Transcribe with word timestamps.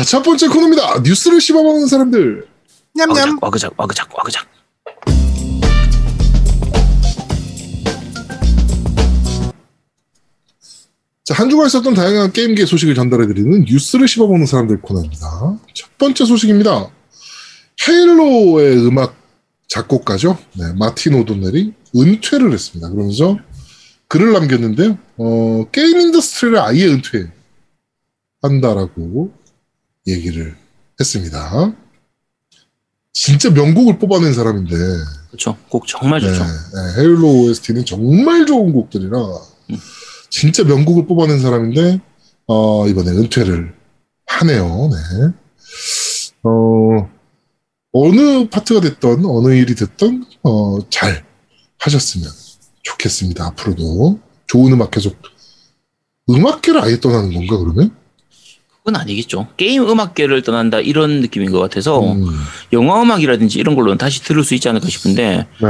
자, 0.00 0.04
첫 0.04 0.22
번째 0.22 0.48
코너입니다. 0.48 1.00
뉴스를 1.00 1.42
씹어먹는 1.42 1.86
사람들. 1.86 2.46
냠냠. 2.94 3.38
와그작, 3.42 3.74
와그작, 3.76 4.08
와그작. 4.16 4.46
자, 11.22 11.34
한 11.34 11.50
주간 11.50 11.66
있었던 11.66 11.92
다양한 11.92 12.32
게임계 12.32 12.64
소식을 12.64 12.94
전달해드리는 12.94 13.66
뉴스를 13.68 14.08
씹어먹는 14.08 14.46
사람들 14.46 14.80
코너입니다. 14.80 15.58
첫 15.74 15.98
번째 15.98 16.24
소식입니다. 16.24 16.90
헤일로의 17.86 18.78
음악 18.86 19.14
작곡가죠. 19.68 20.38
네, 20.54 20.72
마틴 20.78 21.12
오도넬이 21.12 21.74
은퇴를 21.94 22.54
했습니다. 22.54 22.88
그러면서 22.88 23.38
글을 24.08 24.32
남겼는데요. 24.32 24.96
어, 25.18 25.66
게임 25.70 26.00
industry를 26.00 26.58
아예 26.58 26.86
은퇴한다라고 28.40 29.38
얘기를 30.06 30.56
했습니다. 30.98 31.74
진짜 33.12 33.50
명곡을 33.50 33.98
뽑아낸 33.98 34.32
사람인데 34.32 34.74
그렇죠. 35.28 35.56
곡 35.68 35.86
정말 35.86 36.20
좋죠. 36.20 36.42
네, 36.42 36.48
네, 36.48 37.00
헤일로 37.00 37.26
OST는 37.42 37.84
정말 37.84 38.46
좋은 38.46 38.72
곡들이라 38.72 39.18
음. 39.18 39.78
진짜 40.30 40.64
명곡을 40.64 41.06
뽑아낸 41.06 41.40
사람인데 41.40 42.00
어, 42.46 42.88
이번에 42.88 43.10
은퇴를 43.10 43.74
하네요. 44.26 44.90
네. 44.90 45.32
어, 46.44 47.10
어느 47.92 48.48
파트가 48.48 48.80
됐던 48.80 49.24
어느 49.24 49.54
일이 49.54 49.74
됐던 49.74 50.24
어, 50.42 50.78
잘 50.88 51.24
하셨으면 51.78 52.28
좋겠습니다. 52.82 53.44
앞으로도 53.46 54.20
좋은 54.46 54.72
음악 54.72 54.90
계속 54.90 55.16
음악계를 56.28 56.80
아예 56.80 57.00
떠나는 57.00 57.32
건가 57.32 57.58
그러면? 57.58 57.94
그건 58.82 59.00
아니겠죠. 59.00 59.46
게임 59.56 59.88
음악계를 59.88 60.42
떠난다 60.42 60.80
이런 60.80 61.20
느낌인 61.20 61.50
것 61.50 61.58
같아서 61.60 62.00
음, 62.12 62.24
영화 62.72 63.02
음악이라든지 63.02 63.58
이런 63.58 63.74
걸로는 63.74 63.98
다시 63.98 64.22
들을 64.22 64.42
수 64.42 64.54
있지 64.54 64.68
않을까 64.68 64.88
싶은데 64.88 65.46
네. 65.60 65.68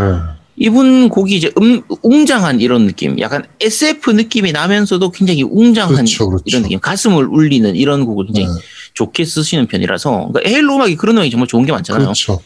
이분 0.57 1.09
곡이 1.09 1.35
이제 1.35 1.51
음, 1.61 1.83
웅장한 2.03 2.61
이런 2.61 2.87
느낌, 2.87 3.19
약간 3.19 3.45
SF 3.61 4.13
느낌이 4.13 4.53
나면서도 4.53 5.11
굉장히 5.11 5.43
웅장한 5.43 5.95
그렇죠, 5.95 6.29
그렇죠. 6.29 6.45
이런 6.47 6.63
느낌, 6.63 6.79
가슴을 6.79 7.25
울리는 7.27 7.75
이런 7.75 8.05
곡을 8.05 8.27
굉장히 8.27 8.49
네. 8.49 8.53
좋게 8.95 9.25
쓰시는 9.25 9.67
편이라서 9.67 10.29
그러니까 10.33 10.41
헤일로 10.47 10.77
음악이 10.77 10.97
그런 10.97 11.17
음악이 11.17 11.31
정말 11.31 11.49
좋은 11.49 11.65
게 11.65 11.73
많잖아요. 11.73 12.05
그렇죠. 12.05 12.41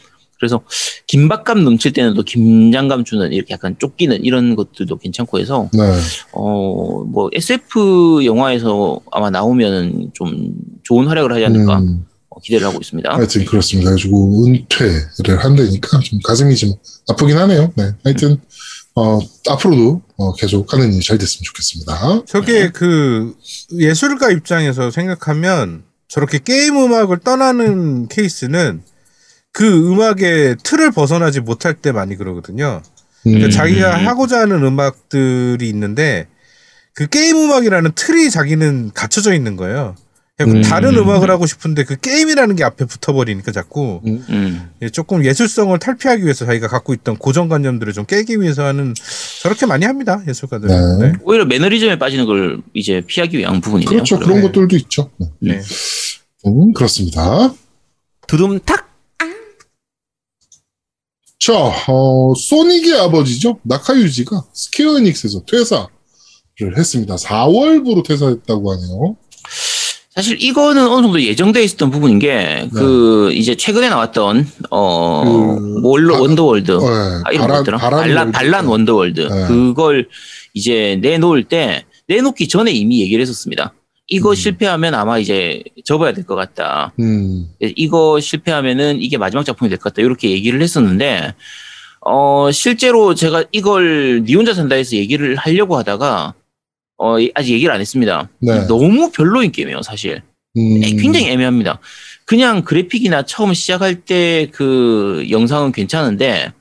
그래서 0.45 0.61
긴박감 1.06 1.64
넘칠 1.64 1.95
때는 1.95 2.12
또 2.12 2.23
긴장감 2.23 3.05
주는 3.05 3.33
이렇게 3.33 3.55
약간 3.55 3.77
쫓기는 3.78 4.23
이런 4.25 4.56
것들도 4.56 4.98
괜찮고 4.98 5.39
해서 5.39 5.70
네. 5.73 5.81
어뭐 6.33 7.31
SF 7.33 8.25
영화에서 8.27 9.01
아마 9.11 9.31
나오면은 9.31 10.11
좀 10.12 10.55
좋은 10.83 11.06
활약을 11.06 11.33
하지 11.33 11.47
않을까 11.47 11.78
음, 11.78 12.05
어, 12.28 12.41
기대를 12.41 12.67
하고 12.67 12.78
있습니다. 12.78 13.11
하여튼 13.11 13.45
그렇습니다. 13.47 13.91
그래가지고 13.91 14.47
은퇴를 14.47 15.39
한다니까 15.42 16.01
좀 16.01 16.19
가슴이 16.23 16.55
좀 16.56 16.75
아프긴 17.08 17.39
하네요. 17.39 17.73
네. 17.75 17.92
하여튼 18.05 18.39
어, 18.97 19.19
앞으로도 19.48 20.03
어, 20.19 20.34
계속 20.34 20.70
하는 20.73 20.92
일이 20.92 21.03
잘 21.03 21.17
됐으면 21.17 21.42
좋겠습니다. 21.45 22.25
저게 22.27 22.69
그 22.69 23.34
예술가 23.73 24.31
입장에서 24.31 24.91
생각하면 24.91 25.84
저렇게 26.08 26.39
게임 26.39 26.77
음악을 26.77 27.20
떠나는 27.20 28.08
케이스는 28.08 28.83
그 29.55 29.92
음악의 29.92 30.56
틀을 30.64 30.91
벗어나지 30.91 31.41
못할 31.41 31.74
때 31.74 31.92
많이 31.92 32.16
그러거든요. 32.16 32.83
그러니까 33.22 33.47
음, 33.47 33.50
자기가 33.50 34.05
하고자 34.05 34.41
하는 34.41 34.64
음악들이 34.64 35.69
있는데 35.69 36.27
그 36.92 37.06
게임 37.06 37.36
음악이라는 37.36 37.92
틀이 37.94 38.30
자기는 38.30 38.91
갖춰져 38.92 39.33
있는 39.33 39.55
거예요. 39.55 39.94
음. 40.41 40.62
다른 40.62 40.96
음악을 40.96 41.30
하고 41.30 41.46
싶은데 41.46 41.84
그 41.84 41.94
게임이라는 41.96 42.56
게 42.56 42.64
앞에 42.64 42.84
붙어버리니까 42.84 43.52
자꾸 43.52 44.00
음. 44.05 44.70
예, 44.83 44.88
조금 44.88 45.24
예술성을 45.24 45.78
탈피하기 45.78 46.24
위해서 46.24 46.44
자기가 46.44 46.66
갖고 46.66 46.92
있던 46.92 47.16
고정관념들을 47.16 47.92
좀 47.92 48.05
깨기 48.05 48.41
위해서 48.41 48.64
하는 48.64 48.92
저렇게 49.41 49.66
많이 49.66 49.86
합니다 49.86 50.20
예술가들은. 50.27 50.98
네. 50.98 51.06
네. 51.06 51.18
오히려 51.23 51.45
매너리즘에 51.45 52.00
빠지는 52.00 52.27
걸 52.27 52.61
이제 52.74 53.02
피하기 53.06 53.39
위한 53.39 53.61
부분이네요. 53.61 53.89
그렇죠. 53.89 54.18
그런 54.18 54.39
네. 54.39 54.42
것들도 54.42 54.74
있죠. 54.79 55.11
네. 55.18 55.29
네. 55.39 55.61
음, 56.46 56.73
그렇습니다. 56.73 57.55
두둠탁 58.27 58.83
자, 61.44 61.52
어, 61.88 62.32
소닉의 62.34 63.00
아버지죠. 63.00 63.58
나카 63.64 63.96
유지가 63.96 64.45
스퀘어 64.55 64.96
에닉스에서 64.98 65.42
퇴사를 65.44 66.78
했습니다. 66.78 67.16
4월부로 67.16 68.02
퇴사했다고 68.06 68.72
하네요. 68.72 69.16
사실 70.14 70.40
이거는 70.40 70.86
어느 70.86 71.02
정도 71.02 71.20
예정돼 71.20 71.62
있었던 71.64 71.90
부분인 71.90 72.20
게그 72.20 73.32
이제 73.34 73.56
최근에 73.56 73.88
나왔던 73.88 74.46
어 74.70 75.22
네. 75.24 75.30
그 75.30 75.80
월드 75.82 76.12
바- 76.12 76.20
원더월드 76.20 76.70
네, 76.70 76.86
아, 77.24 77.32
이름 77.32 77.48
뭐였더라? 77.48 77.78
발란 77.79 78.17
월드. 78.18 78.32
발란 78.33 78.67
원더월드 78.66 79.20
네. 79.20 79.46
그걸 79.48 80.08
이제 80.55 81.00
내놓을 81.02 81.44
때 81.44 81.84
내놓기 82.06 82.46
전에 82.46 82.70
이미 82.70 83.02
얘기를 83.02 83.20
했었습니다. 83.22 83.74
이거 84.07 84.31
음. 84.31 84.35
실패하면 84.35 84.95
아마 84.95 85.19
이제 85.19 85.63
접어야 85.85 86.13
될 86.13 86.25
것 86.25 86.35
같다. 86.35 86.92
음, 87.01 87.48
이거 87.61 88.20
실패하면은 88.20 89.01
이게 89.01 89.17
마지막 89.17 89.45
작품이 89.45 89.69
될 89.69 89.79
것 89.79 89.85
같다. 89.95 90.03
이렇게 90.03 90.31
얘기를 90.31 90.61
했었는데 90.61 91.35
어 92.01 92.51
실제로 92.53 93.15
제가 93.15 93.45
이걸 93.53 94.23
니 94.25 94.35
혼자 94.35 94.53
산다 94.53 94.75
해서 94.77 94.97
얘기를 94.97 95.37
하려고 95.37 95.77
하다가 95.79 96.35
어 96.98 97.17
아직 97.35 97.53
얘기를 97.55 97.73
안 97.73 97.81
했습니다. 97.81 98.29
네. 98.41 98.67
너무 98.67 99.11
별로인 99.11 99.51
게임이에요, 99.53 99.81
사실. 99.83 100.23
음, 100.57 100.81
굉장히 100.81 101.29
애매합니다. 101.31 101.81
그냥 102.27 102.63
그래픽이나 102.63 103.23
처음 103.25 103.55
시작할 103.55 104.03
때 104.05 104.48
그 104.53 105.27
영상은 105.31 105.73
괜찮은데 105.73 106.53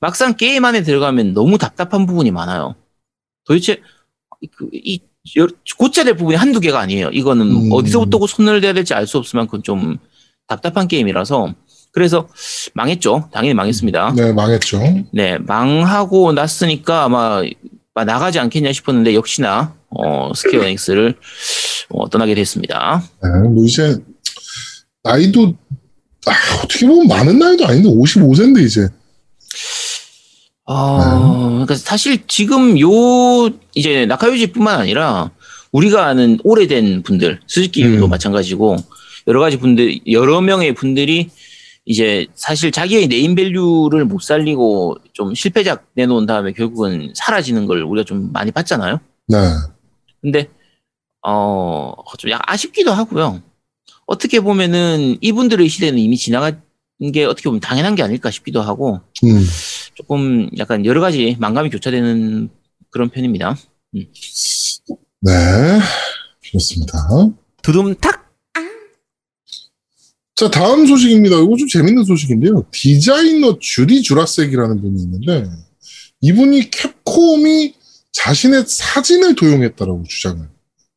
막상 0.00 0.36
게임 0.36 0.64
안에 0.64 0.82
들어가면 0.82 1.34
너무 1.34 1.58
답답한 1.58 2.06
부분이 2.06 2.30
많아요. 2.30 2.74
도대체 3.44 3.80
그, 4.56 4.68
이 4.72 5.00
여- 5.02 5.07
고쳐야 5.78 6.04
될 6.04 6.16
부분이 6.16 6.36
한두 6.36 6.60
개가 6.60 6.78
아니에요. 6.80 7.10
이거는 7.10 7.46
음. 7.50 7.68
어디서부터 7.72 8.26
손을 8.26 8.60
대야 8.60 8.72
될지 8.72 8.94
알 8.94 9.06
수 9.06 9.18
없을 9.18 9.38
만큼 9.38 9.62
좀 9.62 9.98
답답한 10.46 10.88
게임이라서 10.88 11.54
그래서 11.92 12.28
망했죠. 12.74 13.28
당연히 13.32 13.54
망했습니다. 13.54 14.12
네, 14.16 14.32
망했죠. 14.32 14.80
네, 15.12 15.38
망하고 15.38 16.32
났으니까 16.32 17.04
아마 17.04 17.42
나가지 17.94 18.38
않겠냐 18.38 18.72
싶었는데 18.72 19.14
역시나 19.14 19.74
어, 19.90 20.32
스퀘어 20.34 20.64
에닉스를 20.64 21.16
어, 21.90 22.08
떠나게 22.10 22.34
됐습니다. 22.34 23.02
네, 23.22 23.48
뭐 23.48 23.64
이제 23.64 23.96
나이도 25.02 25.54
아, 26.26 26.32
어떻게 26.62 26.86
보면 26.86 27.08
많은 27.08 27.38
나이도 27.38 27.66
아닌데 27.66 27.88
55세인데 27.88 28.64
이제 28.64 28.88
어, 30.70 31.50
그러니까 31.50 31.74
사실 31.76 32.26
지금 32.26 32.78
요 32.78 32.88
이제 33.74 34.04
나카유지뿐만 34.04 34.80
아니라 34.80 35.30
우리가 35.72 36.06
아는 36.06 36.38
오래된 36.44 37.02
분들, 37.04 37.40
스즈키도 37.46 38.04
음. 38.04 38.10
마찬가지고 38.10 38.76
여러 39.26 39.40
가지 39.40 39.58
분들, 39.58 40.00
여러 40.12 40.42
명의 40.42 40.74
분들이 40.74 41.30
이제 41.86 42.26
사실 42.34 42.70
자기의 42.70 43.08
네임밸류를 43.08 44.04
못 44.04 44.20
살리고 44.20 44.98
좀 45.14 45.34
실패작 45.34 45.86
내놓은 45.94 46.26
다음에 46.26 46.52
결국은 46.52 47.12
사라지는 47.14 47.64
걸 47.64 47.82
우리가 47.82 48.04
좀 48.04 48.30
많이 48.30 48.50
봤잖아요. 48.50 49.00
네, 49.28 49.38
근데 50.20 50.48
어, 51.26 51.94
좀 52.18 52.30
약간 52.30 52.44
아쉽기도 52.46 52.92
하고요. 52.92 53.40
어떻게 54.04 54.40
보면은 54.40 55.16
이분들의 55.22 55.66
시대는 55.66 55.98
이미 55.98 56.18
지나간 56.18 56.60
게 57.12 57.24
어떻게 57.24 57.44
보면 57.48 57.60
당연한 57.60 57.94
게 57.94 58.02
아닐까 58.02 58.30
싶기도 58.30 58.60
하고 58.60 59.00
음, 59.24 59.46
조금 59.94 60.50
약간 60.58 60.84
여러 60.84 61.00
가지 61.00 61.36
망감이 61.38 61.70
교차되는 61.70 62.48
그런 62.90 63.08
편입니다. 63.08 63.56
네, 63.92 65.78
그렇습니다. 66.50 66.98
두둠탁 67.62 68.28
자, 70.34 70.48
다음 70.48 70.86
소식입니다. 70.86 71.36
이거 71.36 71.56
좀 71.56 71.66
재밌는 71.66 72.04
소식인데요. 72.04 72.64
디자이너 72.70 73.58
주디 73.58 74.02
주라색이라는 74.02 74.80
분이 74.80 75.02
있는데, 75.02 75.50
이분이 76.20 76.70
캡콤이 76.70 77.74
자신의 78.12 78.64
사진을 78.68 79.34
도용했다라고 79.34 80.04
주장을 80.08 80.48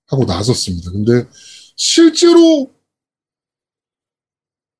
하고 0.06 0.26
나섰습니다. 0.26 0.92
근데 0.92 1.28
실제로 1.76 2.70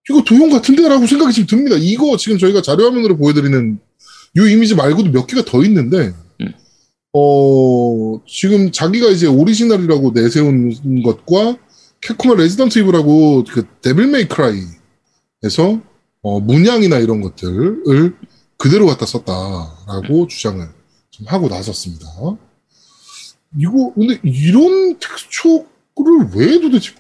이거 0.10 0.24
도용 0.24 0.50
같은데라고 0.50 1.06
생각이 1.06 1.34
지금 1.34 1.48
듭니다. 1.48 1.78
이거 1.80 2.18
지금 2.18 2.38
저희가 2.38 2.62
자료 2.62 2.86
화면으로 2.86 3.18
보여드리는 3.18 3.80
이 4.38 4.52
이미지 4.52 4.76
말고도 4.76 5.12
몇 5.12 5.28
개가 5.28 5.44
더 5.46 5.64
있는데, 5.64 6.14
음. 6.42 6.54
어, 7.14 8.22
지금 8.28 8.72
자기가 8.72 9.10
이제 9.10 9.28
오리지널이라고 9.28 10.12
내세운 10.14 11.04
것과 11.04 11.58
캡콤의 12.02 12.38
레지던트 12.38 12.80
이블하고 12.80 13.44
그 13.44 13.66
데빌 13.82 14.08
메이 14.08 14.28
크라이에서 14.28 15.82
어, 16.24 16.40
문양이나 16.40 16.98
이런 17.00 17.22
것들을 17.22 18.16
그대로 18.58 18.86
갖다 18.86 19.06
썼다라고 19.06 20.28
주장을 20.28 20.68
좀 21.10 21.28
하고 21.28 21.48
나섰습니다. 21.48 22.08
이거 23.58 23.94
근데 23.94 24.20
이런 24.24 24.98
텍스처를 24.98 25.66
왜 26.36 26.60
도대체 26.60 26.94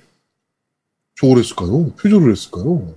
저걸 1.21 1.38
했을까요? 1.38 1.91
표절을 2.01 2.31
했을까요? 2.31 2.88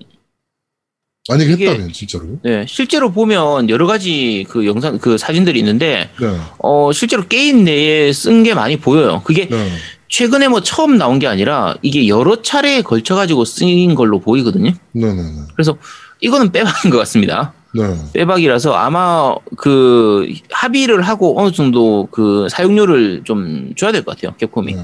만약에 1.29 1.53
이게- 1.53 1.69
했다면 1.71 1.93
진짜로. 1.93 2.25
네, 2.43 2.65
실제로 2.69 3.13
보면 3.13 3.69
여러 3.71 3.87
가지 3.87 4.47
그 4.49 4.67
영상, 4.67 4.99
그 4.99 5.17
사진들이 5.19 5.59
있는데, 5.61 6.11
네. 6.21 6.39
어, 6.59 6.91
실제로 6.93 7.27
게임 7.27 7.65
내에 7.65 8.13
쓴 8.13 8.43
게 8.43 8.55
많이 8.55 8.77
보여요. 8.79 9.23
그게 9.25 9.49
네. 9.49 9.71
최근에 10.09 10.49
뭐 10.49 10.61
처음 10.63 10.97
나온 10.99 11.19
게 11.19 11.27
아니라 11.27 11.77
이게 11.83 12.09
여러 12.09 12.41
차례에 12.43 12.83
걸쳐 12.83 13.15
가지고 13.15 13.45
쓰인 13.45 13.95
걸로 13.95 14.21
보이거든요. 14.21 14.71
네 14.93 15.07
네 15.07 15.15
네. 15.23 15.41
그래서 15.55 15.77
이거는 16.21 16.53
빼박인 16.53 16.91
것 16.91 16.99
같습니다. 16.99 17.53
네. 17.75 17.83
빼박이라서 18.13 18.75
아마 18.75 19.35
그 19.57 20.29
합의를 20.53 21.03
하고 21.03 21.41
어느 21.41 21.51
정도 21.53 22.07
그 22.11 22.47
사용료를 22.51 23.23
좀 23.25 23.73
줘야 23.77 23.93
될 23.93 24.05
것 24.05 24.15
같아요. 24.17 24.35
캡콤이. 24.37 24.75
네. 24.75 24.83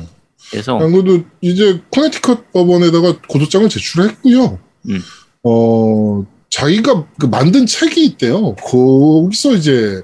그래서 0.51 0.79
아무래도 0.79 1.25
이제 1.41 1.81
커네티컷 1.91 2.53
법원에다가 2.53 3.21
고소장을 3.29 3.69
제출했고요. 3.69 4.59
음. 4.89 5.01
어 5.45 6.27
자기가 6.51 7.07
그 7.19 7.27
만든 7.27 7.67
책이 7.67 8.05
있대요. 8.05 8.55
거기서 8.57 9.55
이제 9.55 10.03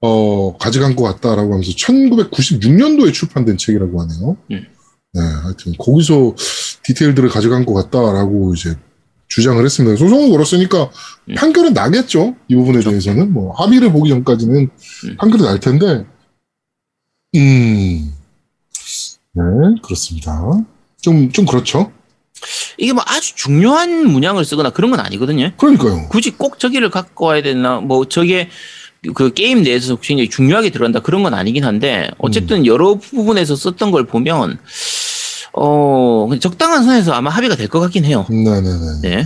어 0.00 0.56
가져간 0.58 0.96
것 0.96 1.04
같다라고 1.04 1.52
하면서 1.52 1.70
1996년도에 1.70 3.12
출판된 3.12 3.56
책이라고 3.56 4.00
하네요. 4.02 4.36
음. 4.50 4.66
네, 5.14 5.20
하여튼 5.20 5.74
거기서 5.78 6.34
디테일들을 6.82 7.28
가져간 7.28 7.66
것 7.66 7.74
같다라고 7.74 8.54
이제 8.54 8.76
주장을 9.28 9.64
했습니다. 9.64 9.96
소송을 9.96 10.30
걸었으니까 10.30 10.90
음. 11.30 11.34
판결은 11.36 11.72
나겠죠. 11.72 12.36
이 12.48 12.54
부분에 12.54 12.80
대해서는 12.80 13.32
뭐 13.32 13.54
합의를 13.54 13.92
보기 13.92 14.10
전까지는 14.10 14.68
음. 15.04 15.16
판결이 15.16 15.42
날 15.42 15.58
텐데, 15.60 16.04
음, 17.36 18.12
네 19.34 19.42
그렇습니다. 19.82 20.40
좀 21.00 21.30
좀 21.32 21.46
그렇죠. 21.46 21.90
이게 22.76 22.92
뭐 22.92 23.02
아주 23.06 23.34
중요한 23.36 24.06
문양을 24.06 24.44
쓰거나 24.44 24.70
그런 24.70 24.90
건 24.90 25.00
아니거든요. 25.00 25.52
그러니까요. 25.56 26.08
굳이 26.08 26.30
꼭 26.32 26.58
저기를 26.58 26.90
갖고 26.90 27.26
와야 27.26 27.42
되나 27.42 27.80
뭐 27.80 28.06
저게 28.08 28.48
그 29.14 29.32
게임 29.32 29.62
내에서 29.62 29.96
굉장히 29.96 30.28
중요하게 30.28 30.70
들어간다 30.70 31.00
그런 31.00 31.22
건 31.22 31.34
아니긴 31.34 31.64
한데 31.64 32.08
어쨌든 32.18 32.58
음. 32.60 32.66
여러 32.66 32.94
부분에서 32.96 33.56
썼던 33.56 33.90
걸 33.90 34.06
보면 34.06 34.58
어 35.54 36.28
적당한 36.40 36.84
선에서 36.84 37.12
아마 37.12 37.30
합의가 37.30 37.56
될 37.56 37.68
것 37.68 37.80
같긴 37.80 38.04
해요. 38.04 38.26
네네네. 38.28 39.00
네. 39.02 39.24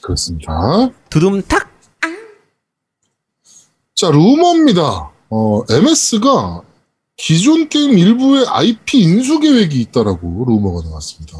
그렇습니다. 0.00 0.90
두둠탁 1.10 1.70
자, 3.94 4.10
루머입니다. 4.10 5.10
어, 5.28 5.62
MS가 5.68 6.62
기존 7.20 7.68
게임 7.68 7.98
일부의 7.98 8.46
IP 8.48 8.98
인수 8.98 9.40
계획이 9.40 9.78
있다라고 9.82 10.46
루머가 10.48 10.88
나왔습니다. 10.88 11.36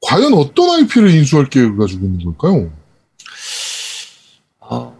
과연 0.00 0.34
어떤 0.34 0.70
IP를 0.80 1.14
인수할 1.14 1.48
계획을 1.48 1.76
가지고 1.76 2.06
있는 2.06 2.24
걸까요? 2.24 2.70
어, 4.58 4.96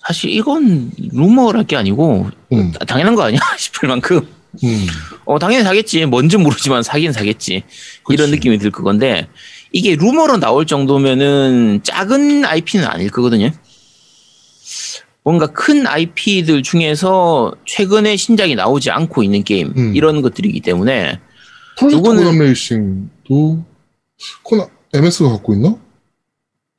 사실 0.00 0.30
이건 0.30 0.90
루머랄 1.12 1.64
게 1.64 1.76
아니고 1.76 2.28
음, 2.52 2.72
당연한 2.86 3.14
거 3.14 3.22
아니야 3.22 3.38
싶을 3.56 3.88
만큼 3.88 4.26
음, 4.64 4.86
어 5.24 5.38
당연히 5.38 5.62
사겠지 5.62 6.04
뭔지 6.06 6.36
모르지만 6.36 6.82
사긴 6.82 7.12
사겠지 7.12 7.62
이런 8.10 8.26
그치. 8.26 8.36
느낌이 8.36 8.58
들 8.58 8.72
건데 8.72 9.28
이게 9.70 9.94
루머로 9.94 10.38
나올 10.38 10.66
정도면은 10.66 11.80
작은 11.84 12.44
IP는 12.44 12.86
아닐 12.86 13.08
거거든요. 13.10 13.50
뭔가 15.24 15.46
큰 15.46 15.86
IP들 15.86 16.62
중에서 16.62 17.54
최근에 17.64 18.16
신작이 18.16 18.54
나오지 18.54 18.90
않고 18.90 19.22
있는 19.22 19.42
게임 19.42 19.72
음. 19.76 19.96
이런 19.96 20.20
것들이기 20.20 20.60
때문에 20.60 21.18
요거는- 21.80 22.18
고담 22.18 22.38
레이싱도 22.38 23.64
코나 24.42 24.68
MS가 24.92 25.30
갖고 25.30 25.54
있나? 25.54 25.76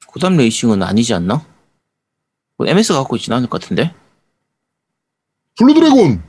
고담 0.06 0.38
레이싱은 0.38 0.84
아니지 0.84 1.14
않나? 1.16 1.44
뭐 2.58 2.68
MS가 2.68 3.00
갖고 3.00 3.16
있진 3.18 3.34
않을 3.34 3.50
것 3.50 3.60
같은데. 3.60 3.94
블루 5.58 5.74
드래곤. 5.74 6.22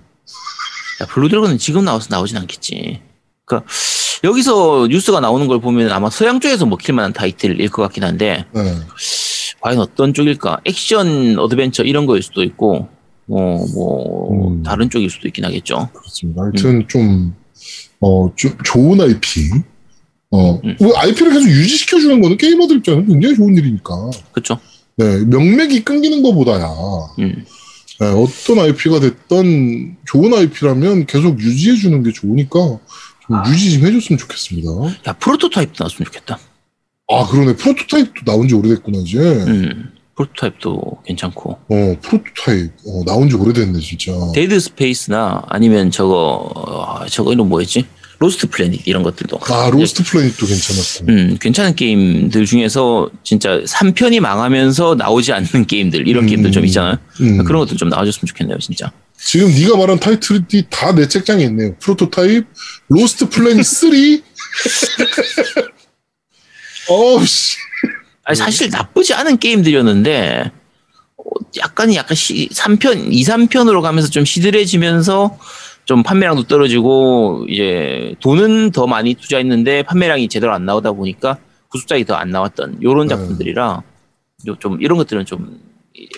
야, 1.02 1.06
블루 1.06 1.28
드래곤은 1.28 1.58
지금 1.58 1.84
나와서 1.84 2.08
나오진 2.10 2.38
않겠지. 2.38 3.02
그러니까 3.44 3.70
여기서 4.24 4.88
뉴스가 4.90 5.20
나오는 5.20 5.46
걸 5.46 5.60
보면 5.60 5.92
아마 5.92 6.08
서양 6.10 6.40
쪽에서 6.40 6.64
먹힐 6.66 6.94
만한 6.94 7.12
타이틀일 7.12 7.68
것 7.68 7.82
같긴 7.82 8.02
한데 8.02 8.46
네. 8.52 8.74
과연 9.66 9.80
어떤 9.80 10.14
쪽일까? 10.14 10.60
액션 10.64 11.36
어드벤처 11.40 11.82
이런 11.82 12.06
거일 12.06 12.22
수도 12.22 12.44
있고 12.44 12.88
뭐, 13.24 13.66
뭐 13.74 14.52
음. 14.52 14.62
다른 14.62 14.88
쪽일 14.88 15.10
수도 15.10 15.26
있긴 15.26 15.44
하겠죠. 15.44 15.88
그렇습니다. 15.92 16.42
하여튼 16.42 16.86
좀, 16.86 17.34
어, 18.00 18.32
좀 18.36 18.56
좋은 18.64 19.00
IP. 19.00 19.50
어, 20.30 20.60
음. 20.62 20.76
뭐 20.78 20.96
IP를 20.96 21.32
계속 21.32 21.48
유지시켜주는 21.48 22.20
거는 22.20 22.36
게이머들 22.36 22.76
입장에서 22.76 23.06
굉장히 23.08 23.34
좋은 23.34 23.56
일이니까. 23.56 24.10
그렇죠? 24.30 24.60
네, 24.94 25.24
명맥이 25.24 25.82
끊기는 25.82 26.22
것보다야. 26.22 26.68
음. 27.18 27.44
네, 27.98 28.06
어떤 28.06 28.60
IP가 28.60 29.00
됐던 29.00 29.96
좋은 30.04 30.32
IP라면 30.32 31.06
계속 31.06 31.40
유지해주는 31.40 32.04
게 32.04 32.12
좋으니까 32.12 32.60
좀 33.26 33.36
아. 33.36 33.42
유지 33.48 33.72
좀 33.72 33.88
해줬으면 33.88 34.16
좋겠습니다. 34.16 34.70
야 35.08 35.12
프로토타입도 35.14 35.74
나왔으면 35.80 36.04
좋겠다. 36.04 36.38
아, 37.08 37.24
그러네. 37.26 37.54
프로토타입도 37.56 38.24
나온 38.24 38.48
지 38.48 38.54
오래됐구나, 38.54 38.98
이제. 38.98 39.18
음. 39.18 39.92
프로토타입도 40.16 41.02
괜찮고 41.06 41.50
어, 41.68 41.96
프로토타입. 42.02 42.70
어, 42.86 43.04
나온 43.04 43.28
지 43.28 43.36
오래됐네, 43.36 43.78
진짜. 43.80 44.12
데드 44.34 44.58
스페이스나 44.58 45.42
아니면 45.48 45.90
저거 45.90 46.50
어, 46.54 47.06
저거 47.06 47.32
이름 47.32 47.48
뭐였지? 47.50 47.84
로스트 48.18 48.48
플래닛 48.48 48.88
이런 48.88 49.02
것들도 49.02 49.38
아, 49.42 49.68
로스트 49.70 50.02
플래닛도 50.04 50.46
괜찮았고. 50.46 51.04
음, 51.10 51.36
괜찮은 51.38 51.74
게임들 51.76 52.46
중에서 52.46 53.10
진짜 53.22 53.60
3편이 53.60 54.20
망하면서 54.20 54.94
나오지 54.94 55.34
않는 55.34 55.66
게임들, 55.68 56.08
이런 56.08 56.24
음. 56.24 56.26
게임들 56.28 56.50
좀 56.50 56.64
있잖아요. 56.64 56.96
음. 57.20 57.44
그런 57.44 57.60
것들 57.60 57.76
좀 57.76 57.90
나와줬으면 57.90 58.26
좋겠네요, 58.26 58.56
진짜. 58.58 58.90
지금 59.18 59.48
네가 59.48 59.76
말한 59.76 60.00
타이틀이 60.00 60.44
다 60.70 60.92
내 60.94 61.06
책장에 61.06 61.44
있네요. 61.44 61.74
프로토타입, 61.78 62.46
로스트 62.88 63.28
플래닛 63.28 63.62
3. 63.66 63.90
어우씨. 66.88 67.56
아니, 68.24 68.36
사실 68.36 68.70
나쁘지 68.70 69.14
않은 69.14 69.38
게임들이었는데, 69.38 70.50
어, 71.18 71.22
약간, 71.58 71.94
약간 71.94 72.14
시, 72.14 72.48
3편, 72.48 73.12
2, 73.12 73.22
3편으로 73.24 73.82
가면서 73.82 74.08
좀 74.10 74.24
시들해지면서 74.24 75.38
좀 75.84 76.02
판매량도 76.02 76.44
떨어지고, 76.44 77.46
이제 77.48 78.14
돈은 78.20 78.72
더 78.72 78.86
많이 78.86 79.14
투자했는데 79.14 79.84
판매량이 79.84 80.28
제대로 80.28 80.52
안 80.52 80.64
나오다 80.64 80.92
보니까 80.92 81.38
후속작이 81.70 82.04
더 82.04 82.16
안 82.16 82.30
나왔던 82.30 82.82
요런 82.82 83.06
네. 83.06 83.14
작품들이라, 83.14 83.82
요- 84.48 84.56
좀 84.58 84.78
이런 84.80 84.98
것들은 84.98 85.24
좀 85.26 85.60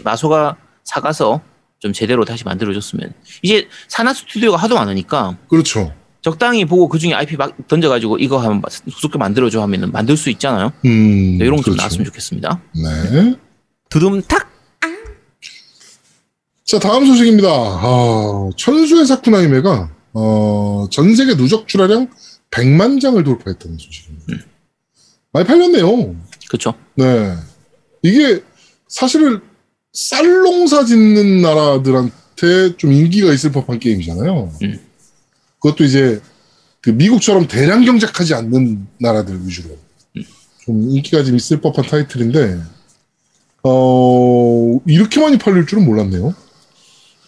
마소가 0.03 0.57
사가서 0.85 1.41
좀 1.81 1.93
제대로 1.93 2.25
다시 2.25 2.45
만들어줬으면. 2.45 3.13
이제 3.43 3.69
산하 3.89 4.15
스튜디오가 4.15 4.57
하도 4.57 4.75
많으니까 4.77 5.37
그렇죠. 5.49 5.93
적당히 6.21 6.65
보고 6.65 6.89
그 6.89 6.99
중에 6.99 7.15
IP 7.15 7.37
막 7.37 7.55
던져가지고 7.69 8.19
이거 8.19 8.39
하면 8.39 8.61
구속게 8.61 9.19
만들어줘 9.19 9.63
하면은 9.63 9.93
만들 9.93 10.17
수 10.17 10.31
있잖아요. 10.31 10.73
음. 10.85 11.39
네, 11.39 11.45
이런 11.45 11.57
거좀 11.57 11.75
그렇죠. 11.75 11.77
나왔으면 11.77 12.05
좋겠습니다. 12.07 12.63
네. 12.75 13.35
두둠탁! 13.89 14.49
자, 16.65 16.79
다음 16.79 17.07
소식입니다. 17.07 17.49
아, 17.49 18.51
천수의 18.57 19.07
사쿠나이메가, 19.07 19.91
어, 20.13 20.87
전 20.91 21.15
세계 21.17 21.35
누적 21.35 21.67
출하량 21.67 22.11
100만 22.51 23.01
장을 23.01 23.23
돌파했다는 23.25 23.79
소식입니다. 23.79 24.25
음. 24.33 24.41
많이 25.33 25.47
팔렸네요. 25.47 26.15
그쵸? 26.51 26.75
네. 26.95 27.35
이게 28.03 28.43
사실은 28.87 29.41
쌀농사 29.95 30.85
짓는 30.85 31.41
나라들한테 31.41 32.77
좀 32.77 32.93
인기가 32.93 33.33
있을 33.33 33.51
법한 33.53 33.79
게임이잖아요. 33.79 34.53
음. 34.63 34.81
그것도 35.61 35.85
이제 35.85 36.21
그 36.81 36.91
미국처럼 36.91 37.49
대량 37.49 37.85
경작하지 37.85 38.35
않는 38.35 38.87
나라들 38.99 39.39
위주로 39.45 39.77
음. 40.17 40.25
좀 40.65 40.91
인기가 40.91 41.25
좀 41.25 41.37
있을 41.37 41.61
법한 41.61 41.87
타이틀인데, 41.87 42.59
어, 43.65 44.81
이렇게 44.87 45.21
많이 45.21 45.39
팔릴 45.39 45.67
줄은 45.67 45.85
몰랐네요. 45.85 46.35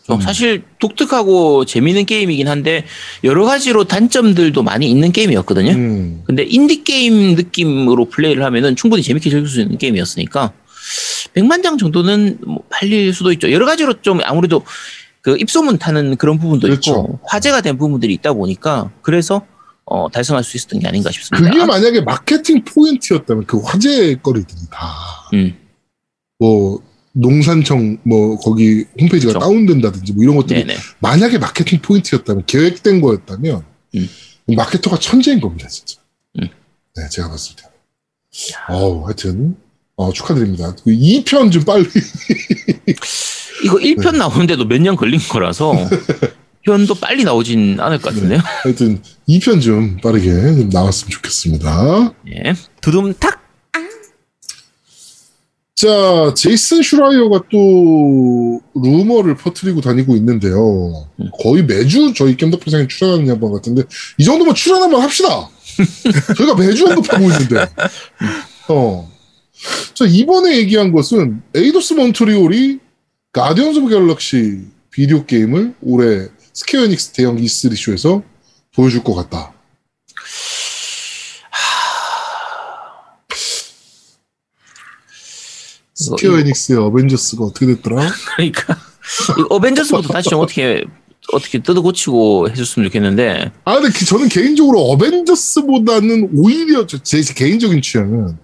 좀 0.07 0.17
음. 0.17 0.21
사실 0.21 0.63
독특하고 0.79 1.65
재미있는 1.65 2.05
게임이긴 2.07 2.49
한데 2.49 2.85
여러 3.23 3.45
가지로 3.45 3.85
단점들도 3.85 4.63
많이 4.63 4.91
있는 4.91 5.13
게임이었거든요. 5.13 5.71
음, 5.73 6.23
근데 6.25 6.43
인디 6.43 6.83
게임 6.83 7.35
느낌으로 7.37 8.07
플레이를 8.07 8.43
하면은 8.45 8.77
충분히 8.77 9.03
재밌게 9.03 9.31
즐길 9.31 9.49
수 9.49 9.61
있는 9.61 9.79
게임이었으니까 9.79 10.53
100만 11.35 11.63
장 11.63 11.79
정도는 11.79 12.39
뭐 12.45 12.65
팔릴 12.71 13.13
수도 13.15 13.31
있죠. 13.33 13.53
여러 13.53 13.67
가지로 13.67 14.01
좀 14.03 14.21
아무래도 14.25 14.65
그 15.23 15.37
입소문 15.39 15.79
타는 15.79 16.17
그런 16.17 16.39
부분도 16.39 16.69
그렇죠. 16.69 16.93
있고 16.93 17.21
화제가 17.25 17.61
된 17.61 17.77
부분들이 17.77 18.15
있다 18.15 18.33
보니까 18.33 18.91
그래서 19.03 19.43
어, 19.85 20.09
달성할 20.09 20.45
수 20.45 20.57
있었던 20.57 20.81
게 20.81 20.87
아닌가 20.87 21.11
싶습니다. 21.11 21.51
그게 21.51 21.65
만약에 21.65 22.01
마케팅 22.03 22.63
포인트였다면 22.65 23.47
그 23.47 23.59
화제 23.59 24.15
거리들이 24.17 24.61
다, 24.71 24.87
음, 25.35 25.57
뭐, 26.39 26.81
농산청, 27.13 27.99
뭐, 28.05 28.37
거기 28.39 28.85
홈페이지가 29.01 29.33
그렇죠. 29.33 29.39
다운된다든지 29.41 30.13
뭐 30.13 30.23
이런 30.23 30.37
것들이 30.37 30.65
네네. 30.65 30.79
만약에 31.01 31.39
마케팅 31.39 31.81
포인트였다면, 31.83 32.47
계획된 32.47 33.01
거였다면, 33.01 33.65
음. 33.97 34.09
마케터가 34.47 34.99
천재인 35.01 35.41
겁니다, 35.41 35.69
진짜. 35.69 35.97
음. 36.39 36.49
네, 36.95 37.09
제가 37.11 37.29
봤을 37.29 37.57
때. 37.57 37.65
어우, 38.69 39.05
하여튼, 39.07 39.57
어, 40.01 40.11
축하드립니다. 40.15 40.75
그 40.83 40.91
2편 40.91 41.53
좀 41.53 41.63
빨리. 41.65 41.85
이거 43.65 43.77
1편 43.77 44.17
나오는데도 44.17 44.65
몇 44.65 44.81
년 44.81 44.97
걸린 44.97 45.21
거라서 45.29 45.75
편도 46.65 46.95
빨리 46.95 47.23
나오진 47.25 47.79
않을 47.79 47.99
것 48.01 48.15
같은데요. 48.15 48.41
하여튼, 48.63 49.03
2편 49.29 49.61
좀 49.61 49.99
빠르게 50.03 50.27
좀 50.31 50.71
나왔으면 50.71 51.11
좋겠습니다. 51.11 52.15
예. 52.29 52.55
두둠탁. 52.81 53.41
자, 55.75 56.33
제이슨 56.35 56.83
슈라이어가 56.83 57.43
또 57.51 58.61
루머를 58.75 59.37
퍼뜨리고 59.37 59.81
다니고 59.83 60.17
있는데요. 60.17 61.07
거의 61.43 61.63
매주 61.65 62.13
저희 62.15 62.37
겜덕비상에 62.39 62.87
출연하는 62.87 63.29
양반 63.29 63.53
같은데 63.53 63.83
이 64.19 64.25
정도면 64.25 64.55
출연 64.55 64.83
한번 64.83 65.03
합시다. 65.03 65.49
저희가 66.37 66.55
매주 66.57 66.87
언급하고 66.87 67.25
있는데. 67.25 67.67
어. 68.69 69.11
자, 69.95 70.05
이번에 70.07 70.57
얘기한 70.59 70.93
것은 70.93 71.43
에이도스 71.55 71.95
몬트리올이 71.95 72.79
가디언즈 73.33 73.79
오브 73.81 73.89
갤럭시 73.91 74.61
비디오 74.91 75.25
게임을 75.27 75.75
올해 75.83 76.29
스퀘어 76.53 76.85
에닉스 76.85 77.13
대형 77.13 77.37
E3 77.37 77.77
쇼에서 77.77 78.23
보여줄 78.75 79.05
것 79.05 79.15
같다. 79.15 79.53
스퀘어 85.95 86.39
에닉스의 86.39 86.79
어벤져스가 86.79 87.45
어떻게 87.45 87.67
됐더라? 87.67 88.11
그러니까 88.37 88.75
이 89.39 89.45
어벤져스부터 89.51 90.09
다시 90.15 90.31
좀 90.31 90.41
어떻게 90.41 90.85
어떻게 91.33 91.59
뜯어 91.63 91.83
고치고 91.83 92.49
해줬으면 92.51 92.89
좋겠는데 92.89 93.53
아, 93.65 93.75
근데 93.81 93.97
그- 93.97 94.05
저는 94.05 94.29
개인적으로 94.29 94.81
어벤져스보다는 94.91 96.31
오히려 96.35 96.87
저- 96.87 97.03
제 97.03 97.21
개인적인 97.35 97.83
취향은 97.83 98.39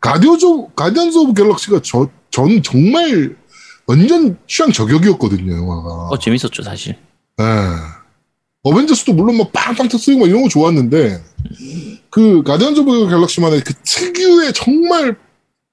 가디오즈, 0.00 0.46
가디언즈 0.76 1.16
오브 1.18 1.34
갤럭시가 1.34 1.80
저, 1.82 2.08
전 2.30 2.62
정말 2.62 3.36
완전 3.86 4.36
취향 4.46 4.70
저격이었거든요, 4.72 5.56
영화가. 5.56 6.08
어 6.08 6.18
재밌었죠 6.18 6.62
사실. 6.62 6.96
예. 7.40 7.44
어벤져스도 8.62 9.12
물론 9.12 9.38
막 9.38 9.52
빵빵 9.52 9.88
터뜨리고 9.88 10.20
막 10.22 10.28
이런 10.28 10.42
거 10.42 10.48
좋았는데, 10.48 11.22
그 12.10 12.42
가디언즈 12.42 12.80
오브 12.80 13.08
갤럭시만의 13.08 13.60
그 13.62 13.74
특유의 13.84 14.52
정말 14.54 15.16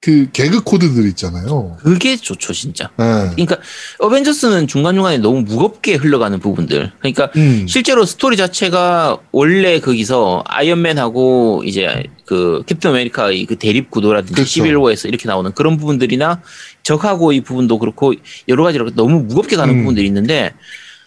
그 0.04 0.28
개그 0.34 0.64
코드들 0.64 1.06
있잖아요. 1.08 1.78
그게 1.80 2.14
좋죠 2.16 2.52
진짜. 2.52 2.90
예. 3.00 3.30
그러니까 3.32 3.56
어벤져스는 4.00 4.66
중간 4.66 4.96
중간에 4.96 5.16
너무 5.16 5.40
무겁게 5.40 5.94
흘러가는 5.94 6.38
부분들. 6.38 6.92
그러니까 6.98 7.30
음. 7.36 7.64
실제로 7.66 8.04
스토리 8.04 8.36
자체가 8.36 9.16
원래 9.32 9.80
거기서 9.80 10.44
아이언맨하고 10.46 11.62
이제 11.64 12.02
그 12.26 12.62
캡틴 12.66 12.90
아메리카의 12.90 13.46
그 13.46 13.56
대립 13.56 13.90
구도라든지 13.90 14.34
그렇죠. 14.34 14.50
시빌워에서 14.50 15.08
이렇게 15.08 15.26
나오는 15.26 15.50
그런 15.52 15.78
부분들이나 15.78 16.42
적하고 16.82 17.32
이 17.32 17.40
부분도 17.40 17.78
그렇고 17.78 18.12
여러 18.46 18.62
가지로 18.62 18.90
너무 18.90 19.20
무겁게 19.20 19.56
가는 19.56 19.72
음. 19.72 19.78
부분들이 19.80 20.06
있는데 20.06 20.52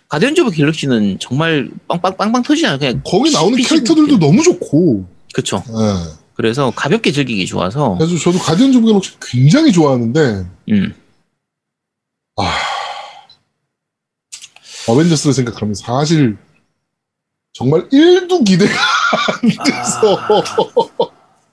가디언즈 0.09 0.41
오브 0.41 0.49
갤럭시는 0.49 1.19
정말 1.19 1.69
빵빵 1.87 2.17
빵빵 2.17 2.41
터지잖아요. 2.41 2.79
그냥 2.79 3.01
거기 3.05 3.31
나오는 3.31 3.55
캐릭터들도 3.61 4.17
너무 4.17 4.41
좋고, 4.41 5.05
그렇죠. 5.33 5.63
예. 5.67 6.26
그래서 6.37 6.71
가볍게 6.75 7.11
즐기기 7.11 7.47
좋아서 7.47 7.95
그래서 7.97 8.15
저도 8.17 8.37
가디언즈 8.37 8.77
오브 8.77 8.87
갤럭시 8.87 9.11
굉장히 9.19 9.71
좋아하는데, 9.71 10.45
음. 10.69 10.93
아, 12.35 12.57
어벤져스를 14.87 15.33
생각하면 15.33 15.73
사실 15.73 16.37
정말 17.53 17.89
1도 17.89 18.45
기대가 18.45 18.71
안 19.41 19.49
돼서 19.65 20.19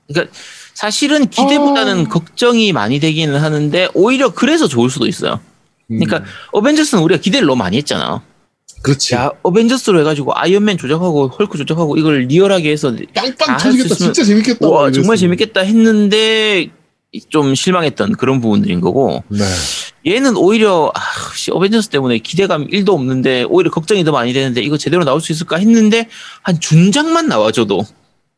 그러니까 0.06 0.36
사실은 0.74 1.30
기대보다는 1.30 2.04
아. 2.04 2.08
걱정이 2.10 2.74
많이 2.74 3.00
되기는 3.00 3.40
하는데 3.40 3.88
오히려 3.94 4.34
그래서 4.34 4.68
좋을 4.68 4.90
수도 4.90 5.06
있어요. 5.06 5.40
그러니까 5.88 6.18
음, 6.18 6.24
어벤져스는 6.52 7.02
우리가 7.02 7.22
기대를 7.22 7.46
너무 7.46 7.56
많이 7.56 7.78
했잖아. 7.78 8.22
그렇지. 8.84 9.14
야 9.14 9.30
어벤져스로 9.42 9.98
해가지고 10.00 10.32
아이언맨 10.36 10.78
조작하고 10.78 11.28
헐크 11.28 11.58
조작하고 11.58 11.96
이걸 11.96 12.20
리얼하게 12.26 12.70
해서 12.70 12.94
빵빵 13.14 13.34
다 13.36 13.56
터지겠다. 13.56 13.94
진짜 13.94 14.22
재밌겠다 14.24 14.68
와막 14.68 14.92
정말. 14.92 15.16
재밌겠다 15.16 15.60
했는데 15.62 16.68
좀 17.28 17.54
실망했던 17.54 18.12
그런 18.12 18.40
부분들인 18.40 18.80
거고. 18.80 19.24
네. 19.28 19.44
얘는 20.06 20.36
오히려 20.36 20.92
아, 20.94 21.00
씨, 21.34 21.50
어벤져스 21.50 21.88
때문에 21.88 22.18
기대감 22.18 22.66
1도 22.68 22.90
없는데 22.90 23.44
오히려 23.48 23.70
걱정이 23.70 24.04
더 24.04 24.12
많이 24.12 24.32
되는데 24.34 24.60
이거 24.60 24.76
제대로 24.76 25.02
나올 25.04 25.20
수 25.22 25.32
있을까 25.32 25.56
했는데 25.56 26.08
한 26.42 26.60
준장만 26.60 27.26
나와줘도 27.26 27.84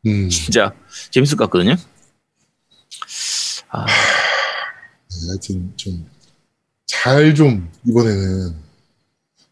음, 0.05 0.29
진짜 0.29 0.71
재밌을 1.11 1.35
것 1.37 1.45
같거든요. 1.45 1.75
아, 3.69 3.85
네, 3.85 5.27
하여튼 5.27 5.73
좀 5.75 6.07
잘 6.85 7.33
좀 7.35 7.69
이번에는. 7.85 8.55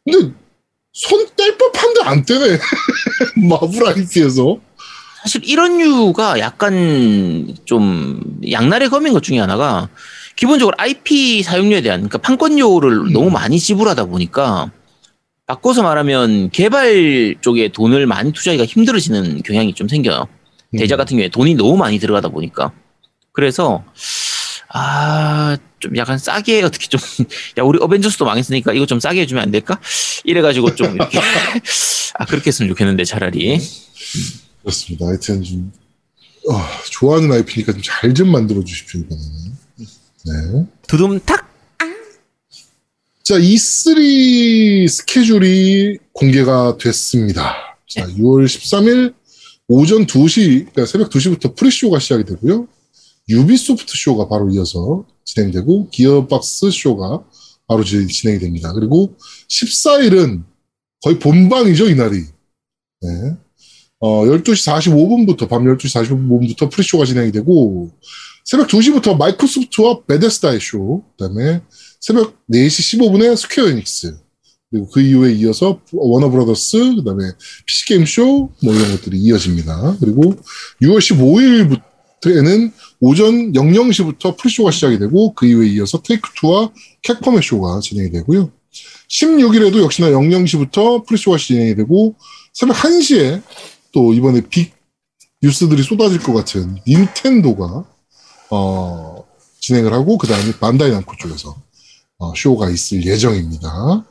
근데 0.06 0.34
손 0.96 1.28
뗄 1.36 1.58
법한데 1.58 2.00
안 2.06 2.26
떼네 2.26 2.58
마블 3.50 3.86
IP에서 3.86 4.58
사실 5.22 5.42
이런 5.44 5.78
류가 5.78 6.40
약간 6.40 7.54
좀 7.66 8.22
양날의 8.50 8.90
검인 8.90 9.12
것 9.12 9.22
중에 9.22 9.40
하나가 9.40 9.90
기본적으로 10.38 10.76
IP 10.80 11.44
사용료에 11.44 11.82
대한 11.82 12.00
그러니까 12.00 12.20
판권료를 12.20 13.12
너무 13.12 13.30
많이 13.30 13.60
지불하다 13.60 14.06
보니까 14.06 14.72
바꿔서 15.48 15.84
말하면 15.84 16.50
개발 16.52 17.36
쪽에 17.42 17.68
돈을 17.68 18.08
많이 18.08 18.32
투자하기가 18.32 18.66
힘들어지는 18.66 19.44
경향이 19.44 19.74
좀 19.74 19.88
생겨요. 19.88 20.28
음. 20.74 20.78
대작 20.78 20.98
같은 20.98 21.18
경우에 21.18 21.30
돈이 21.30 21.56
너무 21.56 21.76
많이 21.78 22.00
들어가다 22.00 22.30
보니까 22.30 22.72
그래서 23.34 23.84
아 24.78 25.58
좀 25.80 25.96
약간 25.98 26.18
싸게 26.18 26.64
어떻게 26.64 26.88
좀 26.88 27.00
야 27.60 27.64
우리 27.64 27.78
어벤져스도 27.80 28.26
망했으니까 28.26 28.74
이거 28.74 28.86
좀 28.88 29.00
싸게 29.00 29.22
해주면 29.22 29.44
안 29.44 29.52
될까? 29.52 29.80
이래가지고 30.24 30.74
좀 30.76 30.96
이렇게. 30.96 31.20
아 32.18 32.26
그렇게 32.26 32.48
했으면 32.48 32.70
좋겠는데 32.70 33.04
차라리. 33.06 33.60
그렇습니다. 34.62 35.06
하여튼 35.06 35.44
좀 35.44 35.72
어, 36.50 36.60
좋아하는 36.90 37.32
IP니까 37.32 37.74
좀 37.74 37.82
잘 37.84 38.14
좀 38.16 38.32
만들어 38.32 38.64
주십시오 38.64 39.02
이번에는. 39.02 39.56
네. 40.26 40.66
두둠탁! 40.88 41.46
자, 43.24 43.36
E3 43.40 44.88
스케줄이 44.88 45.98
공개가 46.14 46.78
됐습니다. 46.78 47.78
자, 47.88 48.06
6월 48.08 48.46
13일 48.46 49.14
오전 49.68 50.06
2시, 50.06 50.72
그러니까 50.72 50.86
새벽 50.86 51.10
2시부터 51.10 51.56
pre-show가 51.56 52.00
시작이 52.00 52.24
되고요. 52.24 52.68
유비소프트 53.30 53.94
쇼가 53.96 54.28
바로 54.28 54.50
이어서 54.52 55.06
진행되고, 55.26 55.90
기어박스 55.90 56.70
쇼가 56.72 57.24
바로 57.68 57.84
지- 57.84 58.08
진행이 58.08 58.40
됩니다. 58.40 58.72
그리고 58.74 59.16
14일은 59.50 60.44
거의 61.04 61.20
본방이죠, 61.20 61.90
이날이. 61.90 62.22
네. 63.02 63.10
어, 64.00 64.26
12시 64.26 64.72
45분부터, 64.72 65.50
밤 65.50 65.64
12시 65.64 66.04
45분부터 66.58 66.72
pre-show가 66.72 67.06
진행이 67.06 67.32
되고, 67.32 67.90
새벽 68.44 68.68
2시부터 68.68 69.18
마이크로소프트와 69.18 70.04
베데스다의 70.06 70.60
쇼, 70.62 71.02
그 71.18 71.26
다음에 71.26 71.62
새벽 72.00 72.36
4시 72.52 73.00
15분에 73.00 73.36
스퀘어 73.36 73.70
에닉스 73.70 74.16
그리고 74.70 74.90
그 74.90 75.02
이후에 75.02 75.34
이어서 75.34 75.80
워너브라더스 75.92 76.96
그 76.98 77.04
다음에 77.04 77.24
PC게임 77.66 78.06
쇼 78.06 78.52
뭐 78.62 78.74
이런 78.76 78.92
것들이 78.92 79.18
이어집니다. 79.18 79.98
그리고 80.00 80.36
6월 80.82 81.00
15일부터 81.00 81.82
에는 82.32 82.72
오전 83.00 83.52
00시부터 83.54 84.38
pre-show가 84.38 84.72
시작이 84.72 85.00
되고 85.00 85.34
그 85.34 85.46
이후에 85.46 85.68
이어서 85.70 86.02
테이크2와 86.02 86.72
캡콤의 87.04 87.42
쇼가 87.44 87.80
진행이 87.80 88.12
되고요. 88.12 88.52
16일에도 89.10 89.82
역시나 89.82 90.10
00시부터 90.10 91.06
pre-show가 91.06 91.38
진행이 91.38 91.76
되고 91.76 92.16
새벽 92.54 92.76
1시에 92.78 93.42
또 93.92 94.14
이번에 94.14 94.42
big 94.50 94.74
news들이 95.42 95.84
쏟아질 95.84 96.20
것 96.20 96.34
같은 96.34 96.78
닌텐도가 96.88 97.86
어, 98.50 99.26
진행을 99.60 99.94
하고 99.94 100.18
그 100.18 100.28
다음에 100.28 100.52
반다이 100.60 100.92
남코 100.92 101.16
쪽에서 101.18 101.56
어, 102.18 102.34
쇼가 102.36 102.70
있을 102.70 103.06
예정입니다. 103.06 104.06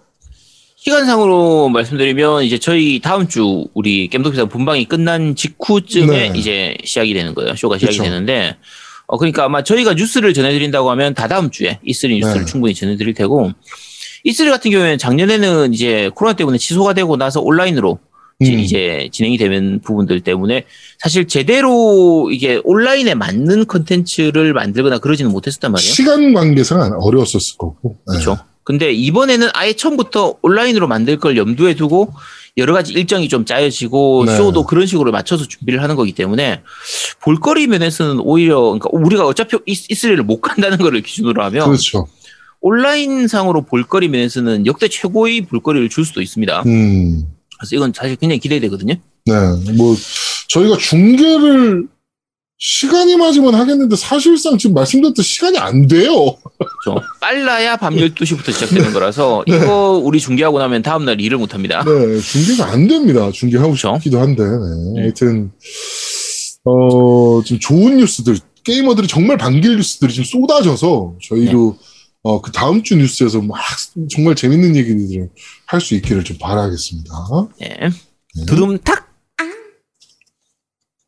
시간상으로 0.85 1.71
말씀드리면 1.71 2.45
이제 2.45 2.59
저희 2.59 3.01
다음 3.01 3.27
주 3.27 3.67
우리 3.73 4.09
겜덕비상 4.09 4.45
본방이 4.45 4.85
끝난 4.85 5.35
직후쯤에 5.35 6.29
네. 6.31 6.39
이제 6.39 6.77
시작이 6.85 7.15
되는 7.15 7.35
거예요. 7.35 7.57
쇼가 7.57 7.79
시작이 7.79 7.97
그쵸. 7.97 8.05
되는데 8.05 8.57
어 9.07 9.17
그러니까 9.17 9.45
아마 9.45 9.65
저희가 9.65 9.95
뉴스를 9.95 10.35
전해드린다고 10.35 10.91
하면 10.91 11.15
다 11.15 11.27
다음 11.27 11.51
주에 11.51 11.79
E3 11.87 12.19
뉴스를 12.19 12.41
네. 12.41 12.45
충분히 12.45 12.75
전해드릴 12.75 13.15
테고 13.15 13.53
E3 14.27 14.51
같은 14.51 14.71
경우에는 14.71 14.99
작년에는 14.99 15.73
이제 15.73 16.11
코로나 16.15 16.37
때문에 16.37 16.59
취소가 16.59 16.93
되고 16.93 17.17
나서 17.17 17.41
온라인으로 17.41 17.99
이제, 18.41 18.53
음. 18.53 18.59
이제 18.59 19.09
진행이 19.11 19.39
되는 19.39 19.81
부분들 19.81 20.21
때문에 20.21 20.65
사실 20.99 21.27
제대로 21.27 22.29
이게 22.31 22.61
온라인에 22.63 23.15
맞는 23.15 23.67
컨텐츠를 23.67 24.53
만들거나 24.53 24.99
그러지는 24.99 25.31
못했었단 25.33 25.73
말이에요. 25.73 25.93
시간 25.95 26.35
관계상 26.35 26.99
어려웠었을 27.01 27.57
거고. 27.57 27.97
네. 28.07 28.19
그렇죠. 28.19 28.39
근데 28.65 28.93
이번에는 28.93 29.49
아예 29.53 29.75
처음부터 29.75 30.37
온라인으로 30.43 30.89
만들 30.89 31.19
걸 31.19 31.37
염두에 31.37 31.75
두고 31.75 32.13
여러 32.57 32.73
가지 32.73 32.93
일정이 32.93 33.29
좀 33.29 33.45
짜여지고 33.45 34.25
네. 34.27 34.37
쇼도 34.37 34.65
그런 34.65 34.87
식으로 34.87 35.13
맞춰서 35.13 35.47
준비를 35.47 35.83
하는 35.83 35.97
거기 35.97 36.13
때문에 36.13 36.63
볼거리 37.21 37.67
면에서는 37.67 38.21
오히려 38.21 38.61
그러니까 38.61 38.89
우리가 38.93 39.27
어차피 39.27 39.57
이- 39.67 39.87
이스라엘을 39.91 40.23
못 40.23 40.41
간다는 40.41 40.79
거를 40.79 41.03
기준으로 41.03 41.43
하면 41.45 41.67
그렇죠. 41.67 42.09
온라인 42.61 43.29
상으로 43.29 43.63
볼거리 43.67 44.09
면에서는 44.09 44.67
역대 44.67 44.89
최고의 44.89 45.43
볼거리를 45.43 45.91
줄 45.91 46.05
수도 46.07 46.23
있습니다. 46.23 46.63
음. 46.65 47.27
그래서 47.59 47.77
이건 47.77 47.93
사실 47.95 48.17
굉장히 48.17 48.39
기대되거든요. 48.41 48.95
네. 49.27 49.33
뭐, 49.77 49.95
저희가 50.49 50.77
중계를 50.79 51.87
시간이 52.59 53.17
맞으면 53.17 53.55
하겠는데 53.55 53.97
사실상 53.97 54.57
지금 54.59 54.75
말씀드렸듯 54.75 55.25
시간이 55.25 55.59
안 55.59 55.87
돼요. 55.87 56.37
그렇죠. 56.59 57.01
빨라야 57.21 57.77
밤 57.77 57.95
12시부터 57.95 58.53
시작되는 58.53 58.93
거라서 58.93 59.43
이거 59.49 60.01
우리 60.03 60.21
중계하고 60.21 60.59
나면 60.59 60.83
다음날 60.83 61.21
일을 61.21 61.37
못 61.39 61.53
합니다. 61.55 61.85
네. 61.85 62.21
중계가 62.21 62.71
안 62.71 62.87
됩니다. 62.87 63.31
중계하고 63.33 63.71
그렇죠. 63.73 63.95
싶기도 63.97 64.21
한데. 64.21 64.43
네. 64.45 64.93
네. 64.95 65.01
하여튼, 65.03 65.51
어, 66.65 67.43
지금 67.45 67.59
좋은 67.61 67.97
뉴스들, 67.99 68.39
게이머들이 68.63 69.09
정말 69.09 69.37
반길 69.37 69.77
뉴스들이 69.77 70.13
지금 70.13 70.25
쏟아져서 70.25 71.17
저희도 71.29 71.77
네. 71.79 71.87
어, 72.23 72.41
그 72.41 72.51
다음 72.53 72.83
주 72.83 72.97
뉴스에서 72.97 73.43
막 73.43 73.59
정말 74.11 74.35
재밌는 74.35 74.75
얘기들을 74.77 75.29
할 75.67 75.81
수 75.83 75.95
있기를 75.97 76.25
좀 76.25 76.39
바라겠습니다. 76.39 77.13
네. 77.61 77.77
네. 78.37 78.47
두둠탁 78.47 79.04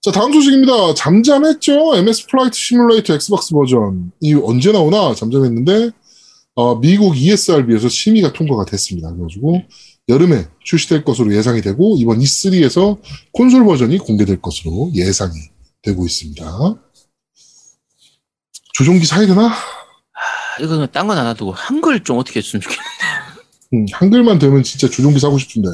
자, 0.07 0.13
다음 0.13 0.33
소식입니다. 0.33 0.95
잠잠했죠? 0.95 1.97
MS 1.97 2.29
플라이트 2.29 2.57
시뮬레이터 2.57 3.13
엑스박스 3.15 3.53
버전. 3.53 4.13
이 4.21 4.35
언제 4.35 4.71
나오나 4.71 5.13
잠잠했는데, 5.17 5.91
어, 6.55 6.79
미국 6.79 7.17
ESRB에서 7.17 7.89
심의가 7.89 8.33
통과가 8.33 8.67
됐습니다. 8.67 9.13
그래가지고, 9.13 9.63
여름에 10.09 10.47
출시될 10.63 11.03
것으로 11.03 11.35
예상이 11.35 11.61
되고, 11.61 11.97
이번 11.99 12.21
E3에서 12.21 13.01
콘솔 13.33 13.65
버전이 13.65 13.99
공개될 13.99 14.41
것으로 14.41 14.93
예상이 14.95 15.35
되고 15.83 16.07
있습니다. 16.07 16.77
조종기 18.75 19.07
사야 19.07 19.27
되나? 19.27 19.49
아, 19.49 20.63
이거는 20.63 20.87
딴 20.93 21.09
건 21.09 21.19
다 21.19 21.25
놔두고 21.25 21.51
한글 21.51 22.05
좀 22.05 22.19
어떻게 22.19 22.39
했으면 22.39 22.61
좋겠네. 22.61 22.83
음, 23.75 23.87
한글만 23.93 24.39
되면 24.39 24.63
진짜 24.63 24.89
조종기 24.89 25.19
사고 25.19 25.37
싶은데. 25.37 25.69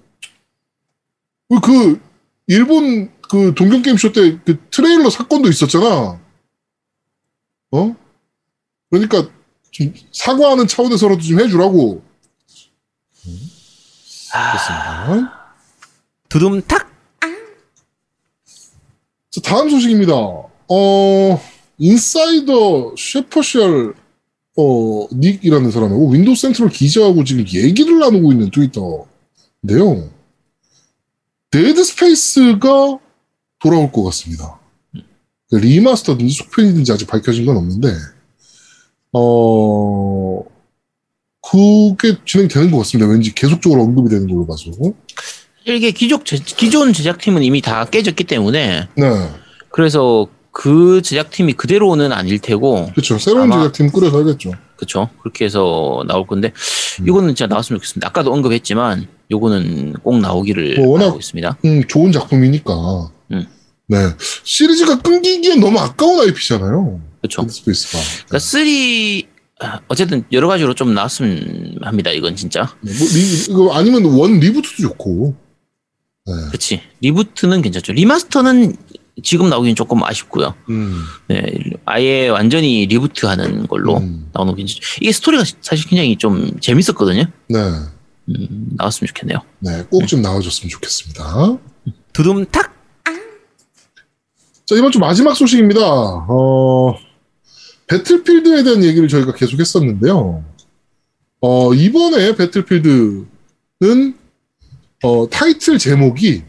그, 1.49 1.59
그, 1.61 2.01
일본 2.47 3.11
그 3.29 3.53
동경 3.53 3.81
게임쇼 3.83 4.11
때 4.11 4.39
그 4.43 4.59
트레일러 4.71 5.09
사건도 5.09 5.49
있었잖아. 5.49 6.19
어? 7.71 7.95
그러니까 8.89 9.29
좀 9.71 9.93
사과하는 10.11 10.67
차원에서라도 10.67 11.21
좀 11.21 11.39
해주라고. 11.39 12.03
아, 14.33 14.51
그렇습니다. 14.51 15.55
두둠탁 16.27 16.89
자, 19.31 19.41
다음 19.41 19.69
소식입니다. 19.69 20.13
어, 20.15 21.41
인사이더 21.77 22.95
셰퍼셜, 22.97 23.93
어, 24.61 25.07
닉이라는 25.13 25.71
사람하고 25.71 26.11
윈도우 26.11 26.35
센트럴 26.35 26.69
기자하고 26.69 27.23
지금 27.23 27.45
얘기를 27.47 27.97
나누고 27.97 28.33
있는 28.33 28.51
트위터인데요. 28.51 30.09
데드 31.49 31.81
스페이스가 31.81 32.99
돌아올 33.59 33.89
것 33.93 34.03
같습니다. 34.03 34.59
그 35.49 35.55
remaster든지 35.55 36.33
속편이든지 36.33 36.91
아직 36.91 37.07
밝혀진 37.07 37.45
건 37.45 37.55
없는데, 37.55 37.87
어, 39.13 40.43
그게 41.41 42.17
진행되는 42.25 42.69
것 42.69 42.79
같습니다. 42.79 43.09
왠지 43.09 43.33
계속적으로 43.33 43.83
언급이 43.83 44.09
되는 44.09 44.27
걸로 44.27 44.45
봐서. 44.45 44.71
이게 45.65 45.91
기존, 45.91 46.23
제, 46.25 46.37
기존 46.37 46.91
제작팀은 46.91 47.43
이미 47.43 47.61
다 47.61 47.85
깨졌기 47.85 48.25
때문에 48.25 48.87
네. 48.95 49.29
그래서 49.69 50.27
그 50.51 51.01
제작팀이 51.01 51.53
그대로는 51.53 52.11
아닐 52.11 52.39
테고 52.39 52.87
그렇죠. 52.91 53.17
새로운 53.17 53.51
제작팀 53.51 53.91
꾸려서 53.91 54.19
하겠죠. 54.19 54.51
그쵸 54.75 55.09
그렇게 55.21 55.45
해서 55.45 56.03
나올 56.07 56.25
건데 56.25 56.53
음. 57.01 57.07
이거는 57.07 57.29
진짜 57.29 57.47
나왔으면 57.47 57.79
좋겠습니다. 57.79 58.07
아까도 58.07 58.31
언급했지만 58.33 59.07
요거는 59.31 59.93
꼭 60.03 60.19
나오기를 60.19 60.77
뭐 60.77 60.89
워낙- 60.93 61.05
바라고 61.05 61.19
있습니다. 61.19 61.57
음, 61.65 61.83
좋은 61.87 62.11
작품이니까. 62.11 63.09
음. 63.31 63.45
네. 63.87 63.97
시리즈가 64.43 64.99
끊기기엔 64.99 65.59
너무 65.59 65.79
아까운 65.79 66.19
IP잖아요. 66.27 66.99
그쵸 67.21 67.45
스페이스가. 67.47 67.99
그러니까 68.27 68.39
3 68.39 68.61
어쨌든 69.89 70.23
여러 70.31 70.47
가지로 70.47 70.73
좀 70.73 70.93
나왔으면 70.93 71.75
합니다. 71.81 72.11
이건 72.11 72.35
진짜. 72.37 72.73
네, 72.81 72.93
뭐 72.97 73.07
리, 73.13 73.43
이거 73.49 73.73
아니면 73.73 74.05
one 74.05 74.39
reboot도 74.39 74.81
좋고. 74.81 75.35
네. 76.27 76.33
그치. 76.51 76.81
reboot는 77.01 77.61
괜찮죠. 77.61 77.91
remaster는 77.91 78.75
지금 79.23 79.49
나오긴 79.49 79.75
조금 79.75 80.03
아쉽고요. 80.03 80.53
음. 80.69 81.01
네, 81.27 81.43
아예 81.85 82.27
완전히 82.29 82.85
reboot하는 82.87 83.67
걸로 83.67 83.97
음. 83.97 84.29
나오는 84.33 84.55
게. 84.55 84.63
이게 85.01 85.11
스토리가 85.11 85.43
사실 85.61 85.87
굉장히 85.87 86.15
좀 86.17 86.59
재밌었거든요. 86.59 87.25
네. 87.49 87.57
음, 88.29 88.69
나왔으면 88.77 89.07
좋겠네요. 89.07 89.39
네. 89.59 89.83
꼭 89.89 90.05
좀 90.05 90.21
나와줬으면 90.21 90.69
좋겠습니다. 90.69 91.57
두둠탁 92.13 92.77
자, 94.65 94.75
이번 94.75 94.91
주 94.91 94.99
마지막 94.99 95.33
소식입니다. 95.35 95.81
어, 95.81 96.95
배틀필드에 97.87 98.61
대한 98.63 98.83
얘기를 98.83 99.07
저희가 99.07 99.33
계속 99.33 99.59
했었는데요. 99.59 100.43
어, 101.41 101.73
이번에 101.73 102.35
배틀필드는, 102.35 103.25
어, 105.03 105.27
타이틀 105.31 105.79
제목이, 105.79 106.43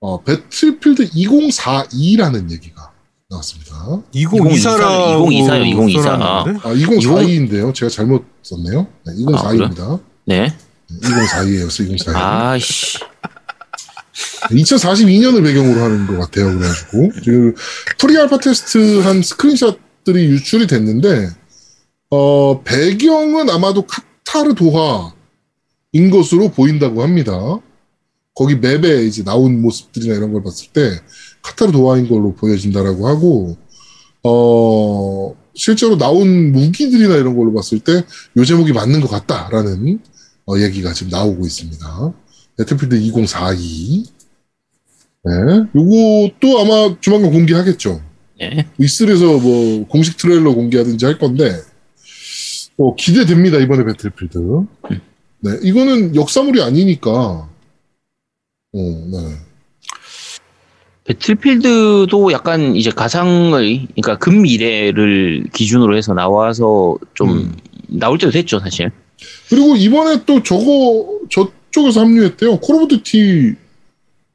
어, 0.00 0.22
배틀필드 0.22 1.10
2042라는 1.10 2.50
얘기가 2.50 2.90
나왔습니다. 3.28 3.74
2024라고 4.14 5.28
2024요, 5.28 5.32
2024. 5.32 6.02
써놨는데? 6.02 6.60
아, 6.68 6.74
2042인데요. 6.74 7.74
제가 7.74 7.90
잘못 7.90 8.24
썼네요. 8.42 8.86
네, 9.06 9.12
2042입니다. 9.18 10.00
네. 10.24 10.56
2042예요, 11.02 11.66
2042. 11.66 12.10
아씨. 12.16 12.98
2042년을 14.50 15.44
배경으로 15.44 15.80
하는 15.82 16.06
것 16.06 16.18
같아요. 16.18 16.46
그래가지고 16.58 17.10
지금 17.22 17.54
pre-alpha 17.98 18.38
테스트 18.38 19.00
한 19.00 19.22
screenshot들이 19.22 20.24
유출이 20.24 20.66
됐는데 20.66 21.28
어 22.10 22.62
배경은 22.62 23.48
아마도 23.50 23.86
카타르 23.86 24.54
도하인 24.54 26.10
것으로 26.10 26.50
보인다고 26.50 27.02
합니다. 27.02 27.32
거기 28.34 28.54
맵에 28.56 29.04
이제 29.04 29.22
나온 29.24 29.60
모습들이나 29.60 30.14
이런 30.14 30.32
걸 30.32 30.42
봤을 30.42 30.68
때 30.72 31.00
카타르 31.42 31.72
도하인 31.72 32.08
걸로 32.08 32.34
보여진다라고 32.34 33.06
하고 33.08 33.56
어 34.22 35.34
실제로 35.54 35.98
나온 35.98 36.52
무기들이나 36.52 37.16
이런 37.16 37.36
걸로 37.36 37.52
봤을 37.52 37.80
때 37.80 38.02
요 38.36 38.44
제목이 38.44 38.72
맞는 38.72 39.00
것 39.00 39.08
같다라는 39.08 39.98
어, 40.46 40.58
얘기가 40.58 40.92
지금 40.92 41.10
나오고 41.10 41.46
있습니다. 41.46 42.12
배틀필드 42.56 42.96
2042. 42.96 44.04
네. 45.22 45.32
요것도 45.74 46.60
아마 46.60 46.96
조만간 47.00 47.30
공개하겠죠. 47.30 48.00
네. 48.40 48.66
E3에서 48.80 49.40
뭐 49.40 49.86
공식 49.86 50.16
트레일러 50.16 50.54
공개하든지 50.54 51.04
할 51.04 51.18
건데, 51.18 51.60
어, 52.78 52.96
기대됩니다, 52.96 53.58
이번에 53.58 53.84
배틀필드. 53.84 54.38
네. 55.40 55.58
이거는 55.62 56.16
역사물이 56.16 56.62
아니니까, 56.62 57.49
어, 58.72 58.78
네. 58.78 59.36
배틀필드도 61.04 62.30
약간 62.32 62.76
이제 62.76 62.90
가상의 62.90 63.88
그러니까 63.96 64.18
근미래를 64.18 65.46
기준으로 65.52 65.96
해서 65.96 66.14
나와서 66.14 66.96
좀 67.14 67.30
음. 67.30 67.56
나올 67.88 68.18
때도 68.18 68.30
됐죠 68.30 68.60
사실. 68.60 68.90
그리고 69.48 69.74
이번에 69.74 70.22
또 70.24 70.42
저거 70.42 71.18
저쪽에서 71.30 72.00
합류했대요. 72.00 72.58
콜 72.60 72.76
오브 72.76 72.88
듀티 72.88 73.54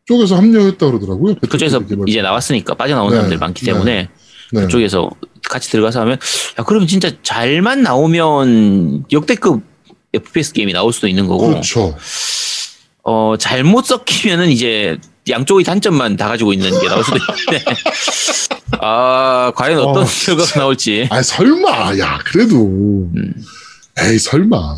쪽에서 0.05 0.35
합류했다 0.35 0.85
그러더라고요. 0.85 1.35
그쪽에서 1.35 1.79
개발. 1.85 2.09
이제 2.09 2.21
나왔으니까 2.21 2.75
빠져나온 2.75 3.09
네, 3.09 3.15
사람들이 3.15 3.39
많기 3.39 3.65
네, 3.65 3.71
때문에 3.71 4.09
네. 4.51 4.61
그쪽에서 4.61 5.09
같이 5.49 5.69
들어가서 5.71 6.01
하면 6.01 6.17
야 6.59 6.63
그러면 6.63 6.87
진짜 6.87 7.09
잘만 7.23 7.83
나오면 7.83 9.05
역대급 9.11 9.63
FPS 10.13 10.53
게임이 10.53 10.73
나올 10.73 10.91
수도 10.91 11.07
있는 11.07 11.27
거고 11.27 11.47
그렇죠. 11.47 11.95
어 13.05 13.35
잘못 13.37 13.85
섞이면은 13.85 14.49
이제 14.49 14.97
양쪽의 15.29 15.63
단점만 15.63 16.17
다 16.17 16.27
가지고 16.27 16.53
있는 16.53 16.69
게 16.81 16.87
나올 16.87 17.03
수도 17.03 17.17
있는데. 17.17 17.63
아 18.81 19.51
과연 19.55 19.79
어떤 19.79 20.03
어, 20.03 20.07
결과가 20.07 20.59
나올지. 20.59 21.07
아 21.11 21.21
설마. 21.21 21.97
야 21.99 22.19
그래도. 22.25 22.65
음. 22.65 23.33
에이 23.99 24.17
설마. 24.19 24.77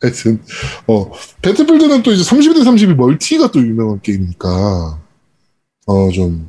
하여튼 0.00 0.42
어 0.86 1.10
배틀필드는 1.42 2.02
또 2.02 2.12
이제 2.12 2.22
32대 2.22 2.64
32 2.64 2.94
멀티가 2.94 3.50
또 3.50 3.60
유명한 3.60 4.00
게임이니까 4.02 5.00
어 5.86 6.10
좀 6.12 6.48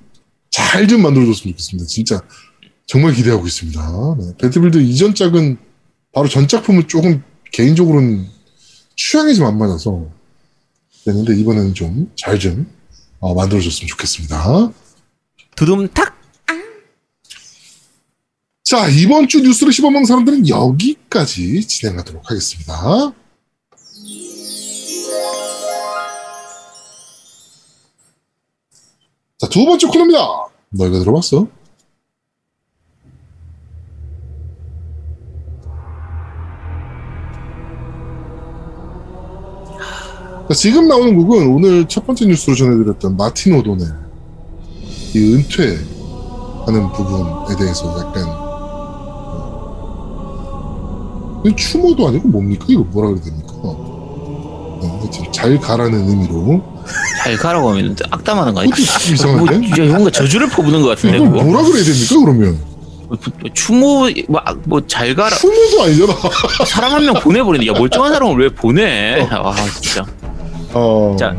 잘 0.52 0.88
좀 0.88 1.02
만들어줬으면 1.02 1.52
좋겠습니다. 1.54 1.86
진짜 1.88 2.22
정말 2.88 3.14
기대하고 3.14 3.46
있습니다. 3.46 4.16
네, 4.20 4.26
배틀필드 4.40 4.78
이전 4.80 5.14
작은 5.14 5.58
바로 6.14 6.30
전 6.30 6.48
작품은 6.48 6.88
조금 6.88 7.22
개인적으로는 7.52 8.26
취향이 8.96 9.36
좀 9.36 9.48
안 9.48 9.58
맞아서 9.58 10.06
그랬는데 11.06 11.40
이번에는 11.40 11.74
좀 11.74 12.12
잘좀 12.18 12.70
만들어줬으면 13.22 13.88
좋겠습니다 13.88 14.72
두둠탁 15.56 16.16
자, 18.68 18.88
이번 18.90 19.28
주 19.28 19.42
뉴스를 19.42 19.72
씹어먹는 19.72 20.06
사람들은 20.06 20.50
여기까지 20.50 21.68
진행하도록 21.68 22.28
하겠습니다. 22.28 23.14
자, 29.38 29.48
두 29.50 29.66
번째 29.66 29.86
코너입니다. 29.86 30.20
너희가 30.70 30.98
들어봤어? 30.98 31.48
지금 40.54 40.88
나오는 40.88 41.16
곡은 41.16 41.48
오늘 41.48 41.86
첫 41.88 42.06
번째 42.06 42.26
뉴스로 42.28 42.56
전해드렸던 42.56 43.18
마틴 43.18 43.56
오도넬 43.56 43.88
이 45.16 45.34
은퇴하는 45.34 46.92
부분에 46.94 47.56
대해서 47.58 47.96
약간 48.00 48.24
이거 51.46 51.56
추모도 51.56 52.08
아니고 52.08 52.28
뭡니까? 52.28 52.66
이거 52.70 52.84
뭐라 52.84 53.10
그래야 53.10 53.24
됩니까? 53.24 53.54
네, 54.82 54.88
하여튼 54.88 55.32
잘 55.32 55.60
가라는 55.60 56.10
의미로 56.10 56.62
잘 57.24 57.36
가라고 57.38 57.70
하면 57.72 57.96
악담하는 58.12 58.54
거 58.54 58.62
아니야? 58.62 58.74
뭐, 58.76 59.14
이상한데? 59.14 59.68
이제 59.68 59.82
뭔가 59.88 60.12
저주를 60.12 60.48
퍼부는 60.50 60.82
것 60.82 60.90
같은데 60.90 61.18
이거 61.18 61.26
그거 61.30 61.44
뭐라 61.44 61.64
그래야 61.64 61.84
됩니까 61.84 62.16
그러면? 62.20 62.76
추모 63.54 64.08
뭐잘 64.66 65.16
가라 65.16 65.36
추모도 65.36 65.84
아니잖아 65.84 66.14
사람 66.68 66.92
한 66.94 67.04
명 67.06 67.14
보내버리는데 67.16 67.72
야 67.72 67.78
멀쩡한 67.80 68.12
사람을 68.12 68.38
왜 68.42 68.50
보내? 68.50 69.22
아 69.30 69.54
진짜 69.80 70.04
어... 70.76 71.16
자. 71.18 71.36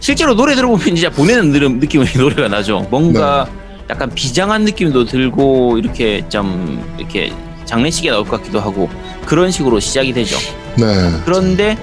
실제로 0.00 0.34
노래 0.34 0.54
들어보면 0.54 0.82
진짜 0.96 1.10
보내는 1.10 1.52
느낌- 1.52 1.78
느낌의 1.78 2.06
노래가 2.16 2.48
나죠. 2.48 2.86
뭔가 2.90 3.46
약간 3.90 4.08
비장한 4.14 4.64
느낌도 4.64 5.04
들고 5.04 5.76
이렇게 5.78 6.24
좀 6.28 6.82
이렇게 6.98 7.32
장례식에 7.66 8.10
나올 8.10 8.24
것 8.24 8.38
같기도 8.38 8.60
하고 8.60 8.88
그런 9.26 9.50
식으로 9.50 9.78
시작이 9.80 10.12
되죠. 10.12 10.36
네 10.76 10.86
그런데 11.24 11.76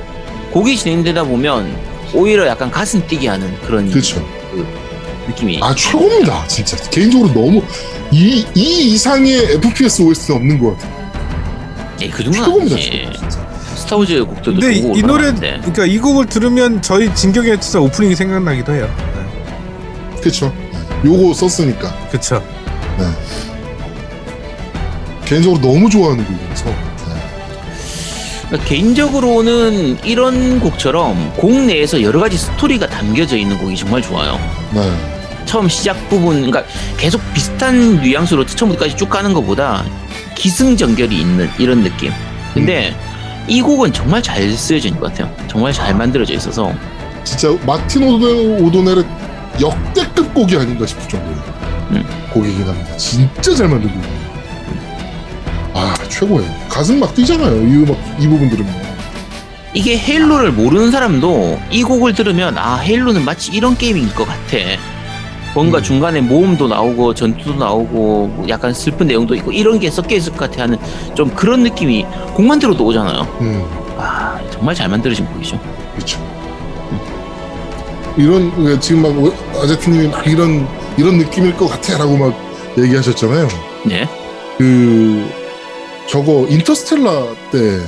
곡이 0.52 0.78
진행되다 0.78 1.24
보면 1.26 1.76
오히려 2.14 2.48
약간 2.48 2.72
가슴 2.72 3.06
뛰게 3.06 3.28
하는 3.28 3.54
그런 3.62 3.90
그렇죠 3.90 4.26
느낌이 5.28 5.60
아 5.62 5.76
최고입니다 5.76 6.48
진짜 6.48 6.78
개인적으로 6.90 7.34
너무 7.34 7.62
이, 8.12 8.46
이 8.56 8.94
이상의 8.94 9.56
FPS 9.56 10.02
OST는 10.04 10.40
없는 10.40 10.60
것 10.60 10.78
같아요 10.78 10.98
예, 12.02 12.08
그 12.10 12.24
정도는 12.24 12.46
최고입니다 12.70 12.76
아니지. 12.76 13.20
진짜. 13.20 13.47
스타워즈 13.88 14.26
곡들도 14.26 14.60
근데 14.60 14.76
이, 14.76 15.00
이 15.00 15.02
노래. 15.02 15.34
그러니까 15.34 15.86
이 15.86 15.98
곡을 15.98 16.26
들으면 16.26 16.82
저희 16.82 17.14
진격의 17.16 17.62
투사 17.62 17.80
오프닝이 17.80 18.16
생각나기도 18.16 18.74
해요. 18.74 18.94
네. 19.16 20.22
그쵸 20.22 20.54
요거 21.06 21.34
썼으니까 21.34 21.96
그쵸. 22.12 22.44
개인적으로 25.24 25.62
너무 25.62 25.90
좋아하는 25.90 26.26
곡이라서 26.26 26.66
네. 26.66 26.76
그러니까 28.48 28.70
개인적으로는 28.70 30.04
이런 30.04 30.60
곡처럼 30.60 31.34
곡 31.38 31.52
내에서 31.52 32.02
여러 32.02 32.20
가지 32.20 32.38
스토리가 32.38 32.88
담겨져 32.88 33.38
있는 33.38 33.58
곡이 33.58 33.76
정말 33.78 34.02
좋아요. 34.02 34.38
네. 34.74 34.82
처음 35.46 35.70
시작 35.70 36.10
부분, 36.10 36.42
그러니까 36.42 36.64
계속 36.98 37.22
비슷한 37.34 38.02
뉘앙스로 38.02 38.46
처음부터까지 38.46 38.98
쭉 38.98 39.10
가는 39.10 39.34
것보다 39.34 39.86
기승전결이 40.36 41.18
있는 41.18 41.50
이런 41.58 41.84
느낌. 41.84 42.12
근데 42.54 42.94
이 43.48 43.62
곡은 43.62 43.94
정말 43.94 44.22
잘 44.22 44.52
있는 44.88 45.00
것 45.00 45.12
같아요. 45.12 45.34
정말 45.48 45.72
잘 45.72 45.96
만들어져 45.96 46.34
있어서 46.34 46.74
진짜 47.24 47.50
마틴 47.66 48.04
오도, 48.04 48.58
오도넬의 48.66 49.04
역대급 49.62 50.34
곡이 50.34 50.56
아닌가 50.58 50.86
싶을 50.86 51.08
정도의 51.08 51.36
음. 51.92 52.06
곡이긴 52.32 52.68
합니다. 52.68 52.98
진짜 52.98 53.56
잘 53.56 53.68
곡이에요. 53.90 54.28
아 55.74 55.96
최고예요. 56.10 56.50
가슴 56.70 57.00
막 57.00 57.14
뛰잖아요. 57.16 57.56
이 57.68 57.84
음악 57.84 57.98
이 58.20 58.28
부분 58.28 58.50
들으면. 58.50 58.74
이게 59.74 59.98
헤일로를 59.98 60.52
모르는 60.52 60.92
사람도 60.92 61.60
이 61.70 61.84
곡을 61.84 62.14
들으면 62.14 62.58
아 62.58 62.78
헤일로는 62.78 63.24
마치 63.24 63.52
이런 63.52 63.78
게임인 63.78 64.10
것 64.14 64.26
같아. 64.26 64.58
뭔가 65.58 65.80
음. 65.80 65.84
중간에 65.84 66.22
모험도 66.22 66.68
나오고 66.68 67.16
전투도 67.16 67.56
나오고 67.56 68.28
뭐 68.28 68.46
약간 68.48 68.74
슬픈 68.74 69.08
내용도 69.08 69.34
있고 69.34 69.52
이런 69.52 69.80
게 69.80 69.90
섞여 69.90 70.16
있을 70.16 70.34
것 70.34 70.50
같아 70.50 70.64
하는 70.64 70.78
좀 71.16 71.30
그런 71.32 71.64
느낌이 71.64 72.06
곡만 72.36 72.60
들어도 72.60 72.86
오잖아요. 72.86 73.28
음 73.42 73.88
아 73.98 74.40
정말 74.52 74.76
잘 74.76 74.88
만들어진 74.88 75.26
곡이죠. 75.26 75.60
그렇죠. 75.96 76.20
이런 78.16 78.52
그러니까 78.52 78.80
지금 78.80 79.02
막 79.02 79.62
아제트님이 79.64 80.08
막 80.08 80.26
이런 80.28 80.68
이런 80.98 81.18
느낌일 81.18 81.56
것 81.56 81.68
같아라고 81.68 82.18
막 82.18 82.34
얘기하셨잖아요. 82.78 83.48
네. 83.86 84.08
그 84.58 85.30
저거 86.08 86.48
인터스텔라 86.50 87.36
때 87.52 87.82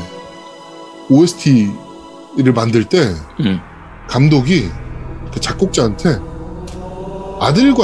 OST를 1.10 2.54
만들 2.54 2.86
때 2.86 3.16
음. 3.40 3.60
감독이 4.08 4.70
그 5.34 5.40
작곡자한테 5.40 6.20
아들과 7.40 7.84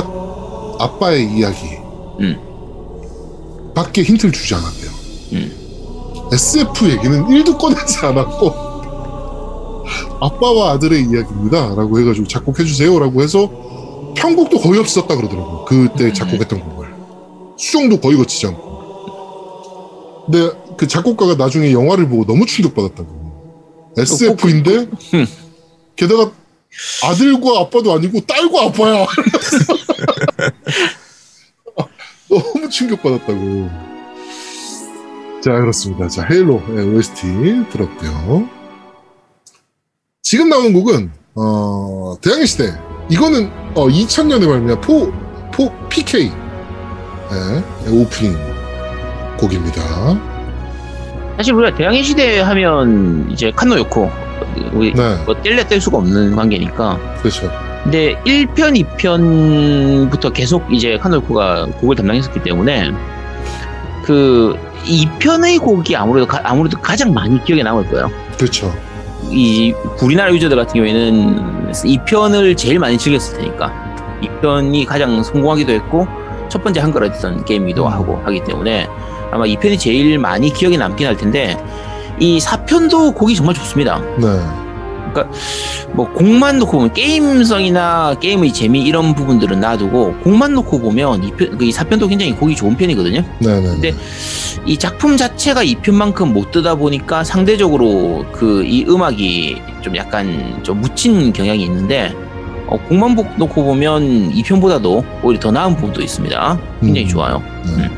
아빠의 0.80 1.32
이야기 1.32 1.65
음. 2.20 3.74
밖에 3.74 4.04
힌트를 4.04 4.32
주지 4.32 4.54
않았대요. 4.56 4.91
음. 5.34 6.30
SF 6.32 6.89
얘기는 6.89 7.26
1도 7.26 7.58
꺼내지 7.58 7.98
않았고 8.00 8.65
아빠와 10.20 10.72
아들의 10.72 11.02
이야기입니다. 11.02 11.76
라고 11.76 12.00
해가지고 12.00 12.28
작곡해주세요. 12.28 12.98
라고 13.00 13.22
해서 13.22 13.50
편곡도 14.15 14.60
거의 14.60 14.80
없이 14.80 14.96
썼다 14.96 15.15
그러더라고요. 15.15 15.65
그때 15.65 16.06
음. 16.06 16.13
작곡했던 16.13 16.60
곡을. 16.60 16.88
수정도 17.58 18.00
거의 18.00 18.18
거치지 18.18 18.48
않고. 18.48 18.76
근데 20.26 20.50
그 20.78 20.88
작곡가가 20.88 21.36
나중에 21.36 21.72
영화를 21.72 22.10
보고 22.10 22.26
너무 22.26 22.46
충격받았다고. 22.46 23.26
SF인데 23.98 24.88
음. 25.13 25.26
게다가 25.96 26.32
아들과 27.04 27.62
아빠도 27.62 27.94
아니고 27.94 28.22
딸과 28.22 28.66
아빠야. 28.66 29.06
너무 32.30 32.70
충격받았다고. 32.70 33.70
자, 35.44 35.52
그렇습니다. 35.52 36.08
자, 36.08 36.26
헤일로 36.30 36.62
OST 36.68 37.28
들었고요. 37.72 38.50
지금 40.22 40.50
나오는 40.50 40.74
곡은, 40.74 41.12
어, 41.36 42.16
대항해 42.22 42.46
시대. 42.46 42.74
이거는, 43.10 43.52
어, 43.76 43.88
2000년에 43.88 44.48
발매한 44.48 44.82
포, 44.82 45.12
포, 45.52 45.72
PK. 45.88 46.30
네, 47.30 47.92
오프닝 47.92 48.36
곡입니다. 49.38 49.82
사실 51.38 51.54
우리가 51.54 51.78
대항해 51.78 52.02
시대 52.02 52.40
하면 52.40 53.30
이제 53.32 53.52
칸노 53.52 53.78
요코 53.78 54.10
우리 54.74 54.93
네, 54.93 55.15
뭐 55.26 55.36
뗄래 55.41 55.67
뗄 55.67 55.80
수가 55.82 55.98
없는 55.98 56.36
관계니까. 56.36 56.98
그렇죠. 57.19 57.52
근데 57.84 58.15
1편, 58.26 58.84
2편부터 58.98 60.34
계속 60.34 60.65
이제 60.74 61.00
요코가 61.04 61.67
곡을 61.80 61.95
담당했었기 61.95 62.41
때문에 62.41 62.91
그 64.04 64.56
2편의 64.86 65.60
곡이 65.60 65.95
아무래도 65.95 66.26
가, 66.26 66.41
아무래도 66.43 66.80
가장 66.80 67.13
많이 67.13 67.43
기억에 67.43 67.63
남을 67.63 67.88
거예요. 67.89 68.10
그렇죠. 68.38 68.74
이 69.30 69.74
우리나라 70.02 70.34
유저들 70.34 70.56
같은 70.58 70.74
경우에는 70.74 71.71
2편을 71.71 72.58
제일 72.58 72.80
많이 72.80 72.98
즐겼을 72.98 73.38
테니까. 73.38 73.86
2편이 74.21 74.86
가장 74.86 75.21
성공하기도 75.21 75.71
했고 75.74 76.08
첫 76.50 76.63
번째 76.63 76.80
한글화 76.80 77.12
됐던 77.12 77.45
게임이기도 77.45 77.86
음. 77.86 77.91
하고 77.91 78.21
하기 78.26 78.43
때문에 78.43 78.88
아마 79.32 79.45
2편이 79.45 79.80
제일 79.80 80.17
많이 80.19 80.52
기억에 80.54 80.78
남긴 80.78 81.08
할 81.08 81.17
텐데 81.17 81.58
이 82.19 82.39
4편도 82.39 83.13
곡이 83.15 83.36
정말 83.36 83.56
좋습니다. 83.56 83.99
네. 84.19 84.28
뭐 85.93 86.12
곡만 86.12 86.60
놓고 86.60 86.71
보면 86.73 86.93
게임성이나 86.93 88.15
게임의 88.19 88.51
재미 88.51 88.82
이런 88.84 89.15
부분들은 89.15 89.62
놔두고 89.62 90.15
곡만 90.23 90.54
놓고 90.56 90.80
보면 90.82 91.23
이, 91.23 91.32
편, 91.32 91.58
이 91.62 91.71
4편도 91.71 92.10
굉장히 92.10 92.34
곡이 92.34 92.54
좋은 92.56 92.75
편이거든요. 92.75 93.21
네 93.39 93.60
네. 93.62 93.62
근데 93.62 93.93
이 94.65 94.78
작품 94.78 95.15
자체가 95.15 95.63
2편만큼 95.63 96.34
못 96.34 96.51
뜨다 96.51 96.75
보니까 96.75 97.23
상대적으로 97.23 98.25
그 98.34 98.63
이 98.65 98.84
음악이 98.89 99.62
좀 99.82 99.95
약간 99.95 100.60
좀 100.63 100.82
묻힌 100.82 101.32
경향이 101.32 101.63
있는데 101.63 102.13
어, 102.67 102.78
곡만 102.89 103.15
보- 103.15 103.25
놓고 103.38 103.63
보면 103.63 104.34
2편보다도 104.34 105.04
오히려 105.23 105.39
더 105.39 105.51
나은 105.51 105.75
부분도 105.75 106.01
있습니다. 106.01 106.60
굉장히 106.82 107.04
음. 107.06 107.08
좋아요. 107.08 107.41
네. 107.78 107.89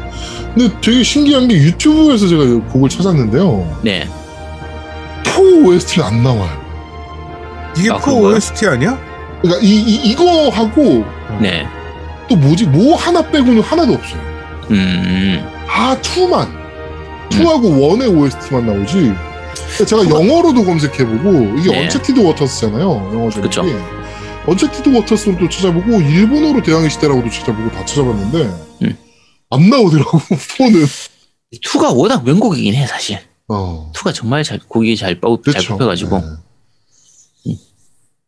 근데 0.57 0.75
되게 0.81 1.03
신기한 1.03 1.47
게 1.47 1.55
유튜브에서 1.55 2.27
제가 2.27 2.43
곡을 2.71 2.89
찾았는데요. 2.89 3.79
네. 3.83 4.09
four 5.23 5.43
OST는 5.69 6.07
안 6.07 6.23
나와요. 6.23 6.49
이게 7.77 7.91
아, 7.91 7.97
프로 7.97 8.15
그런가요? 8.15 8.35
OST 8.35 8.65
아니야? 8.65 8.99
그러니까 9.43 9.63
이, 9.63 9.69
이 9.69 10.09
이거 10.09 10.49
하고 10.49 11.05
네. 11.39 11.67
또 12.27 12.35
뭐지 12.35 12.65
뭐 12.65 12.95
하나 12.95 13.21
빼고는 13.21 13.61
하나도 13.61 13.93
없어요. 13.93 14.19
음. 14.71 15.47
아 15.69 15.95
two만 16.01 16.47
two하고 17.29 17.79
one의 17.79 18.07
OST만 18.07 18.65
나오지. 18.65 18.95
그러니까 18.95 19.85
제가 19.85 20.09
영어로도 20.09 20.65
검색해보고 20.65 21.59
이게 21.59 21.69
네. 21.69 21.83
Uncharted 21.83 22.19
Waters잖아요. 22.19 23.11
영어 23.13 23.29
제목이. 23.29 23.41
그쵸. 23.41 23.63
Uncharted 24.47 24.89
Waters로도 24.89 25.49
찾아보고 25.49 26.01
일본어로 26.01 26.63
대항해시대라고도 26.63 27.29
찾아보고 27.29 27.69
다 27.69 27.85
찾아봤는데 27.85 28.37
음. 28.81 28.97
안 29.49 29.69
나오더라고 29.69 30.17
four는. 30.57 30.85
2가 31.53 31.95
워낙 31.97 32.23
명곡이긴 32.25 32.73
해, 32.75 32.85
사실. 32.87 33.19
어. 33.47 33.91
2가 33.95 34.13
정말 34.13 34.43
잘, 34.43 34.59
곡이 34.59 34.97
잘, 34.97 35.19
뽑, 35.19 35.43
잘 35.43 35.53
그렇죠. 35.53 35.73
뽑혀가지고. 35.73 36.19
네. 36.19 36.25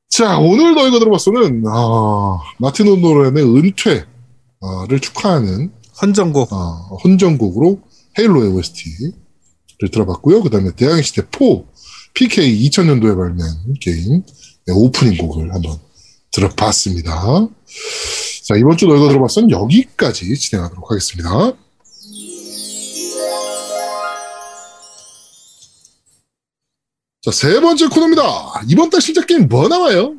자 0.09 0.39
오늘 0.39 0.73
너희가 0.73 0.97
들어봤어는 0.99 1.63
아, 1.67 2.39
마틴 2.57 2.87
오도넬의 2.87 3.43
은퇴를 3.43 4.99
축하하는 5.01 5.71
헌정곡. 6.01 6.51
아, 6.51 6.87
헌정곡으로 7.03 7.79
헤일로의 8.17 8.49
OST를 8.51 9.11
들어봤고요. 9.91 10.41
그 10.41 10.49
다음에 10.49 10.71
대항해시대 10.75 11.21
4 11.21 11.29
PK 12.15 12.69
2000년도에 12.69 13.15
발매한 13.15 13.75
게임 13.79 14.23
네, 14.65 14.73
오프닝 14.73 15.17
곡을 15.17 15.53
한번 15.53 15.77
들어봤습니다. 16.31 17.47
자 18.43 18.55
이번 18.55 18.77
주 18.77 18.87
너희가 18.87 19.07
들어봤던 19.09 19.51
여기까지 19.51 20.35
진행하도록 20.35 20.89
하겠습니다. 20.89 21.53
자, 27.21 27.31
세 27.31 27.59
번째 27.59 27.87
코너입니다. 27.87 28.23
이번 28.69 28.89
달 28.89 29.01
신작 29.01 29.27
게임 29.27 29.49
뭐 29.49 29.67
나와요? 29.67 30.15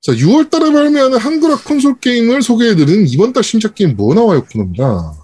자, 0.00 0.12
6월 0.12 0.48
달에 0.48 0.72
발매하는 0.72 1.18
한글화 1.18 1.62
콘솔 1.64 1.98
게임을 2.00 2.40
소개해드리는 2.42 3.08
이번 3.08 3.32
달 3.32 3.42
신작 3.42 3.74
게임 3.74 3.96
뭐 3.96 4.14
나와요 4.14 4.44
코너입니다. 4.46 5.14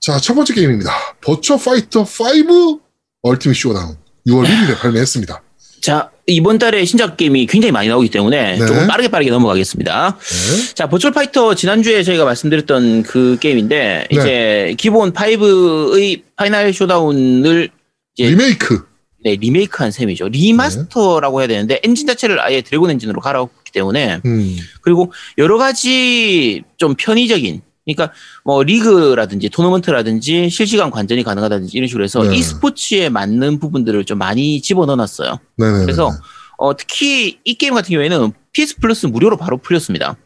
자, 0.00 0.18
첫 0.18 0.34
번째 0.34 0.54
게임입니다. 0.54 0.90
버추어 1.20 1.56
파이터 1.56 2.00
5 2.02 2.80
얼티밋 3.22 3.56
쇼다운. 3.56 3.96
6월 4.28 4.46
1일에 4.46 4.78
발매했습니다. 4.78 5.42
자, 5.80 6.10
이번 6.26 6.58
달에 6.58 6.84
신작 6.84 7.16
게임이 7.16 7.46
굉장히 7.46 7.72
많이 7.72 7.88
나오기 7.88 8.10
때문에 8.10 8.58
네. 8.58 8.66
조금 8.66 8.86
빠르게 8.86 9.08
빠르게 9.08 9.30
넘어가겠습니다. 9.30 10.18
네. 10.18 10.74
자, 10.74 10.88
버추어 10.88 11.12
파이터 11.12 11.54
지난주에 11.54 12.02
저희가 12.02 12.24
말씀드렸던 12.24 13.04
그 13.04 13.38
게임인데 13.40 14.08
네. 14.10 14.16
이제 14.16 14.74
기본 14.76 15.12
5의 15.12 16.22
파이널 16.36 16.72
쇼다운을 16.72 17.70
예. 18.18 18.30
리메이크. 18.30 18.86
네, 19.24 19.36
리메이크한 19.36 19.90
셈이죠. 19.90 20.28
remaster라고 20.28 21.40
해야 21.40 21.48
되는데 21.48 21.80
엔진 21.82 22.06
자체를 22.06 22.40
아예 22.40 22.60
드래곤 22.60 22.90
엔진으로 22.90 23.20
갈아엎기 23.20 23.72
때문에 23.72 24.20
음, 24.24 24.56
그리고 24.80 25.12
여러 25.38 25.58
가지 25.58 26.62
좀 26.76 26.94
편의적인 26.94 27.62
그러니까 27.94 28.14
뭐 28.44 28.62
리그라든지 28.62 29.48
토너먼트라든지 29.48 30.50
실시간 30.50 30.90
관전이 30.90 31.22
가능하다든지 31.22 31.76
이런 31.76 31.88
식으로 31.88 32.04
해서 32.04 32.22
네. 32.22 32.36
e스포츠에 32.36 33.08
맞는 33.08 33.58
부분들을 33.58 34.04
좀 34.04 34.18
많이 34.18 34.60
집어넣어놨어요. 34.60 35.38
네네. 35.56 35.80
그래서 35.80 36.10
어, 36.58 36.76
특히 36.76 37.38
이 37.44 37.54
게임 37.54 37.74
같은 37.74 37.90
경우에는 37.90 38.32
PS 38.52 38.76
플러스 38.80 39.06
무료로 39.06 39.36
바로 39.36 39.56
풀렸습니다. 39.58 40.16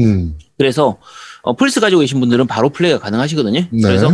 음, 0.00 0.36
그래서 0.58 0.98
어, 1.42 1.54
플스 1.54 1.78
가지고 1.78 2.00
계신 2.00 2.18
분들은 2.18 2.46
바로 2.48 2.70
플레이가 2.70 2.98
가능하시거든요. 2.98 3.60
네. 3.70 3.82
그래서 3.82 4.10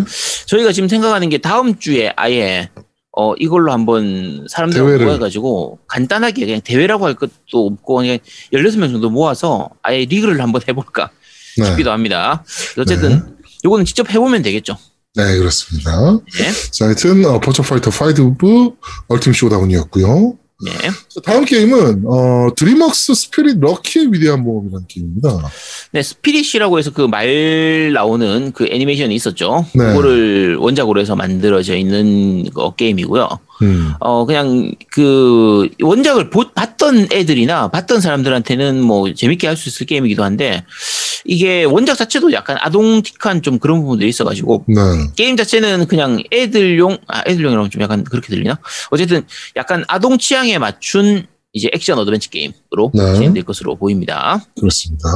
저희가 0.46 0.72
지금 0.72 0.88
생각하는 0.88 1.28
게 1.30 1.38
다음 1.38 1.78
주에 1.78 2.12
아예 2.16 2.68
어, 3.16 3.34
이걸로 3.36 3.72
한번 3.72 4.46
사람들 4.48 4.78
대회를. 4.78 5.06
모아가지고 5.06 5.78
간단하게 5.86 6.44
그냥 6.46 6.60
대회라고 6.62 7.06
할 7.06 7.14
것도 7.14 7.66
없고 7.66 7.96
그냥 7.96 8.18
16명 8.52 8.92
정도 8.92 9.10
모아서 9.10 9.70
아예 9.82 10.04
리그를 10.04 10.40
한번 10.40 10.60
해볼까 10.68 11.10
네. 11.58 11.66
싶기도 11.66 11.90
합니다. 11.90 12.44
어쨌든 12.78 13.36
요거는 13.64 13.84
직접 13.84 14.08
해보면 14.10 14.42
되겠죠. 14.42 14.76
네, 15.16 15.36
그렇습니다. 15.38 16.18
네. 16.38 16.52
자, 16.70 16.86
하여튼, 16.86 17.24
어, 17.24 17.40
Virtua 17.40 17.62
Fighter 17.62 17.90
5 17.90 18.76
Ultimate 19.08 19.36
Showdown이었고요. 19.36 20.34
네. 20.62 20.72
자, 21.08 21.20
다음 21.24 21.44
게임은, 21.44 22.04
어, 22.06 22.48
DreamWorks 22.54 23.14
Spirit 23.14 23.58
럭키의 23.60 24.12
위대한 24.12 24.42
모험이라는 24.42 24.86
게임입니다. 24.88 25.50
네, 25.92 26.02
Spirit이라고 26.02 26.78
해서 26.78 26.90
그 26.92 27.06
말 27.10 27.92
나오는 27.92 28.52
그 28.52 28.66
애니메이션이 28.70 29.14
있었죠. 29.14 29.66
네. 29.74 29.84
그거를 29.86 30.56
원작으로 30.56 31.00
해서 31.00 31.16
만들어져 31.16 31.76
있는 31.76 32.48
거 32.50 32.74
게임이고요. 32.74 33.28
음, 33.62 33.92
어, 34.00 34.24
그냥 34.24 34.72
그 34.90 35.68
원작을 35.82 36.30
보- 36.30 36.50
봤던 36.52 37.08
애들이나 37.12 37.68
봤던 37.68 38.00
사람들한테는 38.00 38.80
뭐 38.80 39.12
재밌게 39.12 39.46
할 39.46 39.56
수 39.56 39.68
있을 39.68 39.84
게임이기도 39.86 40.24
한데 40.24 40.64
이게 41.26 41.64
원작 41.64 41.96
자체도 41.98 42.32
약간 42.32 42.56
아동틱한 42.60 43.42
좀 43.42 43.58
그런 43.58 43.82
부분들이 43.82 44.08
있어가지고 44.08 44.64
네. 44.68 44.74
게임 45.16 45.36
자체는 45.36 45.86
그냥 45.88 46.22
애들용, 46.32 46.96
아, 47.08 47.22
애들용이라고 47.26 47.68
좀 47.68 47.82
약간 47.82 48.02
그렇게 48.04 48.28
들리나? 48.28 48.58
어쨌든 48.90 49.22
약간 49.56 49.84
아동 49.88 50.16
취향 50.16 50.48
에 50.50 50.58
맞춘 50.58 51.26
이제 51.52 51.68
액션 51.72 51.98
어드벤처 51.98 52.30
게임으로 52.30 52.92
네. 52.94 53.14
진행될 53.14 53.42
것으로 53.44 53.76
보입니다. 53.76 54.44
그렇습니다. 54.58 55.08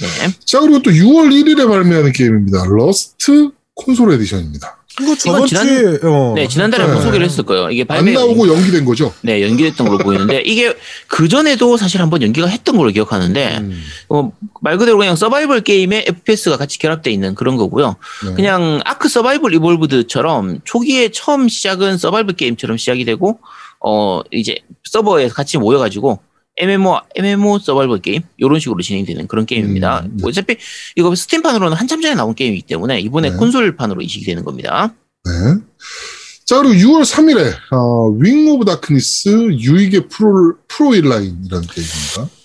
네. 0.00 0.06
자, 0.44 0.60
그리고 0.60 0.80
또 0.82 0.90
6월 0.90 1.30
1일에 1.32 1.66
발매하는 1.66 2.12
게임입니다. 2.12 2.64
Rust 2.68 3.50
Console 3.74 4.12
Edition입니다. 4.14 4.76
이거 5.00 5.14
저번 5.14 5.46
지난- 5.46 5.64
주에 5.66 5.98
어, 6.02 6.32
네, 6.34 6.48
지난달에 6.48 6.82
네. 6.82 6.88
한번 6.88 7.04
소개를 7.06 7.24
했을 7.24 7.44
거예요. 7.44 7.70
이게 7.70 7.82
안 7.82 7.86
발매 7.86 8.12
나오고 8.14 8.48
연기된 8.48 8.84
거죠? 8.84 9.14
네, 9.22 9.42
연기됐던 9.42 9.86
걸로 9.86 9.98
보이는데 9.98 10.40
이게 10.40 10.74
그 11.06 11.28
전에도 11.28 11.76
사실 11.76 12.02
한번 12.02 12.20
연기가 12.20 12.48
했던 12.48 12.76
걸로 12.76 12.90
기억하는데 12.90 13.58
음, 13.58 13.80
어, 14.08 14.32
말 14.60 14.76
그대로 14.76 14.98
그냥 14.98 15.14
서바이벌 15.14 15.60
게임에 15.60 16.04
FPS가 16.08 16.56
같이 16.56 16.80
결합되어 16.80 17.12
있는 17.12 17.36
그런 17.36 17.56
거고요. 17.56 17.94
네. 18.26 18.34
그냥 18.34 18.80
아크 18.84 19.08
서바이벌 19.08 19.54
이볼브드처럼 19.54 20.58
초기에 20.64 21.10
처음 21.12 21.48
시작은 21.48 21.96
서바이벌 21.96 22.34
게임처럼 22.34 22.76
시작이 22.76 23.04
되고 23.04 23.38
어 23.84 24.20
이제 24.30 24.56
서버에 24.84 25.28
같이 25.28 25.58
모여가지고 25.58 26.18
MMO 26.56 27.00
MMO 27.14 27.58
서바이벌 27.60 28.00
게임 28.00 28.22
이런 28.36 28.58
식으로 28.58 28.82
진행되는 28.82 29.28
그런 29.28 29.46
게임입니다. 29.46 30.00
음. 30.06 30.18
어차피 30.24 30.56
이거 30.96 31.14
스팀판으로는 31.14 31.76
한참 31.76 32.00
전에 32.00 32.14
나온 32.14 32.34
게임이기 32.34 32.62
때문에 32.66 33.00
이번에 33.00 33.30
네. 33.30 33.36
콘솔판으로 33.36 34.02
이식이 34.02 34.24
되는 34.24 34.44
겁니다. 34.44 34.92
네. 35.24 35.32
자, 36.44 36.56
그리고 36.62 36.74
6월 36.74 37.02
3일에, 37.02 37.52
어, 37.72 38.08
Wing 38.18 38.48
of 38.48 38.64
Darkness 38.64 39.28
유익의 39.52 40.08
프로, 40.08 40.54
프로일라인이라는 40.66 41.66
게임입니다. 41.68 42.37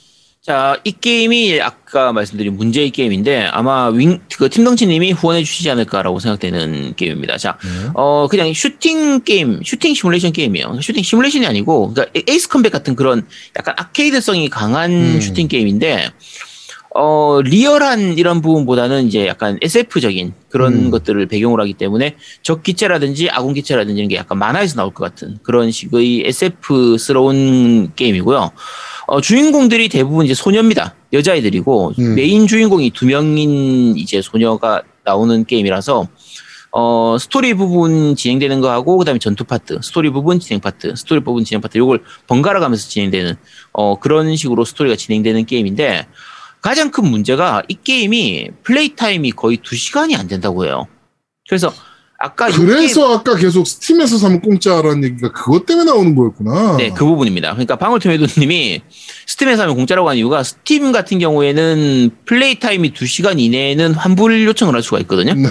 자, 0.45 0.77
이 0.83 0.91
게임이 0.91 1.61
아까 1.61 2.11
말씀드린 2.11 2.57
문제의 2.57 2.89
게임인데 2.89 3.45
아마 3.45 3.87
Wing, 3.87 4.19
그 4.37 4.49
팀덩치님이 4.49 5.13
후원해 5.13 5.41
주시지 5.41 5.69
않을까라고 5.69 6.19
생각되는 6.19 6.95
게임입니다. 6.97 7.37
자, 7.37 7.57
네. 7.63 7.91
어, 7.93 8.27
그냥 8.29 8.51
슈팅 8.53 9.21
게임, 9.21 9.61
슈팅 9.63 9.93
시뮬레이션 9.93 10.33
게임이에요. 10.33 10.81
슈팅 10.81 11.01
시뮬레이션이 11.01 11.47
아니고, 11.47 11.93
그러니까 11.93 12.19
Ace 12.27 12.49
Combat 12.49 12.73
같은 12.73 12.93
그런 12.97 13.25
약간 13.57 13.73
아케이드성이 13.77 14.49
강한 14.49 14.91
음. 14.91 15.21
슈팅 15.21 15.47
게임인데, 15.47 16.09
어, 16.95 17.41
리얼한 17.41 18.19
이런 18.19 18.41
부분보다는 18.41 19.07
이제 19.07 19.25
약간 19.25 19.57
SF적인 19.61 20.33
그런 20.49 20.73
음. 20.73 20.91
것들을 20.91 21.25
배경으로 21.25 21.63
하기 21.63 21.73
때문에 21.73 22.15
적 22.43 22.61
기체라든지 22.61 23.29
아군 23.31 23.55
기체라든지 23.55 23.97
이런 23.99 24.09
게 24.09 24.15
약간 24.15 24.37
만화에서 24.37 24.75
나올 24.75 24.93
것 24.93 25.03
같은 25.03 25.39
그런 25.41 25.71
식의 25.71 26.23
SF스러운 26.27 27.93
게임이고요. 27.95 28.51
어, 29.07 29.21
주인공들이 29.21 29.89
대부분 29.89 30.25
이제 30.25 30.33
소녀입니다. 30.33 30.95
여자애들이고, 31.11 31.93
음. 31.99 32.15
메인 32.15 32.47
주인공이 32.47 32.91
두 32.91 33.05
명인 33.05 33.97
이제 33.97 34.21
소녀가 34.21 34.81
나오는 35.03 35.45
게임이라서, 35.45 36.07
어, 36.71 37.17
스토리 37.19 37.53
부분 37.53 38.15
진행되는 38.15 38.61
거하고, 38.61 38.97
그 38.97 39.05
다음에 39.05 39.19
전투 39.19 39.43
파트, 39.43 39.79
스토리 39.81 40.09
부분 40.09 40.39
진행 40.39 40.61
파트, 40.61 40.95
스토리 40.95 41.19
부분 41.19 41.43
진행 41.43 41.59
파트, 41.59 41.77
요걸 41.77 42.03
번갈아 42.27 42.59
가면서 42.59 42.87
진행되는 42.87 43.35
어, 43.73 43.99
그런 43.99 44.35
식으로 44.35 44.63
스토리가 44.63 44.95
진행되는 44.95 45.45
게임인데 45.45 46.07
가장 46.63 46.91
큰 46.91 47.05
문제가 47.05 47.61
이 47.67 47.75
게임이 47.83 48.49
플레이 48.63 48.95
타임이 48.95 49.33
거의 49.33 49.57
2시간이 49.57 50.17
안 50.17 50.27
된다고 50.27 50.65
해요. 50.65 50.87
그래서 51.49 51.71
아까 52.17 52.47
이 52.47 52.53
그래서 52.53 53.17
아까 53.17 53.35
계속 53.35 53.67
스팀에서 53.67 54.17
사면 54.17 54.39
공짜라는 54.39 55.03
얘기가 55.03 55.33
그것 55.33 55.65
때문에 55.65 55.91
나오는 55.91 56.15
거였구나. 56.15 56.77
네, 56.77 56.91
그 56.91 57.03
부분입니다. 57.03 57.51
그러니까 57.51 57.75
방울토메도님이 57.75 58.81
스팀에서 59.27 59.63
하면 59.63 59.75
공짜라고 59.75 60.07
하는 60.07 60.19
이유가 60.19 60.41
스팀 60.41 60.93
같은 60.93 61.19
경우에는 61.19 62.11
플레이 62.25 62.57
타임이 62.59 62.93
2시간 62.93 63.41
이내에는 63.41 63.93
환불 63.93 64.45
요청을 64.45 64.73
할 64.73 64.81
수가 64.81 64.99
있거든요. 64.99 65.33
네. 65.33 65.49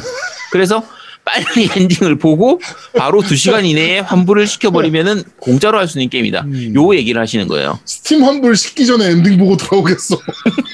그래서 0.50 0.82
빨리 1.24 1.68
엔딩을 1.76 2.16
보고 2.18 2.60
바로 2.96 3.22
2시간 3.22 3.64
이내에 3.64 4.00
환불을 4.00 4.46
시켜버리면은 4.46 5.22
공짜로 5.38 5.78
할 5.78 5.86
수 5.88 5.98
있는 5.98 6.10
게임이다. 6.10 6.40
음. 6.42 6.72
요 6.74 6.94
얘기를 6.94 7.20
하시는 7.20 7.46
거예요. 7.48 7.78
스팀 7.84 8.24
환불 8.24 8.56
시기 8.56 8.86
전에 8.86 9.06
엔딩 9.10 9.38
보고 9.38 9.56
들어오겠어. 9.56 10.18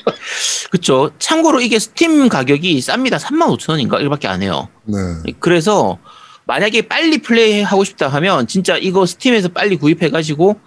그쵸. 0.70 1.10
참고로 1.18 1.60
이게 1.60 1.78
스팀 1.78 2.28
가격이 2.28 2.78
쌉니다. 2.80 3.18
35,000원인가? 3.18 4.00
이거밖에 4.00 4.28
안 4.28 4.42
해요. 4.42 4.68
네. 4.84 4.96
그래서 5.40 5.98
만약에 6.46 6.82
빨리 6.82 7.18
플레이 7.18 7.62
하고 7.62 7.84
싶다 7.84 8.08
하면 8.08 8.46
진짜 8.46 8.76
이거 8.78 9.04
스팀에서 9.06 9.48
빨리 9.48 9.76
구입해가지고 9.76 10.58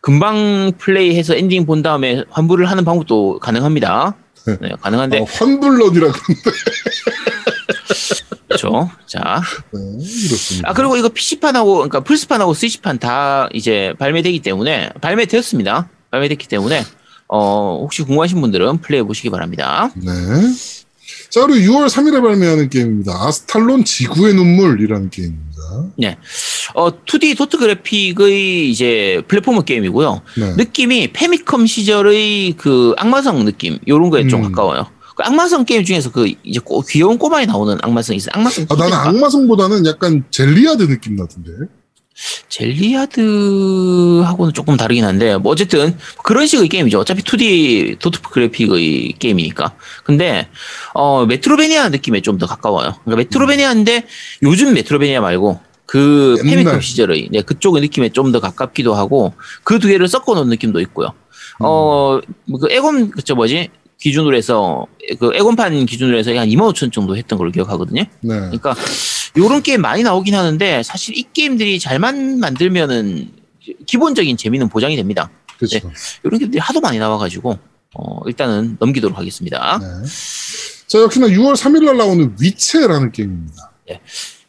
금방 0.00 0.72
플레이해서 0.78 1.34
엔딩 1.34 1.66
본 1.66 1.82
다음에 1.82 2.24
환불을 2.30 2.68
하는 2.70 2.84
방법도 2.84 3.38
가능합니다. 3.40 4.16
네, 4.60 4.70
가능한데 4.80 5.18
아, 5.20 5.24
환불런이라 5.28 6.12
그런데. 6.12 6.50
그렇죠. 8.48 8.90
자, 9.06 9.42
네, 9.72 9.80
이렇습니다. 10.26 10.70
아 10.70 10.72
그리고 10.72 10.96
이거 10.96 11.08
PC판하고 11.10 11.74
그러니까 11.74 12.00
플스판하고 12.00 12.54
스위치판 12.54 12.98
다 12.98 13.48
이제 13.52 13.94
발매되기 13.98 14.40
때문에 14.40 14.90
발매되었습니다. 15.00 15.88
발매됐기 16.10 16.48
때문에 16.48 16.82
어 17.28 17.78
혹시 17.82 18.02
궁금하신 18.02 18.40
분들은 18.40 18.78
플레이해 18.78 19.06
보시기 19.06 19.28
바랍니다. 19.28 19.90
네. 19.96 20.12
자, 21.30 21.46
그리고 21.46 21.72
6월 21.72 21.88
3일에 21.88 22.22
발매하는 22.22 22.70
게임입니다. 22.70 23.12
Astalon 23.12 23.84
지구의 23.84 24.34
눈물이라는 24.34 25.10
게임입니다. 25.10 25.48
어 26.74 26.90
2D 26.90 27.36
도트 27.36 27.58
그래픽의 27.58 28.70
이제 28.70 29.22
플랫폼 29.28 29.62
게임이고요. 29.62 30.22
네. 30.38 30.54
느낌이 30.56 31.12
패미컴 31.12 31.66
시절의 31.66 32.54
그 32.56 32.94
악마성 32.96 33.44
느낌 33.44 33.78
요런 33.86 34.08
거에 34.08 34.26
좀 34.26 34.42
음. 34.42 34.52
가까워요. 34.52 34.86
그 35.18 35.24
악마성 35.24 35.64
게임 35.64 35.84
중에서 35.84 36.12
그 36.12 36.32
이제 36.44 36.60
꼬- 36.60 36.80
귀여운 36.88 37.18
꼬마에 37.18 37.44
나오는 37.44 37.76
악마성이 37.82 38.18
있어요. 38.18 38.30
악마성 38.34 38.66
아, 38.70 38.76
나는? 38.76 38.92
악마성보다는 38.94 39.84
약간 39.86 40.22
Zeliard 40.30 40.86
느낌 40.86 41.16
나던데. 41.16 41.50
젤리아드하고는 42.48 44.52
조금 44.54 44.76
다르긴 44.76 45.04
한데 45.04 45.36
뭐 45.36 45.52
어쨌든 45.52 45.96
그런 46.22 46.46
식의 46.46 46.68
게임이죠. 46.68 47.00
어차피 47.00 47.22
2D 47.22 47.98
도트 47.98 48.20
그래픽의 48.22 49.14
게임이니까. 49.18 49.74
근데 50.04 50.48
어 50.94 51.26
메트로베니아 51.26 51.88
느낌에 51.90 52.20
좀 52.22 52.38
더 52.38 52.46
가까워요. 52.46 52.94
그러니까 53.04 53.16
메트로베니아인데 53.16 54.06
요즘 54.44 54.72
메트로베니아 54.74 55.20
말고 55.20 55.58
그. 55.86 56.36
페미컴 56.44 56.80
시절의 56.80 57.28
네, 57.32 57.42
그쪽의 57.42 57.82
느낌에 57.82 58.10
좀 58.10 58.30
더 58.30 58.38
가깝기도 58.40 58.94
하고 58.94 59.32
그 59.64 59.80
두 59.80 59.88
개를 59.88 60.06
섞어 60.06 60.34
놓은 60.34 60.48
느낌도 60.48 60.80
있고요. 60.82 61.12
어, 61.60 62.20
그 62.60 62.68
에곤 62.70 63.10
그저 63.10 63.34
뭐지? 63.34 63.70
기준으로 63.98 64.36
해서 64.36 64.86
그 65.18 65.32
에곤판 65.34 65.86
기준으로 65.86 66.16
해서 66.18 66.30
한 66.36 66.48
2만 66.48 66.72
5천 66.72 66.92
정도 66.92 67.16
했던 67.16 67.38
걸로 67.38 67.50
기억하거든요. 67.50 68.02
네. 68.02 68.08
그러니까 68.20 68.74
요런 69.36 69.62
게임 69.62 69.80
많이 69.80 70.02
나오긴 70.02 70.34
하는데 70.34 70.82
사실 70.82 71.16
이 71.16 71.24
게임들이 71.32 71.78
잘만 71.80 72.38
만들면은 72.38 73.30
기본적인 73.86 74.36
재미는 74.36 74.68
보장이 74.68 74.96
됩니다. 74.96 75.30
그렇죠. 75.56 75.78
요런 76.24 76.38
게임들이 76.38 76.60
하도 76.60 76.80
많이 76.80 76.98
나와가지고 76.98 77.58
어 77.94 78.20
일단은 78.26 78.76
넘기도록 78.78 79.18
하겠습니다. 79.18 79.78
네. 79.80 79.86
자, 80.86 81.00
역시나 81.00 81.26
6월 81.26 81.54
3일 81.54 81.84
날 81.84 81.96
나오는 81.96 82.34
Wicce라는 82.40 83.12
게임입니다. 83.12 83.72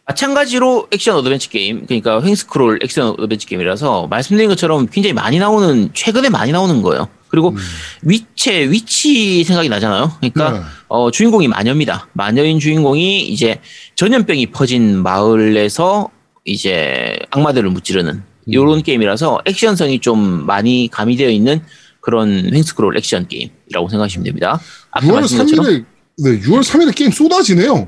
마찬가지로 0.10 0.88
액션 0.92 1.16
어드벤처 1.18 1.50
게임, 1.50 1.86
그러니까 1.86 2.22
횡스크롤 2.24 2.80
액션 2.82 3.10
어드벤처 3.10 3.48
게임이라서 3.48 4.08
말씀드린 4.08 4.50
것처럼 4.50 4.88
굉장히 4.88 5.14
많이 5.14 5.38
나오는 5.38 5.90
최근에 5.94 6.30
많이 6.30 6.52
나오는 6.52 6.82
거예요. 6.82 7.08
그리고 7.28 7.50
음. 7.50 7.58
위체 8.02 8.72
위치 8.72 9.44
생각이 9.44 9.70
나잖아요. 9.70 10.12
그러니까 10.18 10.52
네. 10.52 10.60
어, 10.88 11.12
주인공이 11.12 11.48
마녀입니다. 11.48 12.08
마녀인 12.14 12.60
주인공이 12.60 13.28
이제 13.28 13.60
전염병이 13.94 14.48
퍼진 14.48 15.04
마을에서 15.04 16.10
이제 16.44 17.16
악마들을 17.30 17.70
무찌르는 17.70 18.14
음. 18.14 18.54
요런 18.54 18.82
게임이라서 18.82 19.42
액션성이 19.46 20.00
좀 20.00 20.48
많이 20.48 20.90
가미되어 20.92 21.30
있는 21.30 21.62
그런 22.02 22.50
횡스크롤 22.52 22.98
액션 22.98 23.28
게임이라고 23.28 23.90
생각하시면 23.90 24.24
됩니다. 24.24 24.60
앞에 24.90 25.06
6월 25.06 25.14
말씀드린 25.14 25.56
것처럼 25.56 25.66
3일에 25.66 25.86
네, 26.18 26.40
6월 26.42 26.64
3일에 26.64 26.96
게임 26.96 27.12
쏟아지네요. 27.12 27.88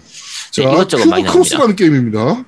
자, 0.52 0.64
네, 0.64 0.72
이것저것 0.72 1.06
많이 1.08 1.24
큐브 1.24 1.34
크로스라는 1.34 1.76
게임입니다. 1.76 2.44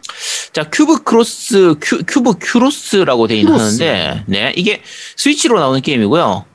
자, 0.52 0.70
큐브 0.70 1.04
크로스, 1.04 1.76
큐, 1.82 2.04
큐브 2.06 2.34
큐로스라고 2.40 3.28
되어 3.28 3.38
있는 3.38 3.54
큐로스. 3.54 3.82
하는데, 3.84 4.24
네, 4.28 4.54
이게 4.56 4.82
스위치로 5.16 5.60
나오는 5.60 5.82
게임이고요. 5.82 6.46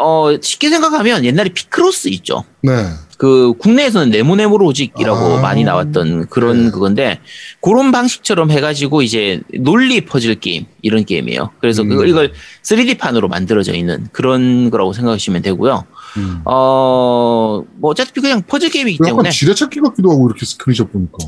어, 0.00 0.30
쉽게 0.40 0.70
생각하면 0.70 1.24
옛날에 1.24 1.48
Picross 1.48 2.08
있죠. 2.08 2.44
네. 2.62 2.72
그 3.18 3.52
국내에서는 3.58 4.10
네모네모 4.10 4.58
로직이라고 4.58 5.38
아. 5.38 5.40
많이 5.40 5.64
나왔던 5.64 6.28
그런 6.28 6.66
네. 6.66 6.70
그건데 6.70 7.20
그런 7.60 7.90
방식처럼 7.90 8.52
해가지고 8.52 9.02
이제 9.02 9.40
논리 9.58 10.00
퍼즐 10.02 10.36
게임 10.36 10.66
이런 10.82 11.04
게임이에요. 11.04 11.50
그래서 11.60 11.82
음. 11.82 11.88
그걸 11.88 12.08
이걸 12.08 12.32
3D 12.62 12.96
판으로 12.96 13.26
만들어져 13.26 13.74
있는 13.74 14.06
그런 14.12 14.70
거라고 14.70 14.92
생각하시면 14.92 15.42
되고요. 15.42 15.84
음. 16.16 16.42
어뭐 16.44 17.64
어차피 17.82 18.20
그냥 18.20 18.42
퍼즐 18.42 18.70
게임이기 18.70 18.98
약간 19.02 19.08
때문에 19.10 19.30
지뢰찾기 19.30 19.80
같기도 19.80 20.12
하고 20.12 20.28
이렇게 20.28 20.46
스크린샷 20.46 20.92
보니까. 20.92 21.18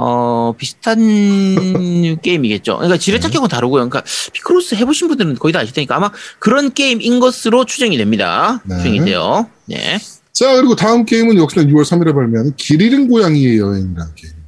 어 0.00 0.54
비슷한 0.56 0.98
게임이겠죠. 2.22 2.76
그러니까 2.76 2.96
네. 2.96 3.00
지뢰찾기하고 3.00 3.48
다르고요. 3.48 3.88
그러니까 3.88 4.02
Picross 4.32 4.76
해보신 4.76 5.08
분들은 5.08 5.34
거의 5.36 5.52
다 5.52 5.60
아실 5.60 5.74
테니까 5.74 5.96
아마 5.96 6.10
그런 6.38 6.72
게임인 6.72 7.20
것으로 7.20 7.64
추정이 7.64 7.96
됩니다. 7.96 8.62
네. 8.64 8.76
추정이 8.78 9.04
돼요. 9.04 9.48
네. 9.66 9.98
자, 10.32 10.54
그리고 10.54 10.76
다음 10.76 11.04
게임은 11.04 11.36
역시나 11.36 11.64
6월 11.64 11.82
3일에 11.82 12.14
발매하는 12.14 12.54
길 12.56 12.80
잃은 12.80 13.08
고양이의 13.08 13.58
여행이라는 13.58 14.14
게임. 14.14 14.38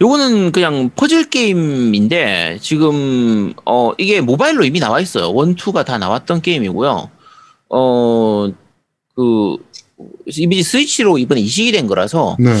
요거는 0.00 0.52
그냥 0.52 0.90
퍼즐 0.94 1.28
게임인데 1.28 2.58
지금 2.62 3.52
어 3.64 3.90
이게 3.98 4.20
모바일로 4.20 4.64
이미 4.64 4.78
나와 4.78 5.00
있어요. 5.00 5.32
원, 5.32 5.56
투가 5.56 5.84
다 5.84 5.98
나왔던 5.98 6.42
게임이고요. 6.42 7.10
어그 7.68 8.52
이미 10.26 10.62
스위치로 10.62 11.18
이번에 11.18 11.40
이식이 11.40 11.72
된 11.72 11.88
거라서 11.88 12.36
네. 12.38 12.54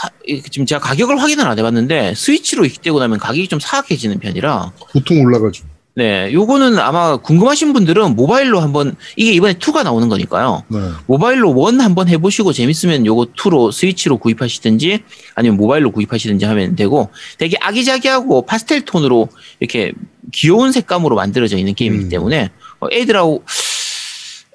하- 0.00 0.10
지금 0.50 0.64
제가 0.66 0.80
가격을 0.80 1.20
확인을 1.20 1.46
안 1.46 1.58
해봤는데 1.58 2.14
스위치로 2.14 2.64
이식되고 2.64 2.98
나면 3.00 3.18
가격이 3.18 3.48
좀 3.48 3.58
사악해지는 3.60 4.18
편이라 4.20 4.72
보통 4.92 5.20
올라가죠. 5.22 5.64
네 5.94 6.32
요거는 6.32 6.78
아마 6.78 7.16
궁금하신 7.16 7.72
분들은 7.72 8.14
모바일로 8.14 8.60
한번 8.60 8.94
이게 9.16 9.32
이번에 9.32 9.54
투가 9.54 9.82
나오는 9.82 10.08
거니까요. 10.08 10.62
네. 10.68 10.78
모바일로 11.08 11.52
원 11.56 11.80
한번 11.80 12.06
해보시고 12.08 12.52
재밌으면 12.52 13.04
요거 13.04 13.32
2로 13.36 13.72
스위치로 13.72 14.18
구입하시든지 14.18 15.00
아니면 15.34 15.56
모바일로 15.56 15.90
구입하시든지 15.90 16.44
하면 16.44 16.76
되고 16.76 17.10
되게 17.38 17.56
아기자기하고 17.60 18.42
파스텔 18.42 18.84
톤으로 18.84 19.28
이렇게 19.58 19.92
귀여운 20.32 20.70
색감으로 20.70 21.16
만들어져 21.16 21.56
있는 21.56 21.74
게임이기 21.74 22.04
음. 22.04 22.08
때문에 22.10 22.50
어, 22.78 22.86
애들하고 22.92 23.42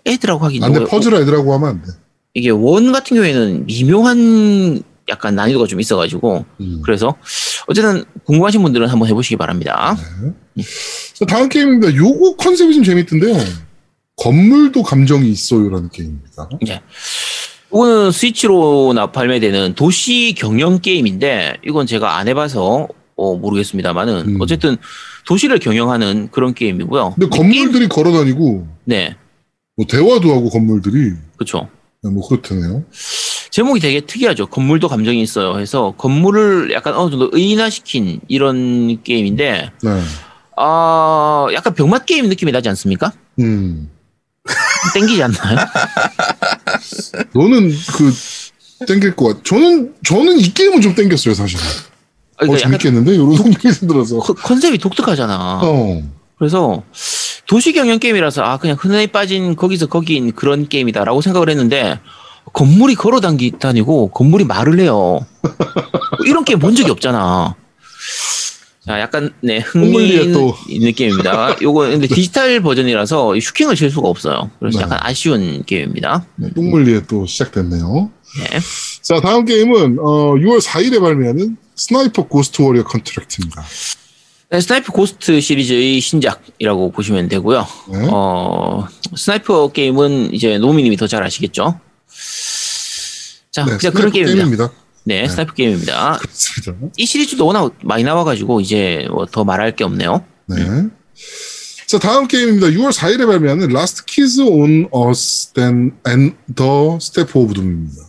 애들하고 0.06 0.46
하긴 0.46 0.64
안 0.64 0.72
돼, 0.72 0.80
뭐- 0.80 0.88
퍼즐 0.88 1.14
애들하고 1.14 1.54
하면 1.56 1.70
안 1.70 1.82
돼. 1.82 1.88
이게 2.36 2.50
원 2.52 2.92
같은 2.94 3.16
경우에는 3.16 3.66
미묘한 3.66 4.82
약간 5.10 5.36
난이도가 5.36 5.68
좀 5.68 5.80
있어가지고 5.80 6.46
음. 6.62 6.82
그래서 6.84 7.16
어쨌든 7.68 8.04
궁금하신 8.26 8.62
분들은 8.64 8.88
한번 8.88 9.10
해보시기 9.10 9.36
바랍니다. 9.38 9.98
자, 11.14 11.26
다음 11.26 11.50
게임입니다. 11.50 11.96
요거 11.96 12.36
컨셉이 12.38 12.74
좀 12.74 12.84
재밌던데요. 12.84 13.36
건물도 14.16 14.84
감정이 14.84 15.30
있어요라는 15.30 15.90
게임입니다. 15.90 16.50
이거는 17.74 18.12
스위치로 18.12 18.94
나 18.94 19.12
발매되는 19.12 19.74
도시 19.74 20.36
경영 20.38 20.80
게임인데 20.80 21.58
이건 21.66 21.88
제가 21.88 22.18
안 22.18 22.28
해봐서 22.28 22.88
어, 23.16 23.36
모르겠습니다만은 23.36 24.36
음. 24.36 24.38
어쨌든 24.42 24.78
도시를 25.26 25.60
경영하는 25.60 26.30
그런 26.32 26.54
게임이고요. 26.54 27.16
근데 27.18 27.36
건물들이 27.36 27.88
걸어 27.88 28.12
다니고 28.12 28.68
네, 28.86 29.16
뭐 29.76 29.86
대화도 29.88 30.32
하고 30.32 30.50
건물들이 30.50 31.14
그렇죠. 31.36 31.68
네, 32.04 32.12
뭐 32.12 32.28
그렇다네요. 32.28 32.84
제목이 33.54 33.80
되게 33.80 34.02
특이하죠. 34.02 34.48
건물도 34.48 34.88
감정이 34.88 35.22
있어요. 35.22 35.60
해서 35.60 35.94
건물을 36.00 36.72
약간 36.74 36.96
어느 36.96 37.12
정도 37.12 37.30
의인화시킨 37.32 38.20
이런 38.28 39.04
게임인데 39.04 39.72
네. 39.84 40.02
아 40.58 41.46
약간 41.54 41.76
병맛 41.76 42.08
게임 42.08 42.30
느낌이 42.30 42.52
나지 42.52 42.68
않습니까? 42.70 43.14
음. 43.38 43.92
땡기지 44.96 45.22
않나요? 45.22 45.58
너는 47.36 47.70
그 47.96 48.14
땡길 48.88 49.16
것 49.16 49.28
같아. 49.28 49.42
저는 49.44 49.94
저는 50.04 50.40
이 50.40 50.52
게임은 50.52 50.82
좀 50.82 50.96
땡겼어요 50.96 51.36
사실. 51.36 51.60
아, 51.60 51.62
어 51.62 52.48
그러니까 52.48 52.58
재밌겠는데 52.58 53.14
이런 53.14 53.36
생각이 53.36 53.70
들어서. 53.88 54.18
컨- 54.18 54.36
컨셉이 54.36 54.80
독특하잖아. 54.80 55.60
어. 55.64 56.02
그래서 56.40 56.82
도시 57.46 57.72
경영 57.72 58.00
게임이라서 58.00 58.42
아 58.42 58.58
그냥 58.58 58.78
흔해 58.80 59.06
빠진 59.06 59.56
거기서 59.56 59.86
거긴 59.86 60.32
그런 60.32 60.68
게임이다라고 60.68 61.22
생각을 61.22 61.50
했는데 61.50 62.00
건물이 62.52 62.96
걸어 62.96 63.20
당기 63.20 63.52
다니고 63.52 64.10
건물이 64.10 64.44
말을 64.46 64.80
해요. 64.80 65.26
이런 66.26 66.44
게임 66.46 66.60
본 66.60 66.76
적이 66.76 66.92
없잖아. 66.92 67.56
자, 68.86 69.00
약간 69.00 69.34
네 69.42 69.60
흥미 69.60 69.88
똥물리에 69.88 70.22
있는, 70.24 70.34
또. 70.34 70.56
있는 70.68 70.92
게임입니다. 70.94 71.56
요거 71.62 71.88
근데 71.88 72.06
디지털 72.14 72.60
버전이라서 72.62 73.40
슈킹을 73.40 73.76
칠 73.76 73.90
수가 73.90 74.10
없어요. 74.10 74.52
그래서 74.60 74.80
네. 74.80 74.84
약간 74.84 75.00
아쉬운 75.02 75.64
게임입니다. 75.66 76.26
네, 76.36 76.50
똥물리에 76.54 77.04
또 77.08 77.26
시작됐네요. 77.26 78.12
네. 78.40 78.60
자, 79.02 79.22
다음 79.22 79.46
게임은 79.46 80.00
어, 80.00 80.34
6월 80.36 80.60
4일에 80.62 81.00
발매하는 81.00 81.56
스나이퍼 81.76 82.28
고스트 82.28 82.62
워리어 82.62 82.84
컨트랙트입니다. 82.84 83.64
네, 84.52 84.60
스나이프 84.60 84.92
고스트 84.92 85.40
시리즈의 85.40 86.02
신작이라고 86.02 86.92
보시면 86.92 87.30
되고요. 87.30 87.66
네. 87.90 88.08
어, 88.12 88.86
스나이퍼 89.16 89.70
게임은 89.70 90.34
이제 90.34 90.58
노미님이 90.58 90.98
더 90.98 91.08
잘 91.08 91.24
아시겠죠? 91.24 91.80
자, 93.52 93.66
네, 93.66 93.78
그냥 93.78 93.94
그런 93.94 94.12
게임입니다. 94.12 94.36
게임입니다. 94.44 94.72
네, 95.06 95.28
스나이퍼 95.28 95.54
게임입니다. 95.54 96.18
그렇습니다. 96.20 96.88
이 96.98 97.06
시리즈도 97.06 97.46
워낙 97.46 97.74
많이 97.84 98.04
나와가지고 98.04 98.62
이제 98.62 99.06
뭐 99.12 99.26
더 99.26 99.44
말할 99.44 99.76
게 99.76 99.84
없네요. 99.84 100.24
네. 100.48 100.56
자, 101.88 102.00
다음 102.00 102.28
게임입니다. 102.28 102.68
6월 102.68 102.92
4일에 102.92 103.28
발매하는 103.28 103.70
Last 103.70 104.06
Kids 104.08 104.42
on 104.42 104.88
Us 104.96 105.52
Then 105.54 105.92
and 106.08 106.36
the 106.56 106.96
Step 106.98 107.38
of 107.38 107.54
Doom입니다. 107.54 108.02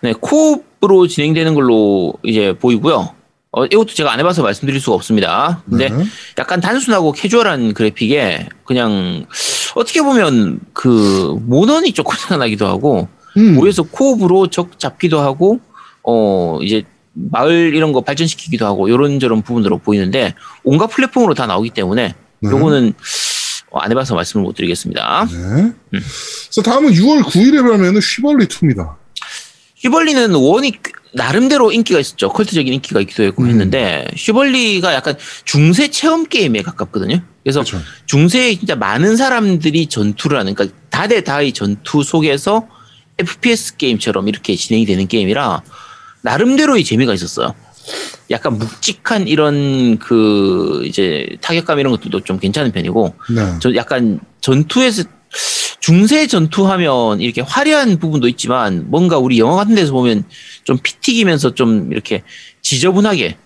네, 0.00 0.12
co-op으로 0.20 1.06
진행되는 1.06 1.54
걸로 1.54 2.14
이제 2.24 2.54
보이고요. 2.58 3.14
어, 3.52 3.64
이것도 3.64 3.94
제가 3.94 4.12
안 4.12 4.18
해봐서 4.18 4.42
말씀드릴 4.42 4.80
수가 4.80 4.96
없습니다. 4.96 5.62
근데 5.68 5.88
네. 5.88 6.04
약간 6.38 6.60
단순하고 6.60 7.12
캐주얼한 7.12 7.72
그래픽에 7.74 8.48
그냥 8.66 9.26
어떻게 9.76 10.02
보면 10.02 10.60
그 10.74 11.36
모넌이 11.42 11.92
조금 11.92 12.16
생각나기도 12.18 12.66
하고 12.66 13.08
음, 13.36 13.54
모여서 13.54 13.82
코업으로 13.82 14.48
적 14.48 14.78
잡기도 14.78 15.20
하고 15.20 15.60
어 16.02 16.58
이제 16.62 16.84
마을 17.12 17.74
이런 17.74 17.92
거 17.92 18.00
발전시키기도 18.02 18.66
하고 18.66 18.90
요런저런 18.90 19.42
부분으로 19.42 19.78
보이는데 19.78 20.34
온갖 20.64 20.88
플랫폼으로 20.88 21.34
다 21.34 21.46
나오기 21.46 21.70
때문에 21.70 22.14
네. 22.40 22.50
요거는 22.50 22.92
어, 23.70 23.78
안 23.78 23.90
해봐서 23.90 24.14
말씀을 24.14 24.44
못 24.44 24.54
드리겠습니다. 24.54 25.26
네. 25.30 26.00
자, 26.50 26.62
다음은 26.62 26.92
6월 26.92 27.22
9일에 27.22 27.66
발매하는 27.66 28.00
휘벌리 28.00 28.46
2입니다. 28.46 28.94
휘벌리는 29.76 30.34
원이 30.34 30.72
나름대로 31.14 31.72
인기가 31.72 31.98
있었죠. 31.98 32.28
컬트적인 32.30 32.72
인기가 32.72 33.00
있기도 33.00 33.22
했고 33.24 33.42
음. 33.42 33.48
했는데 33.48 34.06
휘벌리가 34.14 34.94
약간 34.94 35.16
중세 35.44 35.88
체험 35.88 36.26
게임에 36.26 36.62
가깝거든요. 36.62 37.22
그래서 37.42 37.62
그렇죠. 37.62 37.84
중세에 38.06 38.56
진짜 38.56 38.76
많은 38.76 39.16
사람들이 39.16 39.86
전투를 39.86 40.38
하는 40.38 40.54
그러니까 40.54 40.76
다대다의 40.90 41.52
전투 41.52 42.02
속에서 42.02 42.68
FPS 43.18 43.76
게임처럼 43.76 44.28
이렇게 44.28 44.54
진행이 44.56 44.86
되는 44.86 45.06
게임이라 45.08 45.62
나름대로의 46.22 46.84
재미가 46.84 47.14
있었어요. 47.14 47.54
약간 48.30 48.58
묵직한 48.58 49.28
이런 49.28 49.98
그 49.98 50.82
이제 50.84 51.36
타격감 51.40 51.78
이런 51.78 51.92
것들도 51.92 52.20
좀 52.24 52.38
괜찮은 52.38 52.72
편이고 52.72 53.14
네. 53.34 53.54
저 53.60 53.74
약간 53.76 54.18
전투에서 54.40 55.04
중세 55.78 56.26
전투하면 56.26 57.20
이렇게 57.20 57.42
화려한 57.42 57.98
부분도 57.98 58.26
있지만 58.28 58.86
뭔가 58.90 59.18
우리 59.18 59.38
영화 59.38 59.54
같은 59.56 59.76
데서 59.76 59.92
보면 59.92 60.24
좀 60.64 60.78
피 60.82 60.94
튀기면서 61.00 61.54
좀 61.54 61.92
이렇게 61.92 62.22
지저분하게 62.62 63.36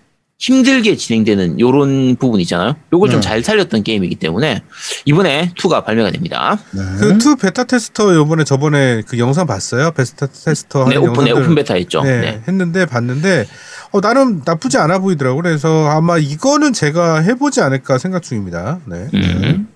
힘들게 0.41 0.97
진행되는 0.97 1.61
요런 1.61 2.17
부분 2.17 2.41
있잖아요. 2.41 2.75
요걸 2.95 3.11
좀 3.11 3.21
네. 3.21 3.27
잘 3.29 3.45
살렸던 3.45 3.83
게임이기 3.83 4.17
때문에 4.17 4.63
이번에 5.05 5.53
2가 5.59 5.85
발매가 5.85 6.11
됩니다. 6.11 6.59
네. 6.71 6.81
그투 6.99 7.37
베타 7.37 7.65
테스터 7.65 8.15
요번에 8.15 8.45
저번에 8.45 9.03
그 9.07 9.19
영상 9.19 9.47
봤어요? 9.47 9.91
베타 9.91 10.27
테스터 10.27 10.89
네, 10.89 10.97
하는 10.97 11.11
오픈, 11.11 11.25
네, 11.25 11.31
영상들. 11.31 11.43
오픈 11.43 11.55
베타 11.57 11.75
했죠. 11.75 12.03
네, 12.03 12.21
네. 12.21 12.43
했는데 12.49 12.87
봤는데 12.87 13.45
어, 13.93 14.01
나름 14.01 14.41
나쁘지 14.43 14.79
않아 14.79 15.01
보이더라고. 15.01 15.43
그래서 15.43 15.87
아마 15.89 16.17
이거는 16.17 16.73
제가 16.73 17.21
해보지 17.21 17.61
않을까 17.61 17.99
생각 17.99 18.23
중입니다. 18.23 18.81
네. 18.87 19.09
음. 19.13 19.69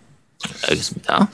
알겠습니다. 0.70 1.28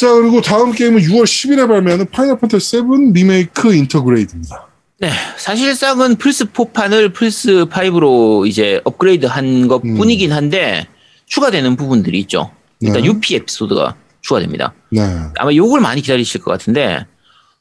자, 0.00 0.12
그리고 0.12 0.42
다음 0.42 0.72
게임은 0.72 1.00
6월 1.00 1.24
10일에 1.24 1.66
발매하는 1.66 2.06
파이널 2.10 2.38
판타지 2.38 2.64
7 2.70 2.82
리메이크 3.14 3.74
인터그레이드입니다. 3.74 4.67
네, 5.00 5.10
사실상은 5.36 6.16
플스4판을 6.16 7.12
플스5로 7.12 8.46
이제 8.48 8.80
업그레이드 8.84 9.26
한 9.26 9.68
것 9.68 9.80
뿐이긴 9.82 10.32
한데 10.32 10.86
추가되는 11.26 11.76
부분들이 11.76 12.18
있죠. 12.20 12.50
일단 12.80 13.02
네. 13.02 13.08
유피 13.08 13.34
에피소드가 13.36 13.94
추가됩니다. 14.22 14.74
네. 14.90 15.02
아마 15.36 15.52
요걸 15.54 15.80
많이 15.80 16.00
기다리실 16.00 16.40
것 16.42 16.50
같은데 16.50 17.06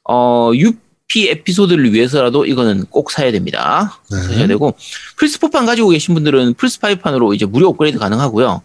어 0.09 0.51
유피 0.55 1.29
에피소드를 1.29 1.93
위해서라도 1.93 2.45
이거는 2.45 2.85
꼭 2.89 3.11
사야 3.11 3.31
됩니다. 3.31 3.99
네. 4.11 4.17
사셔야 4.17 4.47
되고 4.47 4.75
플스4판 5.19 5.65
가지고 5.67 5.89
계신 5.89 6.13
분들은 6.15 6.55
플스5판으로 6.55 7.35
이제 7.35 7.45
무료 7.45 7.69
업그레이드 7.69 7.99
가능하고요. 7.99 8.61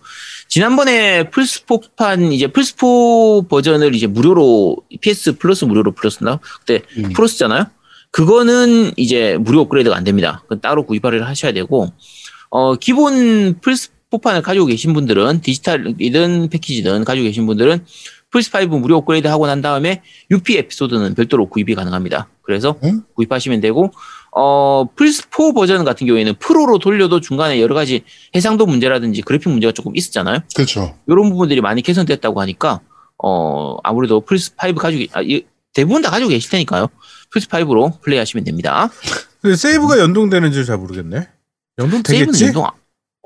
지난번에 0.49 1.25
플스4판 1.31 2.33
이제 2.33 2.47
플스4 2.47 3.49
버전을 3.49 3.95
이제 3.95 4.07
무료로 4.07 4.77
PS 5.01 5.37
플러스 5.39 5.65
무료로 5.67 5.93
풀었었나? 5.93 6.39
그때 6.61 6.83
음. 6.97 7.11
플러스잖아요. 7.15 7.67
그거는 8.13 8.93
이제 8.97 9.37
무료 9.41 9.61
업그레이드가 9.63 9.97
안 9.97 10.05
됩니다. 10.05 10.41
그건 10.43 10.61
따로 10.61 10.85
구입을 10.87 11.27
하셔야 11.27 11.53
되고 11.53 11.89
어 12.51 12.75
기본 12.77 13.59
플스4판을 13.61 14.43
가지고 14.43 14.67
계신 14.67 14.93
분들은 14.93 15.41
디지털이든 15.41 16.51
패키지든 16.51 17.05
가지고 17.05 17.25
계신 17.25 17.47
분들은 17.47 17.85
플스5 18.31 18.79
무료 18.81 18.99
업그레이드 18.99 19.27
하고 19.29 19.47
난 19.47 19.61
다음에 19.63 20.03
유피 20.31 20.57
에피소드는 20.57 21.15
별도로 21.15 21.49
구입이 21.49 21.75
가능합니다. 21.75 22.29
그래서 22.43 22.77
음? 22.85 23.03
구입하시면 23.15 23.61
되고 23.61 23.91
어 24.35 24.87
플스4 24.95 25.55
버전 25.55 25.85
같은 25.85 26.07
경우에는 26.07 26.35
프로로 26.39 26.79
돌려도 26.79 27.21
중간에 27.21 27.61
여러 27.63 27.75
가지 27.75 28.03
해상도 28.35 28.67
문제라든지 28.67 29.23
그래픽 29.23 29.51
문제가 29.51 29.73
조금 29.73 29.97
있었잖아요. 29.97 30.41
그렇죠. 30.55 30.95
이런 31.09 31.31
부분들이 31.31 31.61
많이 31.63 31.81
개선됐다고 31.81 32.41
하니까 32.43 32.81
어 33.23 33.77
아무래도 33.83 34.21
플스5 34.21 34.75
가지고 34.77 35.05
아, 35.19 35.23
이- 35.23 35.45
대부분 35.75 36.03
다 36.03 36.11
가지고 36.11 36.29
계실 36.29 36.51
테니까요. 36.51 36.89
플스5로 37.35 38.01
플레이하시면 38.03 38.45
됩니다. 38.45 38.91
근데 39.41 39.57
세이브가 39.57 39.99
연동되는지 39.99 40.65
잘 40.65 40.77
모르겠네. 40.79 41.29
연동 41.79 42.03
세이브는 42.07 42.27
되겠지? 42.33 42.45
연동 42.47 42.65
아- 42.67 42.73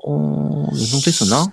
어 0.05 0.67
연동됐었나? 0.71 1.51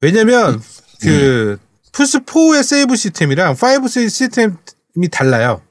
왜냐면 0.00 0.60
그 1.00 1.58
플스 1.92 2.20
4의 2.24 2.62
세이브 2.62 2.96
시스템이랑 2.96 3.52
5 3.54 3.56
세이브 3.88 4.08
시스템이 4.08 4.54
달라요. 5.10 5.62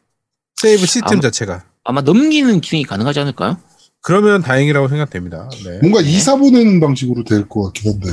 세이브 0.61 0.85
시스템 0.85 1.13
아마- 1.19 1.21
자체가. 1.21 1.63
아마 1.83 2.01
넘기는 2.01 2.61
기능이 2.61 2.85
가능하지 2.85 3.19
않을까요? 3.19 3.57
그러면 4.05 4.41
다행이라고 4.41 4.89
생각됩니다. 4.89 5.49
네. 5.63 5.79
뭔가 5.81 6.01
이사 6.01 6.35
보내는 6.35 6.79
방식으로 6.81 7.23
될 7.23 7.47
것 7.47 7.63
같긴 7.65 7.93
한데. 7.93 8.09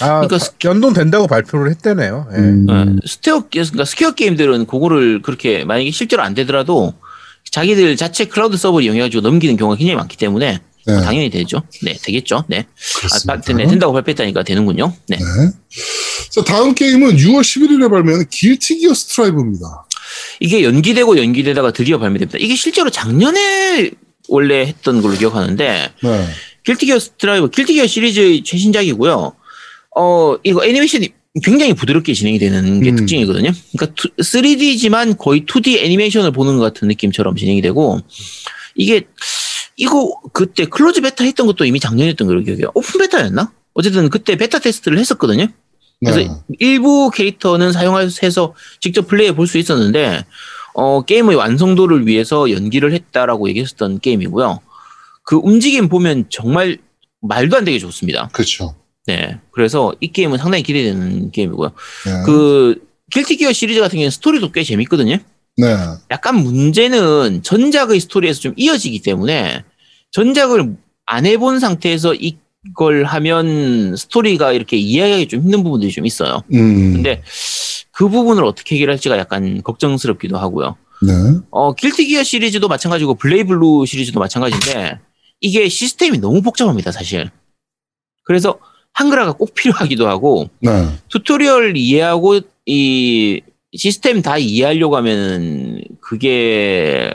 아, 0.00 0.20
그러니까 0.26 0.38
다- 0.38 0.46
연동된다고 0.64 1.26
발표를 1.26 1.70
했대네요. 1.70 2.28
예. 2.32 2.36
음. 2.36 2.66
네, 2.66 2.96
스테어 3.06 3.44
그러니까 3.50 3.84
스퀘어 3.84 4.12
게임들은 4.12 4.66
그거를 4.66 5.20
그렇게 5.22 5.64
만약에 5.66 5.90
실제로 5.90 6.22
안 6.22 6.32
되더라도 6.34 6.94
자기들 7.58 7.96
자체 7.96 8.24
클라우드 8.24 8.56
서버를 8.56 8.84
이용해가지고 8.84 9.20
넘기는 9.20 9.56
경우가 9.56 9.76
굉장히 9.76 9.94
많기 9.96 10.16
때문에 10.16 10.58
네. 10.86 11.00
당연히 11.02 11.30
되죠. 11.30 11.62
네, 11.84 11.96
되겠죠. 12.02 12.44
네. 12.48 12.66
아, 12.68 12.98
그렇습니다. 12.98 13.40
딱- 13.40 13.56
네, 13.56 13.66
된다고 13.68 13.92
발표했다니까 13.92 14.42
되는군요. 14.42 14.92
네. 15.06 15.16
네. 15.18 15.24
자, 16.30 16.42
다음 16.42 16.74
게임은 16.74 17.16
6월 17.16 17.42
11일에 17.42 17.88
발매하는 17.88 18.26
길티 18.28 18.78
기어 18.78 18.92
스트라이브입니다. 18.92 19.86
이게 20.40 20.64
연기되고 20.64 21.16
연기되다가 21.16 21.70
드디어 21.70 22.00
발매됩니다. 22.00 22.38
이게 22.40 22.56
실제로 22.56 22.90
작년에 22.90 23.92
원래 24.28 24.66
했던 24.66 25.00
걸로 25.00 25.16
기억하는데 25.16 25.92
네. 26.02 26.28
길티 26.64 26.86
기어 26.86 26.98
스트라이브, 26.98 27.50
길티 27.50 27.74
기어 27.74 27.86
시리즈의 27.86 28.42
최신작이고요. 28.42 29.32
어, 29.96 30.36
이거 30.42 30.64
애니메이션이 30.64 31.10
굉장히 31.42 31.74
부드럽게 31.74 32.14
진행이 32.14 32.38
되는 32.38 32.80
게 32.80 32.90
음. 32.90 32.96
특징이거든요. 32.96 33.50
그러니까 33.76 34.02
3D지만 34.18 35.18
거의 35.18 35.42
2D 35.44 35.78
애니메이션을 35.78 36.30
보는 36.30 36.58
것 36.58 36.62
같은 36.64 36.86
느낌처럼 36.88 37.34
진행이 37.36 37.60
되고 37.60 37.98
이게 38.76 39.06
이거 39.76 40.20
그때 40.32 40.64
클로즈 40.66 41.00
베타 41.00 41.24
했던 41.24 41.46
것도 41.46 41.64
이미 41.64 41.80
작년이었던 41.80 42.26
걸로 42.28 42.42
기억해요. 42.42 42.70
오픈 42.74 43.00
베타였나? 43.00 43.52
어쨌든 43.74 44.08
그때 44.10 44.36
베타 44.36 44.60
테스트를 44.60 44.98
했었거든요. 44.98 45.48
그래서 45.98 46.18
네. 46.18 46.28
일부 46.60 47.10
캐릭터는 47.10 47.72
사용해서 47.72 48.54
직접 48.80 49.08
플레이해 49.08 49.34
볼 49.34 49.46
수 49.48 49.58
있었는데 49.58 50.24
어, 50.74 51.02
게임의 51.02 51.34
완성도를 51.36 52.06
위해서 52.06 52.50
연기를 52.50 52.92
했다라고 52.92 53.48
얘기했었던 53.48 54.00
게임이고요. 54.00 54.60
그 55.24 55.36
움직임 55.36 55.88
보면 55.88 56.26
정말 56.30 56.78
말도 57.22 57.56
안 57.56 57.64
되게 57.64 57.78
좋습니다. 57.78 58.28
그렇죠. 58.32 58.74
네. 59.06 59.38
그래서 59.50 59.94
이 60.00 60.12
게임은 60.12 60.38
상당히 60.38 60.62
기대되는 60.62 61.30
게임이고요. 61.30 61.70
네. 62.06 62.22
그 62.24 62.82
길티 63.10 63.36
기어 63.36 63.52
시리즈 63.52 63.80
같은 63.80 63.96
경우는 63.96 64.10
스토리도 64.10 64.52
꽤 64.52 64.62
재밌거든요. 64.62 65.18
네. 65.56 65.76
약간 66.10 66.36
문제는 66.36 67.42
전작의 67.42 68.00
스토리에서 68.00 68.40
좀 68.40 68.54
이어지기 68.56 69.02
때문에 69.02 69.64
전작을 70.10 70.76
안 71.06 71.26
해본 71.26 71.60
상태에서 71.60 72.14
이걸 72.14 73.04
하면 73.04 73.94
스토리가 73.96 74.52
이렇게 74.52 74.76
이해하기 74.76 75.28
좀 75.28 75.42
힘든 75.42 75.62
부분들이 75.62 75.92
좀 75.92 76.06
있어요. 76.06 76.42
음. 76.52 76.94
근데 76.94 77.22
그 77.92 78.08
부분을 78.08 78.44
어떻게 78.44 78.76
해결할지가 78.76 79.18
약간 79.18 79.62
걱정스럽기도 79.62 80.38
하고요. 80.38 80.76
네. 81.02 81.12
어, 81.50 81.74
길티 81.74 82.06
기어 82.06 82.22
시리즈도 82.22 82.68
마찬가지고 82.68 83.14
블레이블루 83.16 83.84
시리즈도 83.86 84.18
마찬가지인데 84.18 84.98
이게 85.40 85.68
시스템이 85.68 86.18
너무 86.18 86.40
복잡합니다, 86.40 86.90
사실. 86.90 87.30
그래서 88.24 88.58
한글화가 88.94 89.32
꼭 89.32 89.54
필요하기도 89.54 90.08
하고 90.08 90.48
네. 90.60 90.88
튜토리얼 91.10 91.76
이해하고 91.76 92.40
이 92.66 93.40
시스템 93.76 94.22
다 94.22 94.38
이해하려고 94.38 94.96
하면 94.96 95.82
그게 96.00 97.10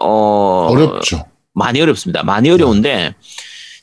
어 0.00 0.68
어렵죠. 0.70 1.24
많이 1.54 1.80
어렵습니다. 1.80 2.22
많이 2.22 2.50
어려운데 2.50 3.14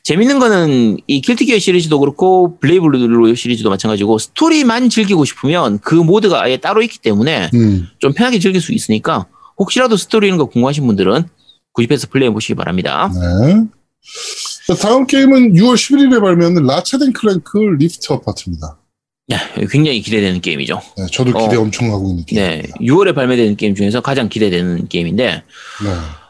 재밌는 0.02 0.38
거는 0.38 0.98
이 1.06 1.20
길티 1.20 1.44
기어 1.44 1.58
시리즈도 1.58 1.98
그렇고 2.00 2.58
블레이블루 2.58 3.34
시리즈도 3.34 3.68
마찬가지고 3.68 4.18
스토리만 4.18 4.88
즐기고 4.88 5.24
싶으면 5.24 5.78
그 5.80 5.94
모드가 5.94 6.42
아예 6.42 6.56
따로 6.56 6.82
있기 6.82 6.98
때문에 7.00 7.50
음. 7.54 7.88
좀 7.98 8.12
편하게 8.12 8.38
즐길 8.38 8.60
수 8.60 8.72
있으니까 8.72 9.26
혹시라도 9.58 9.96
스토리 9.96 10.28
이런 10.28 10.38
거 10.38 10.46
궁금하신 10.46 10.86
분들은 10.86 11.24
구입해서 11.72 12.06
플레이해 12.08 12.32
보시기 12.32 12.54
바랍니다. 12.54 13.10
네. 13.12 13.64
자, 14.70 14.76
다음 14.76 15.04
게임은 15.04 15.54
6월 15.54 15.74
11일에 15.74 16.20
발매하는 16.20 16.64
라쳇 16.64 16.94
앤 16.94 17.12
클랭크 17.12 17.58
리프트 17.58 18.12
어파트입니다. 18.12 18.78
네, 19.26 19.36
굉장히 19.68 20.00
기대되는 20.00 20.40
게임이죠. 20.40 20.80
네, 20.96 21.06
저도 21.10 21.36
기대 21.36 21.56
어. 21.56 21.62
엄청 21.62 21.92
하고 21.92 22.10
있는 22.10 22.24
네, 22.26 22.62
게임입니다. 22.62 22.76
6월에 22.80 23.14
발매되는 23.16 23.56
게임 23.56 23.74
중에서 23.74 24.00
가장 24.00 24.28
기대되는 24.28 24.86
게임인데 24.86 25.26
네. 25.26 25.42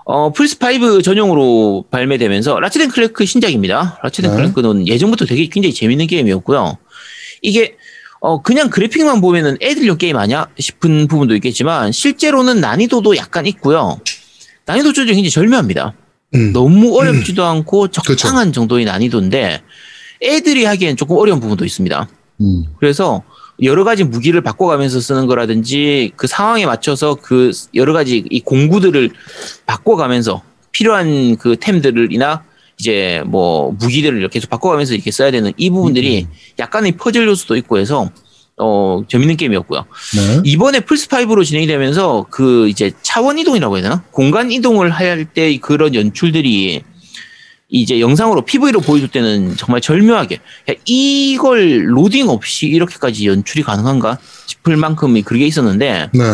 어, 0.06 0.32
플스5 0.32 1.04
전용으로 1.04 1.84
발매되면서 1.90 2.60
라쳇 2.60 2.78
앤 2.78 2.88
클랭크 2.88 3.26
신작입니다. 3.26 4.00
라쳇 4.02 4.20
앤 4.20 4.30
네. 4.30 4.36
클랭크는 4.38 4.88
예전부터 4.88 5.26
되게 5.26 5.46
굉장히 5.46 5.74
재밌는 5.74 6.06
게임이었고요. 6.06 6.78
이게 7.42 7.76
어, 8.20 8.40
그냥 8.40 8.70
그래픽만 8.70 9.20
보면은 9.20 9.58
애들용 9.60 9.98
게임 9.98 10.16
아니야? 10.16 10.48
싶은 10.58 11.08
부분도 11.08 11.34
있겠지만 11.34 11.92
실제로는 11.92 12.62
난이도도 12.62 13.18
약간 13.18 13.44
있고요. 13.44 14.00
난이도 14.64 14.94
조절이 14.94 15.08
굉장히 15.08 15.28
절묘합니다. 15.28 15.94
음. 16.34 16.52
너무 16.52 16.96
어렵지도 16.98 17.44
않고 17.44 17.88
적당한 17.88 18.46
그쵸. 18.48 18.60
정도의 18.60 18.84
난이도인데 18.84 19.62
애들이 20.22 20.64
하기엔 20.64 20.96
조금 20.96 21.16
어려운 21.16 21.40
부분도 21.40 21.64
있습니다. 21.64 22.08
음. 22.40 22.64
그래서 22.78 23.22
여러 23.62 23.84
가지 23.84 24.04
무기를 24.04 24.40
바꿔가면서 24.40 25.00
쓰는 25.00 25.26
거라든지 25.26 26.12
그 26.16 26.26
상황에 26.26 26.66
맞춰서 26.66 27.14
그 27.14 27.50
여러 27.74 27.92
가지 27.92 28.24
이 28.30 28.40
공구들을 28.40 29.10
바꿔가면서 29.66 30.42
필요한 30.72 31.36
그 31.36 31.56
템들이나 31.58 32.44
이제 32.78 33.22
뭐 33.26 33.72
무기들을 33.72 34.18
이렇게 34.18 34.38
계속 34.38 34.48
바꿔가면서 34.48 34.94
이렇게 34.94 35.10
써야 35.10 35.30
되는 35.30 35.52
이 35.58 35.68
부분들이 35.68 36.26
약간의 36.58 36.92
퍼즐 36.92 37.26
요소도 37.26 37.56
있고 37.56 37.78
해서 37.78 38.10
어 38.60 39.02
재밌는 39.08 39.36
게임이었고요. 39.36 39.84
네. 40.16 40.42
이번에 40.44 40.80
플스 40.80 41.08
5로 41.08 41.44
진행이 41.44 41.66
되면서 41.66 42.26
그 42.30 42.68
이제 42.68 42.92
차원 43.02 43.38
이동이라고 43.38 43.76
해야 43.76 43.82
되나? 43.82 44.02
공간 44.10 44.50
이동을 44.52 44.90
할 44.90 45.26
때 45.32 45.56
그런 45.58 45.94
연출들이 45.94 46.82
이제 47.72 48.00
영상으로 48.00 48.42
PV로 48.44 48.80
보여줄 48.80 49.08
때는 49.08 49.56
정말 49.56 49.80
절묘하게 49.80 50.40
야, 50.70 50.74
이걸 50.86 51.84
로딩 51.96 52.28
없이 52.28 52.66
이렇게까지 52.66 53.26
연출이 53.26 53.62
가능한가 53.62 54.18
싶을 54.46 54.76
만큼이 54.76 55.22
그게 55.22 55.46
있었는데 55.46 56.10
네. 56.12 56.24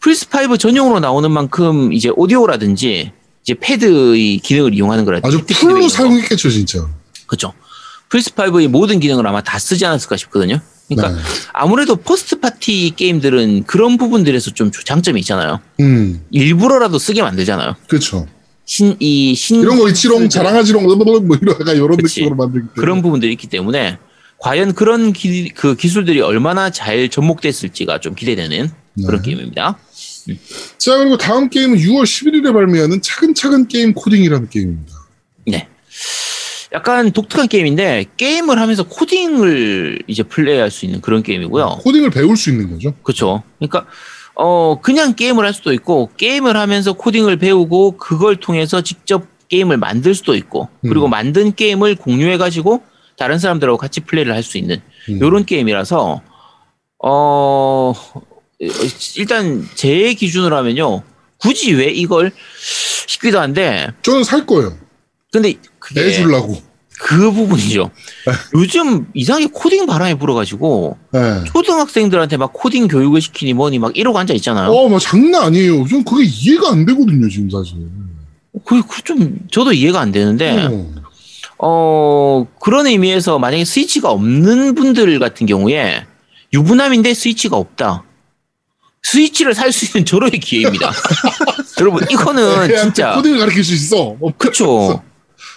플스 0.00 0.26
5 0.28 0.56
전용으로 0.56 1.00
나오는 1.00 1.30
만큼 1.30 1.92
이제 1.92 2.10
오디오라든지 2.14 3.10
이제 3.42 3.54
패드의 3.60 4.38
기능을 4.38 4.74
이용하는 4.74 5.04
거라든지 5.04 5.36
아주 5.36 5.44
풀로 5.46 5.88
사용했겠죠, 5.88 6.50
진짜. 6.50 6.86
그렇죠. 7.26 7.52
플스 8.08 8.30
5의 8.30 8.68
모든 8.68 9.00
기능을 9.00 9.26
아마 9.26 9.42
다 9.42 9.58
쓰지 9.58 9.84
않았을까 9.86 10.16
싶거든요. 10.18 10.60
그러니까 10.88 11.14
네. 11.14 11.22
아무래도 11.52 11.96
first 11.96 12.40
party 12.40 12.92
게임들은 12.96 13.64
그런 13.64 13.96
부분들에서 13.96 14.50
좀 14.50 14.70
장점이 14.70 15.20
있잖아요. 15.20 15.60
음. 15.80 16.24
일부러라도 16.30 16.98
쓰게 16.98 17.22
만들잖아요. 17.22 17.76
그렇죠. 17.88 18.26
신, 18.66 18.96
이, 18.98 19.34
신. 19.34 19.60
이런 19.60 19.78
거 19.78 19.88
있지롱 19.88 20.28
자랑하지롱 20.28 20.84
뭐 21.26 21.38
이런 21.40 21.56
이런. 21.76 21.90
느낌으로 21.96 22.34
만들기 22.34 22.68
때문에. 22.68 22.80
그런 22.80 23.02
부분들이 23.02 23.32
있기 23.32 23.46
때문에 23.46 23.98
과연 24.38 24.74
그런 24.74 25.12
기, 25.12 25.48
그 25.50 25.74
기술들이 25.74 26.20
얼마나 26.20 26.70
잘 26.70 27.08
접목됐을지가 27.08 28.00
좀 28.00 28.14
기대되는 28.14 28.70
그런 29.06 29.22
네. 29.22 29.30
게임입니다. 29.30 29.78
자, 30.78 30.98
그리고 30.98 31.16
다음 31.16 31.48
게임은 31.50 31.78
6월 31.78 32.04
11일에 32.04 32.52
발매하는 32.52 33.00
차근차근 33.02 33.68
게임 33.68 33.92
코딩이라는 33.94 34.48
게임입니다. 34.48 34.92
네. 35.46 35.68
약간 36.74 37.12
독특한 37.12 37.46
게임인데 37.46 38.06
게임을 38.16 38.58
하면서 38.58 38.82
코딩을 38.82 40.02
이제 40.08 40.24
플레이할 40.24 40.70
수 40.72 40.84
있는 40.84 41.00
그런 41.00 41.22
게임이고요. 41.22 41.78
코딩을 41.82 42.10
배울 42.10 42.36
수 42.36 42.50
있는 42.50 42.70
거죠. 42.70 42.92
그렇죠. 43.02 43.44
그러니까 43.58 43.86
어 44.34 44.80
그냥 44.82 45.14
게임을 45.14 45.44
할 45.44 45.54
수도 45.54 45.72
있고 45.72 46.10
게임을 46.16 46.56
하면서 46.56 46.92
코딩을 46.92 47.36
배우고 47.36 47.96
그걸 47.96 48.36
통해서 48.36 48.80
직접 48.82 49.24
게임을 49.48 49.76
만들 49.76 50.14
수도 50.16 50.34
있고 50.34 50.68
그리고 50.82 51.06
음. 51.06 51.10
만든 51.10 51.54
게임을 51.54 51.94
공유해 51.94 52.36
가지고 52.38 52.82
다른 53.16 53.38
사람들하고 53.38 53.78
같이 53.78 54.00
플레이를 54.00 54.34
할 54.34 54.42
수 54.42 54.58
있는 54.58 54.82
음. 55.08 55.20
요런 55.20 55.44
게임이라서 55.44 56.22
어 57.04 57.94
일단 59.16 59.64
제 59.76 60.14
기준으로 60.14 60.56
하면요 60.56 61.02
굳이 61.38 61.72
왜 61.74 61.86
이걸 61.86 62.32
싶기도 63.06 63.38
한데 63.38 63.90
저는 64.02 64.24
살 64.24 64.44
거예요. 64.44 64.76
근데 65.30 65.54
그게 65.84 66.02
내주려고. 66.02 66.56
그 66.98 67.30
부분이죠. 67.32 67.90
요즘 68.54 69.06
이상하게 69.12 69.48
코딩 69.52 69.84
바람이 69.84 70.14
불어가지고 70.14 70.96
네. 71.12 71.44
초등학생들한테 71.44 72.36
막 72.36 72.52
코딩 72.54 72.88
교육을 72.88 73.20
시키니 73.20 73.52
뭐니 73.52 73.78
막 73.78 73.96
이러고 73.96 74.18
앉아 74.18 74.32
있잖아요. 74.34 74.70
어, 74.70 74.88
뭐 74.88 74.98
장난 74.98 75.44
아니에요. 75.44 75.86
전 75.88 76.04
그게 76.04 76.24
이해가 76.24 76.70
안 76.70 76.86
되거든요, 76.86 77.28
지금 77.28 77.50
사실. 77.50 77.76
그게 78.64 78.80
그좀 78.88 79.38
저도 79.50 79.72
이해가 79.72 80.00
안 80.00 80.12
되는데 80.12 80.68
어. 80.70 80.94
어 81.58 82.46
그런 82.60 82.86
의미에서 82.86 83.38
만약에 83.38 83.64
스위치가 83.64 84.10
없는 84.10 84.74
분들 84.74 85.18
같은 85.18 85.46
경우에 85.46 86.06
유부남인데 86.54 87.12
스위치가 87.12 87.56
없다. 87.56 88.04
스위치를 89.02 89.54
살 89.54 89.72
수 89.72 89.84
있는 89.84 90.06
절호의 90.06 90.38
기회입니다. 90.38 90.90
여러분 91.80 92.04
이거는 92.08 92.74
진짜 92.78 93.16
코딩을 93.16 93.38
가르칠 93.40 93.64
수 93.64 93.74
있어. 93.74 94.16
어, 94.20 94.30
그쵸. 94.38 95.02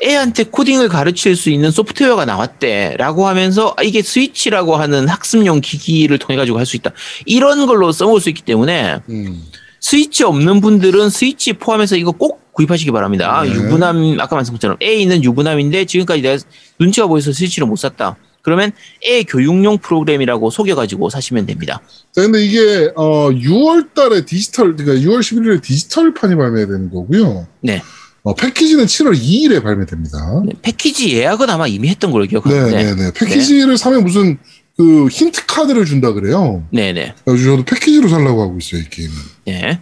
애한테 0.04 0.44
코딩을 0.44 0.90
가르칠 0.90 1.36
수 1.36 1.50
있는 1.50 1.72
소프트웨어가 1.72 2.26
나왔대라고 2.26 3.28
하면서 3.28 3.74
아, 3.78 3.84
이게 3.84 4.02
스위치라고 4.02 4.76
하는 4.76 5.08
학습용 5.08 5.62
기기를 5.62 6.18
통해 6.20 6.38
가지고 6.38 6.60
할 6.60 6.68
수 6.68 6.76
있다. 6.76 6.92
이런 7.26 7.66
걸로 7.66 7.92
써볼 7.94 8.20
수 8.20 8.28
있기 8.30 8.42
때문에 8.42 9.00
음. 9.10 9.42
스위치 9.80 10.24
없는 10.26 10.60
분들은 10.60 11.10
스위치 11.10 11.54
포함해서 11.54 11.96
이거 11.96 12.12
꼭 12.12 12.52
구입하시기 12.52 12.92
바랍니다. 12.92 13.42
네. 13.44 13.52
유부남 13.52 14.18
아까 14.20 14.36
말씀한 14.36 14.58
것처럼 14.58 14.78
애 14.84 14.96
있는 14.96 15.24
유부남인데 15.24 15.86
지금까지 15.86 16.22
내가 16.22 16.44
눈치가 16.80 17.08
보여서 17.08 17.32
스위치를 17.32 17.68
못 17.68 17.78
샀다. 17.78 18.18
그러면 18.42 18.72
애 19.06 19.24
교육용 19.24 19.78
프로그램이라고 19.78 20.50
속여가지고 20.50 21.10
사시면 21.10 21.46
됩니다. 21.46 21.82
자, 22.12 22.22
근데 22.22 22.44
이게 22.46 22.92
어 22.96 23.30
6월 23.30 23.94
달에 23.94 24.26
디지털 24.26 24.76
그러니까 24.76 25.06
6월 25.08 25.20
11일에 25.20 25.62
디지털판이 25.62 26.36
발매되는 26.36 26.90
거고요. 26.92 27.48
네. 27.62 27.82
어, 28.28 28.34
패키지는 28.34 28.88
7월 28.88 29.18
2일에 29.18 29.64
발매됩니다. 29.64 30.42
네, 30.46 30.52
패키지 30.62 31.16
예약은 31.16 31.50
아마 31.50 31.66
이미 31.66 31.88
했던 31.88 32.12
걸로 32.12 32.26
네, 32.26 32.30
기억하는데. 32.32 32.84
네, 32.84 32.96
네. 32.96 33.12
패키지를 33.14 33.78
사면 33.78 34.04
무슨 34.04 34.38
그 34.76 35.08
힌트 35.08 35.46
카드를 35.46 35.86
준다 35.86 36.12
그래요. 36.12 36.68
네, 36.70 36.92
네, 36.92 37.16
그래서 37.24 37.46
저도 37.46 37.64
패키지로 37.64 38.10
살라고 38.10 38.42
하고 38.42 38.58
있어요, 38.58 38.82
이 38.82 38.90
게임은. 38.90 39.16
네. 39.46 39.62
네. 39.62 39.80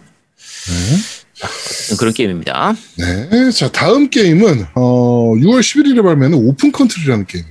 그런 1.98 2.14
게임입니다. 2.14 2.76
네. 2.98 3.50
자, 3.50 3.68
다음 3.72 4.10
게임은 4.10 4.66
어 4.76 5.32
6월 5.34 5.58
11일에 5.58 6.04
발매하는 6.04 6.38
Open 6.38 6.70
Country라는 6.70 7.26
게임. 7.26 7.44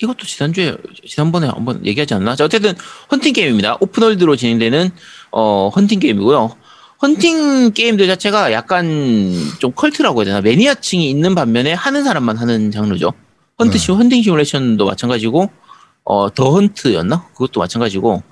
이것도 0.00 0.24
지난주에 0.24 0.74
지난번에 1.06 1.48
한번 1.48 1.84
얘기하지 1.84 2.14
않나? 2.14 2.34
자, 2.34 2.46
어쨌든 2.46 2.74
헌팅 3.10 3.34
게임입니다. 3.34 3.76
open 3.80 4.00
world로 4.00 4.36
진행되는 4.36 4.90
어 5.32 5.68
헌팅 5.68 6.00
게임이고요. 6.00 6.56
헌팅 7.00 7.72
게임들 7.72 8.06
자체가 8.08 8.52
약간 8.52 9.32
좀 9.60 9.72
컬트라고 9.72 10.20
해야 10.20 10.24
되나? 10.26 10.40
매니아층이 10.40 11.08
있는 11.08 11.34
반면에 11.34 11.72
하는 11.72 12.02
사람만 12.04 12.36
하는 12.36 12.70
장르죠. 12.70 13.12
헌트 13.60 13.72
네. 13.72 13.78
시 13.78 13.92
헌팅 13.92 14.22
시뮬레이션도 14.22 14.84
마찬가지고 14.84 15.50
어 16.04 16.30
The 16.30 16.50
Hunt였나? 16.52 17.28
그것도 17.34 17.60
마찬가지고 17.60 18.22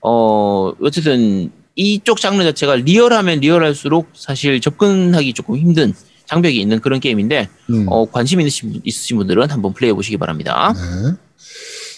어 0.00 0.72
어쨌든 0.80 1.50
이쪽 1.74 2.20
장르 2.20 2.42
자체가 2.44 2.76
리얼하면 2.76 3.40
리얼할수록 3.40 4.10
사실 4.14 4.60
접근하기 4.60 5.32
조금 5.32 5.56
힘든 5.56 5.92
장벽이 6.26 6.58
있는 6.60 6.80
그런 6.80 7.00
게임인데 7.00 7.48
음. 7.70 7.86
어 7.88 8.06
관심 8.10 8.40
있으신, 8.40 8.80
있으신 8.84 9.16
분들은 9.18 9.50
한번 9.50 9.74
플레이해 9.74 9.94
보시기 9.94 10.16
바랍니다. 10.16 10.72
네. 10.74 11.12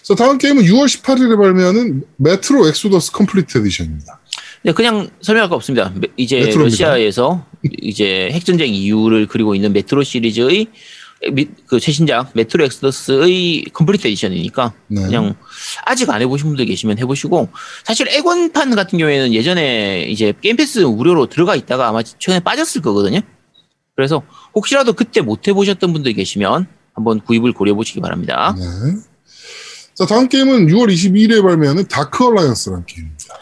자, 0.03 0.15
다음 0.15 0.39
게임은 0.39 0.63
6월 0.65 0.87
18일에 0.87 1.37
발매하는 1.37 2.05
Metro 2.17 2.69
Exodus 2.69 3.11
Complete 3.13 3.59
Edition입니다. 3.59 4.21
네, 4.67 4.73
그냥 4.73 5.09
설명할 5.23 5.49
거 5.49 5.55
없습니다. 5.55 5.93
메- 5.95 6.09
이제 6.17 6.41
Metro입니다. 6.41 6.65
러시아에서 6.65 7.47
이제 7.83 8.29
핵전쟁 8.33 8.75
이후를 8.75 9.29
그리고 9.29 9.55
있는 9.55 9.73
메트로 9.73 10.03
시리즈의 10.03 10.67
미- 11.33 11.47
그 11.69 11.79
최신작 11.79 12.33
Metro 12.35 12.65
Exodus의 12.65 13.67
Complete 13.73 14.09
Edition이니까 14.09 14.75
네. 14.89 15.03
그냥 15.03 15.37
아직 15.85 16.11
안 16.11 16.21
해보신 16.21 16.49
분들 16.49 16.65
계시면 16.67 16.99
해보시고 16.99 17.49
사실 17.85 18.09
엑원판 18.09 18.75
같은 18.75 18.99
경우에는 18.99 19.33
예전에 19.35 20.03
이제 20.09 20.33
Game 20.43 20.57
Pass 20.57 20.81
무료로 20.81 21.27
들어가 21.27 21.55
있다가 21.55 21.87
아마 21.89 22.03
최근에 22.03 22.41
빠졌을 22.41 22.83
거거든요. 22.83 23.21
그래서 23.95 24.25
혹시라도 24.53 24.95
그때 24.95 25.21
못 25.21 25.47
해보셨던 25.47 25.93
분들 25.93 26.13
계시면 26.15 26.67
한번 26.93 27.21
구입을 27.21 27.53
고려해 27.53 27.77
보시기 27.77 28.01
바랍니다. 28.01 28.57
네. 28.59 28.65
자, 29.95 30.05
다음 30.07 30.29
게임은 30.29 30.67
6월 30.67 30.93
22일에 30.93 31.41
발매하는 31.41 31.87
Dark 31.87 32.27
Alliance라는 32.27 32.85
게임입니다. 32.85 33.35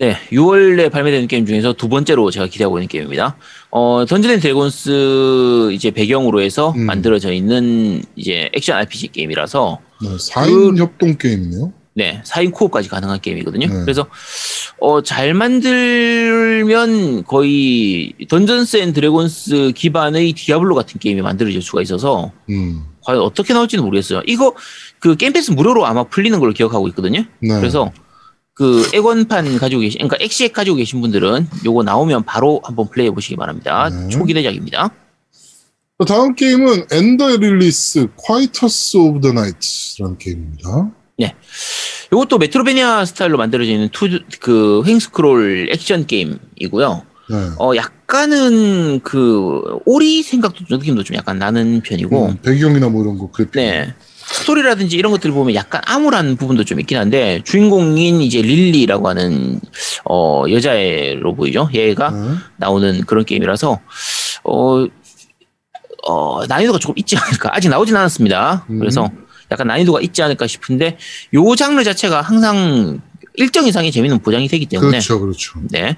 네, 0.00 0.16
6월에 0.30 0.92
발매되는 0.92 1.26
게임 1.26 1.44
중에서 1.44 1.72
두 1.72 1.88
번째로 1.88 2.30
제가 2.30 2.46
기대하고 2.46 2.78
있는 2.78 2.86
게임입니다. 2.86 3.36
어, 3.72 4.04
Dungeon 4.08 4.30
and 4.30 4.38
Dragons 4.40 5.72
이제 5.72 5.90
배경으로 5.90 6.40
해서 6.40 6.72
음. 6.76 6.82
만들어져 6.86 7.32
있는 7.32 8.02
이제 8.14 8.48
액션 8.54 8.76
RPG 8.78 9.08
게임이라서 9.08 9.80
네, 10.02 10.08
4인 10.10 10.76
그- 10.76 10.76
협동 10.82 11.18
게임이네요. 11.18 11.72
네, 11.94 12.22
4인 12.24 12.52
co-op까지 12.52 12.88
가능한 12.88 13.20
게임이거든요. 13.20 13.66
네. 13.66 13.72
그래서 13.80 14.06
어, 14.80 15.02
잘 15.02 15.34
만들면 15.34 17.24
거의 17.24 18.12
Dungeons 18.28 18.76
and 18.76 18.92
Dragons 18.92 19.72
기반의 19.74 20.32
Diablo 20.34 20.76
같은 20.76 21.00
게임이 21.00 21.22
만들어질 21.22 21.60
수가 21.60 21.82
있어서 21.82 22.30
음. 22.50 22.84
과연 23.02 23.20
어떻게 23.20 23.52
나올지는 23.52 23.82
모르겠어요. 23.84 24.22
이거 24.28 24.54
그 25.00 25.16
Game 25.16 25.32
Pass 25.32 25.50
무료로 25.50 25.86
아마 25.86 26.04
풀리는 26.04 26.38
걸로 26.38 26.52
기억하고 26.52 26.86
있거든요. 26.88 27.24
네. 27.40 27.58
그래서 27.58 27.90
그 28.58 28.90
엑원판 28.92 29.56
가지고 29.58 29.82
계신, 29.82 29.98
그러니까 29.98 30.16
엑시엑 30.20 30.52
가지고 30.52 30.76
계신 30.78 31.00
분들은 31.00 31.46
요거 31.64 31.84
나오면 31.84 32.24
바로 32.24 32.60
한번 32.64 32.88
플레이해 32.90 33.14
보시기 33.14 33.36
바랍니다. 33.36 33.88
네. 33.88 34.08
초기 34.08 34.34
대작입니다. 34.34 34.90
자, 36.00 36.04
다음 36.04 36.34
게임은 36.34 36.86
Ender 36.90 37.36
Lilies 37.36 38.08
Quietus 38.16 38.96
of 38.96 39.20
the 39.20 39.32
Knights라는 39.32 40.18
게임입니다. 40.18 40.90
요것도 42.12 42.38
Metroidvania 42.38 43.04
스타일로 43.04 43.38
만들어지는 43.38 43.90
투, 43.90 44.08
그 44.40 44.82
횡스크롤 44.84 45.68
액션 45.70 46.06
게임이고요. 46.06 47.02
네. 47.30 47.36
어, 47.60 47.76
약간은 47.76 49.00
그 49.04 49.60
Ori 49.84 50.22
생각도 50.22 50.64
좀 50.64 50.78
느낌도 50.78 51.04
좀 51.04 51.14
약간 51.16 51.38
나는 51.38 51.80
편이고, 51.82 52.26
음, 52.26 52.38
배경이나 52.42 52.88
뭐 52.88 53.02
이런 53.02 53.18
거 53.18 53.30
그래픽. 53.30 53.60
네. 53.60 53.94
스토리라든지 54.38 54.96
이런 54.96 55.12
것들 55.12 55.32
보면 55.32 55.54
약간 55.54 55.80
암울한 55.84 56.36
부분도 56.36 56.64
좀 56.64 56.80
있긴 56.80 56.96
한데 56.96 57.40
주인공인 57.44 58.20
이제 58.20 58.40
릴리라고 58.40 59.08
하는 59.08 59.60
어 60.04 60.44
여자애로 60.48 61.34
보이죠. 61.34 61.68
얘가 61.74 62.10
네. 62.10 62.34
나오는 62.56 63.04
그런 63.04 63.24
게임이라서 63.24 63.80
어, 64.44 64.86
어 66.06 66.46
난이도가 66.46 66.78
조금 66.78 66.94
있지 66.96 67.16
않을까. 67.16 67.50
아직 67.52 67.68
나오진 67.68 67.96
않았습니다. 67.96 68.66
음. 68.70 68.78
그래서 68.78 69.10
약간 69.50 69.66
난이도가 69.66 70.00
있지 70.02 70.22
않을까 70.22 70.46
싶은데 70.46 70.98
요 71.34 71.56
장르 71.56 71.82
자체가 71.82 72.22
항상 72.22 73.00
일정 73.34 73.66
이상의 73.66 73.92
재미는 73.92 74.18
보장이 74.18 74.48
되기 74.48 74.66
때문에 74.66 74.90
그렇죠, 74.90 75.20
그렇죠. 75.20 75.60
네. 75.70 75.96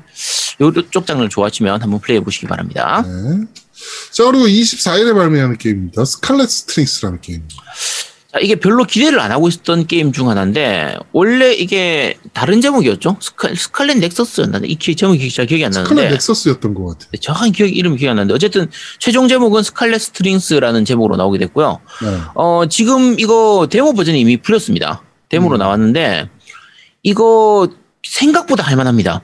요쪽 0.61 1.07
장르를 1.07 1.30
좋아하시면 1.30 1.80
한번 1.82 2.01
플레이해 2.01 2.22
보시기 2.22 2.47
바랍니다. 2.47 3.03
네. 3.03 3.47
자, 4.12 4.24
그리고 4.24 4.47
24일에 4.47 5.14
발매하는 5.14 5.57
게임입니다. 5.57 6.05
스칼렛 6.05 6.51
스트링스라는 6.51 7.20
게임. 7.22 7.43
자, 8.33 8.39
이게 8.41 8.55
별로 8.55 8.85
기대를 8.85 9.18
안 9.18 9.33
하고 9.33 9.49
있었던 9.49 9.87
게임 9.89 10.12
중 10.12 10.28
하나인데 10.28 10.95
원래 11.12 11.53
이게 11.53 12.16
다른 12.33 12.61
제목이었죠. 12.61 13.16
스칼, 13.20 13.57
Scarlet 13.57 13.99
Nexus였나? 13.99 14.61
이 14.64 14.76
기- 14.76 14.95
제목이 14.95 15.28
잘 15.31 15.47
기억이 15.47 15.64
안 15.64 15.72
스칼렛 15.72 15.89
나는데 15.95 16.11
넥서스였던 16.14 16.74
것 16.74 16.87
같아요. 16.87 17.09
네, 17.12 17.18
정확한 17.20 17.51
기억 17.51 17.74
이름이 17.76 17.97
기억이 17.97 18.11
안 18.11 18.16
나는데 18.16 18.35
어쨌든 18.35 18.70
최종 19.01 19.26
제목은 19.26 19.64
스칼렛 19.64 20.01
스트링스라는 20.01 20.85
제목으로 20.85 21.16
나오게 21.16 21.39
됐고요. 21.39 21.81
네. 22.03 22.18
어, 22.37 22.62
지금 22.70 23.18
이거 23.18 23.66
데모 23.68 23.95
버전이 23.95 24.20
이미 24.20 24.37
풀렸습니다. 24.37 25.03
데모로 25.28 25.57
음. 25.57 25.59
나왔는데 25.59 26.28
이거 27.03 27.68
생각보다 28.07 28.62
할만합니다. 28.62 29.22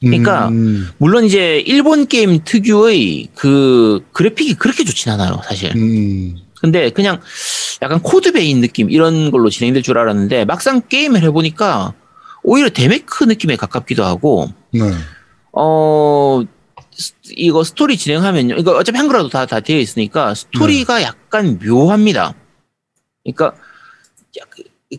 그러니까 0.00 0.48
음, 0.48 0.88
물론 0.98 1.24
이제 1.24 1.62
일본 1.66 2.06
게임 2.06 2.40
특유의 2.44 3.28
그 3.34 4.04
그래픽이 4.12 4.54
그렇게 4.54 4.84
좋진 4.84 5.10
않아요, 5.12 5.40
사실. 5.44 5.72
음, 5.76 6.36
근데 6.60 6.90
그냥 6.90 7.20
약간 7.82 8.00
Code 8.00 8.32
Vein 8.32 8.60
느낌 8.60 8.90
이런 8.90 9.30
걸로 9.30 9.48
진행될 9.50 9.82
줄 9.82 9.98
알았는데 9.98 10.44
막상 10.44 10.82
게임을 10.88 11.22
해보니까 11.22 11.94
오히려 12.42 12.68
데메크 12.70 13.24
느낌에 13.24 13.56
가깝기도 13.56 14.04
하고 14.04 14.48
네. 14.72 14.80
어 15.52 16.42
스- 16.92 17.12
이거 17.36 17.62
스토리 17.64 17.96
진행하면요. 17.96 18.56
이거 18.56 18.72
어차피 18.76 18.98
한글화도 18.98 19.28
다, 19.28 19.46
다 19.46 19.60
되어 19.60 19.78
있으니까 19.78 20.34
스토리가 20.34 21.02
약간 21.02 21.58
묘합니다. 21.64 22.34
그러니까 23.24 23.54
약- 24.38 24.48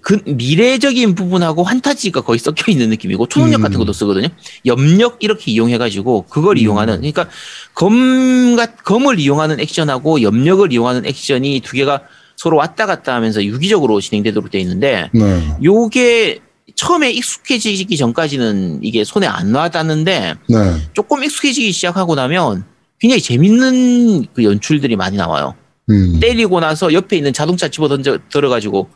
그 0.02 0.22
미래적인 0.26 1.16
부분하고 1.16 1.64
환타지가 1.64 2.22
거의 2.22 2.38
섞여 2.38 2.72
있는 2.72 2.90
느낌이고 2.92 3.26
초능력 3.28 3.60
음. 3.60 3.64
같은 3.64 3.80
것도 3.80 3.92
쓰거든요. 3.92 4.28
염력 4.68 5.18
이렇게 5.20 5.52
이용해가지고 5.52 6.26
그걸 6.30 6.58
음. 6.58 6.62
이용하는 6.62 6.98
그러니까 6.98 7.28
검 7.74 8.56
검을 8.84 9.20
이용하는 9.20 9.60
액션하고 9.60 10.22
염력을 10.22 10.72
이용하는 10.72 11.08
액션이 11.08 11.62
두 11.62 11.74
개가 11.74 12.04
서로 12.38 12.58
왔다 12.58 12.86
갔다 12.86 13.16
하면서 13.16 13.44
유기적으로 13.44 14.00
진행되도록 14.00 14.52
되어 14.52 14.62
있는데 14.62 15.10
네. 15.12 15.58
요게 15.64 16.40
처음에 16.76 17.12
익숙해지기 17.12 17.98
전까지는 17.98 18.82
이게 18.84 19.04
손에 19.04 19.26
안 19.26 19.54
와닿는데 19.54 20.36
네. 20.48 20.58
조금 20.94 21.24
익숙해지기 21.24 21.72
시작하고 21.72 22.14
나면 22.14 22.64
굉장히 23.00 23.22
재밌는 23.22 24.28
그 24.34 24.44
연출들이 24.44 24.96
많이 24.96 25.18
나와요. 25.18 25.56
음. 25.90 26.20
때리고 26.20 26.60
나서 26.60 26.94
옆에 26.94 27.18
있는 27.18 27.34
자동차 27.34 27.70
집어 27.70 27.88
던져 27.88 28.20
들어가지고 28.30 28.88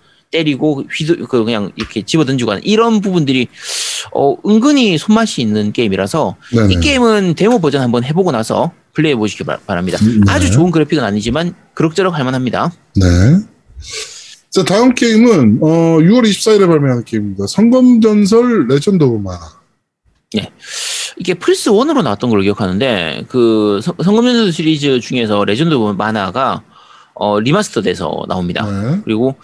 때리고 0.44 0.84
휘두 0.92 1.28
그 1.28 1.44
그냥 1.46 1.72
이렇게 1.76 2.02
집어 2.02 2.26
던지고 2.26 2.52
하는 2.52 2.64
이런 2.66 3.02
부분들이 3.02 3.48
어 4.14 4.36
은근히 4.46 4.98
손맛이 4.98 5.42
있는 5.42 5.72
게임이라서 5.72 6.36
네네. 6.56 6.74
이 6.74 6.80
게임은 6.80 7.36
데모 7.36 7.60
버전 7.62 7.82
한번 7.84 8.04
해보고 8.04 8.32
나서 8.32 8.72
플레이해 8.94 9.16
보시기 9.16 9.44
바- 9.44 9.60
바랍니다. 9.66 10.00
음, 10.02 10.22
네. 10.26 10.32
아주 10.32 10.52
좋은 10.52 10.72
그래픽은 10.72 11.04
아니지만 11.04 11.54
그럭저럭 11.76 12.16
할만합니다. 12.18 12.72
네. 12.96 13.06
자, 14.50 14.64
다음 14.64 14.94
게임은, 14.94 15.60
어, 15.64 15.68
6월 16.00 16.24
24일에 16.30 16.68
발매하는 16.68 17.04
게임입니다. 17.06 17.48
성검전설 17.48 18.68
Legend 18.68 19.04
of 19.04 19.24
Mana. 19.24 19.40
이게 21.18 21.34
플스 21.36 21.70
1으로 21.72 22.04
나왔던 22.04 22.30
걸로 22.30 22.42
기억하는데 22.42 23.26
그 23.30 23.80
성- 23.84 23.96
성검전설 24.04 24.52
시리즈 24.52 25.00
중에서 25.00 25.46
Legend 25.46 25.74
of 25.76 25.94
Mana가 25.94 26.64
어 27.16 27.40
remaster돼서 27.40 28.26
나옵니다. 28.28 28.66
네. 28.66 29.00
그리고 29.06 29.36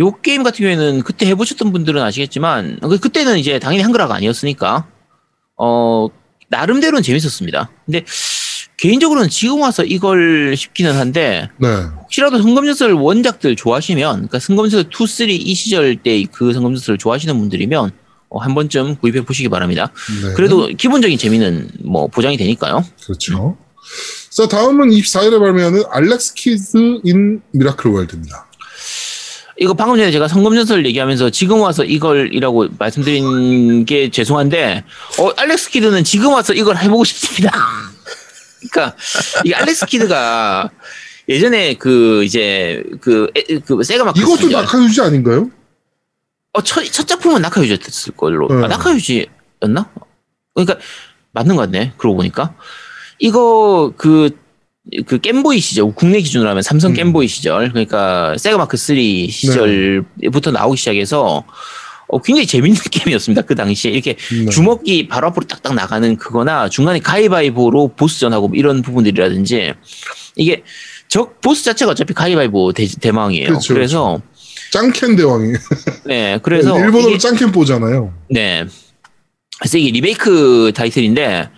요 0.00 0.12
게임 0.20 0.42
같은 0.42 0.58
경우에는 0.58 1.02
그때 1.02 1.26
해보셨던 1.26 1.72
분들은 1.72 2.02
아시겠지만 2.02 2.78
그- 2.82 2.98
그때는 2.98 3.38
이제 3.38 3.58
당연히 3.58 3.82
한글화가 3.82 4.14
아니었으니까 4.14 4.86
어 5.56 6.08
나름대로는 6.48 7.02
재밌었습니다. 7.02 7.70
근데 7.86 8.04
개인적으로는 8.76 9.30
지금 9.30 9.62
와서 9.62 9.84
이걸 9.84 10.54
싶기는 10.56 10.94
한데 10.96 11.48
네. 11.58 11.68
혹시라도 12.02 12.42
성검전설 12.42 12.92
원작들 12.92 13.56
좋아하시면 13.56 14.12
그러니까 14.14 14.38
성검전설 14.38 14.90
2, 14.92 15.06
3 15.06 15.30
이 15.30 15.54
시절 15.54 15.96
때 15.96 16.22
그 16.30 16.52
성검전설을 16.52 16.98
좋아하시는 16.98 17.36
분들이면 17.38 17.90
어, 18.28 18.38
한 18.40 18.54
번쯤 18.54 18.96
구입해 18.96 19.24
보시기 19.24 19.48
바랍니다. 19.48 19.92
네. 20.22 20.34
그래도 20.34 20.66
기본적인 20.66 21.16
재미는 21.16 21.70
뭐 21.84 22.06
보장이 22.08 22.36
되니까요. 22.36 22.84
그렇죠. 23.04 23.56
자, 24.30 24.46
다음은 24.48 24.90
24일에 24.90 25.38
발매하는 25.38 25.84
Alex 25.90 26.34
Kidd 26.34 27.00
in 27.04 27.40
Miracle 27.52 27.90
World입니다. 27.90 28.46
이거 29.58 29.72
방금 29.74 29.96
전에 29.96 30.10
제가 30.10 30.28
성검전설 30.28 30.84
얘기하면서 30.86 31.30
지금 31.30 31.60
와서 31.60 31.82
이걸이라고 31.84 32.68
말씀드린 32.78 33.84
게 33.86 34.10
죄송한데 34.10 34.84
어 35.18 35.30
Alex 35.36 35.70
Kidd는 35.70 36.04
지금 36.04 36.32
와서 36.32 36.52
이걸 36.52 36.76
해보고 36.76 37.04
싶습니다. 37.04 37.52
그러니까 38.70 38.96
이 39.44 39.52
Alex 39.54 39.86
Kidd가 39.86 40.70
예전에 41.28 41.74
그 41.74 42.22
이제 42.24 42.82
그, 43.00 43.30
에- 43.34 43.58
그 43.60 43.82
Sega 43.82 44.04
Mark 44.04 44.20
이것도 44.20 44.48
나카 44.50 44.75
유지 44.75 45.00
아닌가요? 45.00 45.50
어, 46.52 46.62
첫, 46.62 46.84
첫 46.84 47.06
작품은 47.06 47.42
나카 47.42 47.60
유지였을 47.60 48.14
걸로. 48.16 48.48
네. 48.48 48.64
아, 48.64 48.68
나카 48.68 48.98
유지였나? 48.98 49.90
그러니까, 50.54 50.78
맞는 51.32 51.54
것 51.56 51.62
같네. 51.62 51.92
그러고 51.98 52.16
보니까. 52.16 52.54
이거, 53.18 53.92
그, 53.98 54.30
그 55.06 55.18
겜보이 55.18 55.58
시절, 55.60 55.92
국내 55.94 56.20
기준으로 56.20 56.48
하면 56.50 56.62
삼성 56.62 56.92
음. 56.92 56.94
겜보이 56.94 57.26
시절, 57.26 57.70
그러니까 57.70 58.36
세가 58.38 58.56
마크 58.56 58.76
3 58.76 58.96
시절부터 59.28 60.52
나오기 60.52 60.76
시작해서, 60.76 61.44
어, 62.08 62.22
굉장히 62.22 62.46
재밌는 62.46 62.78
게임이었습니다. 62.90 63.42
그 63.42 63.54
당시에. 63.54 63.90
이렇게 63.90 64.16
네. 64.30 64.48
주먹이 64.50 65.08
바로 65.08 65.26
앞으로 65.28 65.46
딱딱 65.46 65.74
나가는 65.74 66.16
그거나 66.16 66.68
중간에 66.68 67.00
가위바위보로 67.00 67.88
보스전하고 67.96 68.48
뭐 68.48 68.56
이런 68.56 68.82
부분들이라든지 68.82 69.74
이게 70.36 70.62
적 71.08 71.40
보스 71.40 71.64
자체가 71.64 71.92
어차피 71.92 72.14
가위바위보 72.14 72.72
대, 72.72 72.86
대망이에요. 72.86 73.48
그렇죠, 73.48 73.74
그래서 73.74 74.20
짱캔 74.72 75.16
대왕이. 75.16 75.52
네, 76.06 76.38
그래서 76.42 76.78
일본어로 76.78 77.18
짱캔 77.18 77.50
보잖아요. 77.50 78.12
네. 78.30 78.64
그래서 79.58 79.78
이게 79.78 79.90
리메이크 79.90 80.72
타이틀인데, 80.74 81.48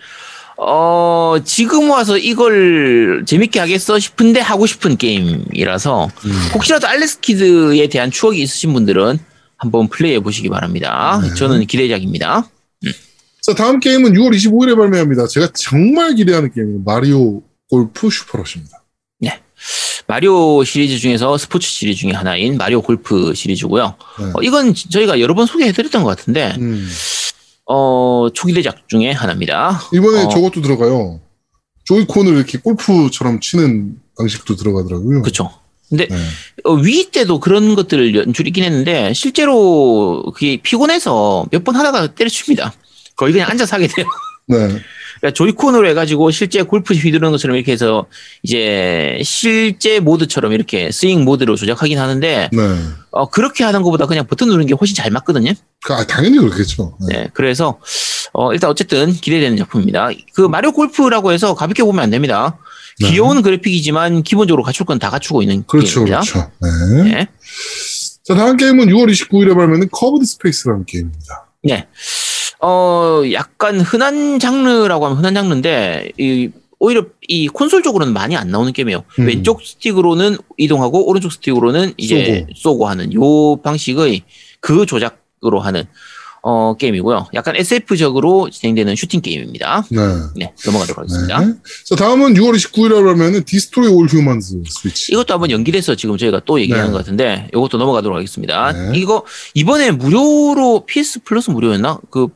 어, 0.61 1.37
지금 1.45 1.89
와서 1.89 2.17
이걸 2.17 3.23
재밌게 3.25 3.59
하겠어 3.59 3.97
싶은데 3.97 4.41
하고 4.41 4.65
싶은 4.65 4.97
게임이라서 4.97 6.05
음. 6.25 6.31
혹시라도 6.53 6.87
알렉스 6.87 7.21
키드에 7.21 7.87
대한 7.87 8.11
추억이 8.11 8.41
있으신 8.41 8.73
분들은 8.73 9.19
한번 9.57 9.87
플레이해 9.87 10.19
보시기 10.19 10.49
바랍니다. 10.49 11.21
네. 11.23 11.33
저는 11.33 11.65
기대작입니다. 11.65 12.49
자, 13.41 13.53
다음 13.55 13.79
게임은 13.79 14.13
6월 14.13 14.35
25일에 14.35 14.77
발매합니다. 14.77 15.27
제가 15.27 15.49
정말 15.53 16.15
기대하는 16.15 16.51
게임은 16.53 16.83
마리오 16.83 17.41
골프 17.69 18.09
슈퍼러시입니다. 18.09 18.79
마리오 20.09 20.63
시리즈 20.63 20.97
중에서 20.97 21.37
스포츠 21.37 21.69
시리즈 21.69 22.01
중에 22.01 22.13
하나인 22.13 22.57
마리오 22.57 22.81
골프 22.81 23.35
시리즈고요. 23.35 23.93
네. 24.19 24.25
어, 24.33 24.41
이건 24.41 24.73
저희가 24.73 25.19
여러 25.19 25.35
번 25.35 25.45
소개해드렸던 25.45 26.01
것 26.01 26.09
같은데 26.09 26.55
음. 26.59 26.89
어, 27.71 28.27
초기 28.33 28.53
대작 28.53 28.89
중에 28.89 29.11
하나입니다. 29.11 29.79
이번에 29.93 30.23
어. 30.23 30.29
저것도 30.29 30.61
들어가요. 30.61 31.19
조이콘을 31.85 32.35
이렇게 32.35 32.57
골프처럼 32.57 33.39
치는 33.39 33.95
방식도 34.17 34.55
들어가더라고요. 34.55 35.21
그렇죠. 35.21 35.51
근데 35.87 36.07
네. 36.07 36.15
어, 36.65 36.73
위 36.73 37.09
때도 37.11 37.39
그런 37.39 37.75
것들을 37.75 38.13
연출있긴 38.15 38.63
했는데 38.63 39.13
실제로 39.13 40.23
그게 40.35 40.57
피곤해서 40.57 41.45
몇 41.51 41.63
번 41.63 41.75
하다가 41.75 42.07
때려칩니다. 42.15 42.73
거의 43.15 43.33
그냥 43.33 43.49
앉아서 43.49 43.75
하게 43.75 43.87
돼요. 43.87 44.05
네. 44.49 44.57
그러니까 45.19 45.33
Joy-Con으로 45.35 45.87
해가지고 45.89 46.31
실제 46.31 46.61
골프 46.63 46.93
휘두르는 46.93 47.31
것처럼 47.31 47.55
이렇게 47.57 47.71
해서 47.71 48.05
이제 48.43 49.19
실제 49.23 49.99
모드처럼 49.99 50.53
이렇게 50.53 50.91
스윙 50.91 51.23
모드로 51.25 51.55
조작하긴 51.55 51.99
하는데 51.99 52.49
네. 52.51 52.59
어, 53.11 53.29
그렇게 53.29 53.63
하는 53.63 53.81
것보다 53.83 54.05
그냥 54.05 54.25
버튼 54.27 54.47
누르는 54.47 54.65
게 54.65 54.73
훨씬 54.73 54.95
잘 54.95 55.11
맞거든요. 55.11 55.51
그, 55.83 55.93
아, 55.93 56.05
당연히 56.05 56.37
그렇겠죠. 56.39 56.97
네. 57.09 57.17
네, 57.17 57.27
그래서 57.33 57.79
어, 58.33 58.53
일단 58.53 58.69
어쨌든 58.69 59.11
기대되는 59.11 59.57
작품입니다. 59.57 60.09
그 60.33 60.41
Mario 60.41 60.71
Golf라고 60.71 61.31
해서 61.31 61.53
가볍게 61.53 61.83
보면 61.83 62.03
안 62.03 62.09
됩니다. 62.09 62.57
네. 63.01 63.11
귀여운 63.11 63.41
그래픽이지만 63.41 64.23
기본적으로 64.23 64.63
갖출 64.63 64.85
건 64.85 64.99
다 64.99 65.09
갖추고 65.09 65.41
있는 65.41 65.63
그렇죠, 65.67 66.05
게임입니다. 66.05 66.19
그렇죠. 66.21 66.51
네. 66.61 67.03
네. 67.03 67.27
자, 68.25 68.35
다음 68.35 68.57
게임은 68.57 68.87
6월 68.87 69.09
29일에 69.11 69.55
발매는 69.55 69.89
Curved 69.91 70.25
Space라는 70.25 70.85
게임입니다. 70.85 71.48
네. 71.61 71.87
어, 72.61 73.21
약간 73.31 73.79
흔한 73.79 74.39
장르라고 74.39 75.05
하면 75.05 75.17
흔한 75.17 75.33
장르인데, 75.33 76.11
이, 76.17 76.49
오히려 76.79 77.05
이 77.27 77.47
콘솔 77.47 77.83
쪽으로는 77.83 78.13
많이 78.13 78.35
안 78.37 78.49
나오는 78.49 78.71
게임이에요. 78.71 79.03
음. 79.19 79.27
왼쪽 79.27 79.61
스틱으로는 79.61 80.37
이동하고, 80.57 81.07
오른쪽 81.07 81.31
스틱으로는 81.31 81.93
이제 81.97 82.47
쏘고, 82.55 82.87
하는 82.87 83.13
요 83.13 83.57
방식의 83.57 84.23
그 84.59 84.85
조작으로 84.85 85.59
하는, 85.59 85.85
어, 86.41 86.73
게임이고요. 86.75 87.27
약간 87.33 87.55
SF적으로 87.55 88.49
진행되는 88.49 88.95
슈팅 88.95 89.21
게임입니다. 89.21 89.85
네. 89.91 89.97
네, 90.35 90.53
넘어가도록 90.65 90.99
하겠습니다. 90.99 91.39
네. 91.39 91.53
자, 91.85 91.95
다음은 91.95 92.33
6월 92.33 92.55
29일에 92.55 93.03
발매는 93.03 93.43
Destroy 93.43 93.89
All 93.89 94.07
Humans 94.07 94.61
Switch. 94.67 95.11
이것도 95.11 95.33
한번 95.33 95.51
연기돼서 95.51 95.95
지금 95.95 96.17
저희가 96.17 96.41
또 96.45 96.59
얘기하는 96.61 96.87
네. 96.87 96.91
것 96.91 96.97
같은데, 96.99 97.47
이것도 97.53 97.77
넘어가도록 97.77 98.17
하겠습니다. 98.17 98.71
네. 98.71 98.97
이거, 98.97 99.25
이번에 99.53 99.91
무료로 99.91 100.85
PS 100.85 101.23
Plus 101.23 101.49
무료였나? 101.51 101.99
그, 102.09 102.27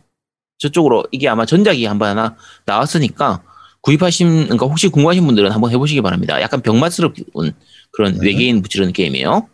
저쪽으로, 0.60 1.06
이게 1.12 1.30
아마 1.30 1.46
전작이 1.46 1.86
한번 1.86 2.10
하나 2.10 2.36
나왔으니까, 2.66 3.42
구입하신, 3.82 4.44
그러니까 4.46 4.66
혹시 4.66 4.88
궁금하신 4.88 5.26
분들은 5.26 5.52
한번 5.52 5.72
해보시기 5.72 6.02
바랍니다. 6.02 6.42
약간 6.42 6.62
병맛스러운 6.62 7.14
그런 7.92 8.14
네. 8.18 8.28
외계인 8.28 8.62
부지런 8.62 8.94
게임이에요. 8.94 9.48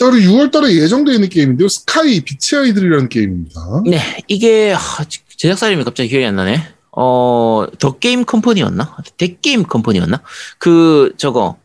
자, 0.00 0.10
그리고 0.10 0.32
6월 0.32 0.50
달에 0.50 0.76
예정되어 0.76 1.12
있는 1.12 1.28
게임인데요. 1.28 1.68
Sky 1.68 2.20
빛의 2.20 2.62
아이들이라는 2.62 3.10
게임입니다. 3.10 3.82
네, 3.84 4.00
이게, 4.28 4.70
하, 4.72 5.04
제작사 5.36 5.68
이름이 5.68 5.84
갑자기 5.84 6.08
기억이 6.08 6.24
안 6.24 6.36
나네. 6.36 6.58
어, 6.96 7.66
The 7.78 7.98
Game 7.98 8.24
Company였나? 8.24 8.96
That 9.18 9.36
Game 9.42 9.62
Company였나? 9.62 10.22
그, 10.56 11.12
저거, 11.18 11.58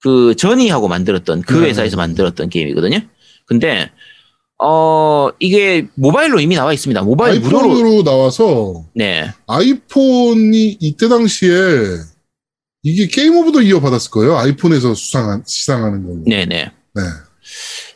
그, 0.00 0.34
Journey하고 0.36 0.88
만들었던, 0.88 1.42
그 1.42 1.52
네. 1.52 1.68
회사에서 1.68 1.98
만들었던 1.98 2.48
게임이거든요. 2.48 3.00
근데, 3.44 3.90
어, 4.58 5.28
이게 5.38 5.86
모바일로 5.96 6.40
이미 6.40 6.54
나와 6.54 6.72
있습니다. 6.72 7.02
모바일 7.02 7.40
무료로. 7.40 7.72
아이폰으로 7.72 8.04
나와서 8.04 8.86
네. 8.94 9.30
아이폰이 9.48 10.78
이때 10.80 11.08
당시에 11.08 11.50
이게 12.82 13.06
Game 13.06 13.36
of 13.36 13.52
the 13.52 13.60
Year 13.60 13.80
받았을 13.80 14.10
거예요. 14.12 14.38
아이폰에서 14.38 14.94
수상한, 14.94 15.42
시상하는 15.46 16.06
걸로. 16.06 16.24
네네. 16.24 16.70
네. 16.94 17.02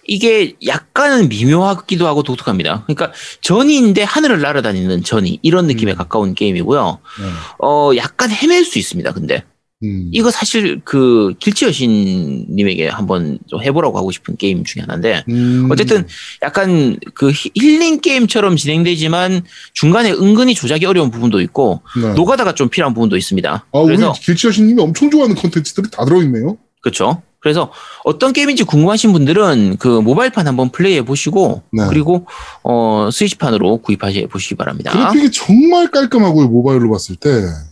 이게 0.07 0.55
약간은 0.67 1.29
미묘하기도 1.29 2.07
하고 2.07 2.23
독특합니다. 2.23 2.85
그러니까 2.87 3.13
Journey인데 3.43 4.03
하늘을 4.03 4.41
날아다니는 4.41 5.05
Journey 5.05 5.39
이런 5.43 5.67
느낌에 5.67 5.93
음. 5.93 5.97
가까운 5.97 6.35
게임이고요. 6.35 6.99
네. 7.21 7.27
어, 7.63 7.91
약간 7.97 8.31
헤맬 8.31 8.65
수 8.65 8.79
있습니다. 8.79 9.13
근데 9.13 9.45
음. 9.83 10.11
이거 10.13 10.31
사실 10.31 10.81
그 10.85 11.33
길치 11.39 11.65
여신님에게 11.65 12.89
한번 12.89 13.39
좀 13.49 13.63
해보라고 13.63 13.97
하고 13.97 14.11
싶은 14.11 14.37
게임 14.37 14.63
중에 14.65 14.83
하나인데 14.83 15.25
음. 15.31 15.69
어쨌든 15.71 16.07
약간 16.43 16.99
그 17.15 17.31
히- 17.31 17.51
힐링 17.55 18.01
게임처럼 18.01 18.57
진행되지만 18.57 19.43
중간에 19.73 20.11
은근히 20.13 20.55
조작이 20.55 20.85
어려운 20.85 21.11
부분도 21.11 21.41
있고 21.41 21.81
네. 22.01 22.13
노가다가 22.15 22.55
좀 22.55 22.69
필요한 22.69 22.93
부분도 22.95 23.17
있습니다. 23.17 23.67
아, 23.73 23.79
우리 23.79 23.97
그래서 23.97 24.13
길치 24.21 24.49
여신님이 24.49 24.83
엄청 24.83 25.11
좋아하는 25.11 25.35
콘텐츠들이 25.37 25.89
다 25.91 26.05
들어있네요. 26.05 26.59
그렇죠. 26.81 27.23
그래서 27.41 27.73
어떤 28.05 28.33
게임인지 28.35 28.65
궁금하신 28.65 29.13
분들은 29.13 29.77
그 29.79 29.89
모바일판 29.89 30.47
한번 30.47 30.71
플레이해 30.71 31.03
보시고 31.03 31.63
네. 31.73 31.87
그리고 31.89 32.27
어 32.63 33.09
스위치판으로 33.11 33.79
구입하시 33.79 34.27
보시기 34.27 34.57
바랍니다. 34.57 34.93
그래픽이 34.93 35.33
정말 35.33 35.91
깔끔하고요, 35.91 36.49
모바일로 36.49 36.91
봤을 36.91 37.17
때. 37.17 37.31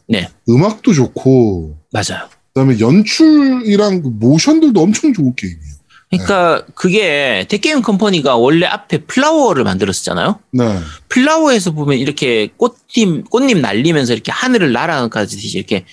네. 0.09 0.29
음악도 0.49 0.95
좋고, 0.95 1.77
맞아요. 1.93 2.29
그다음에 2.55 2.81
연출이랑 2.81 4.03
그 4.03 4.09
모션들도 4.09 4.81
엄청 4.81 5.13
좋은 5.13 5.35
게임이에요. 5.35 5.79
그러니까 6.11 6.65
그게 6.75 7.47
That 7.51 7.67
Game 7.67 7.83
Company가 7.83 8.37
원래 8.37 8.65
앞에 8.65 9.05
Flower를 9.05 9.65
만들었었잖아요. 9.65 10.39
네. 10.53 10.79
Flower에서 11.11 11.73
보면 11.73 11.99
이렇게 11.99 12.49
꽃잎 12.57 13.29
꽃잎 13.29 13.59
날리면서 13.59 14.15
이렇게 14.15 14.33
하늘을 14.33 14.73
날아가듯이 14.73 15.59
이렇게 15.59 15.85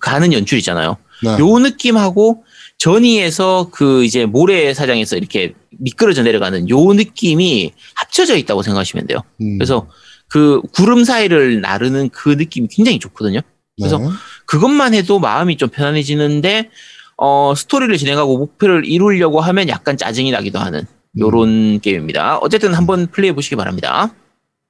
가는 0.00 0.32
연출 0.34 0.58
있잖아요. 0.58 0.98
네. 1.22 1.38
요 1.38 1.58
느낌하고 1.58 2.44
Journey에서 2.78 3.70
그 3.72 4.04
이제 4.04 4.24
모래사장에서 4.24 5.16
이렇게 5.16 5.54
미끄러져 5.78 6.22
내려가는 6.22 6.68
요 6.68 6.92
느낌이 6.92 7.72
합쳐져 7.94 8.36
있다고 8.36 8.62
생각하시면 8.62 9.06
돼요. 9.06 9.20
음. 9.40 9.58
그래서 9.58 9.88
그 10.28 10.60
구름 10.72 11.04
사이를 11.04 11.60
나르는 11.60 12.10
그 12.10 12.30
느낌이 12.30 12.68
굉장히 12.68 12.98
좋거든요. 12.98 13.40
그래서 13.76 13.98
네. 13.98 14.08
그것만 14.46 14.94
해도 14.94 15.18
마음이 15.18 15.56
좀 15.56 15.68
편안해지는데 15.68 16.70
어 17.16 17.54
스토리를 17.56 17.96
진행하고 17.96 18.38
목표를 18.38 18.84
이루려고 18.84 19.40
하면 19.40 19.68
약간 19.68 19.96
짜증이 19.96 20.30
나기도 20.30 20.58
하는 20.58 20.86
요런 21.18 21.80
게임입니다. 21.80 22.38
어쨌든 22.38 22.74
한번 22.74 23.06
플레이해 23.08 23.34
보시기 23.34 23.56
바랍니다. 23.56 24.14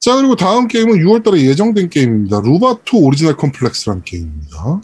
자, 0.01 0.15
그리고 0.15 0.37
다음 0.37 0.69
게임은 0.69 0.99
6월 0.99 1.25
달에 1.25 1.41
예정된 1.43 1.91
게임입니다. 1.91 2.41
Rubato 2.45 2.99
Original 2.99 3.37
Complex라는 3.37 4.03
게임입니다. 4.05 4.81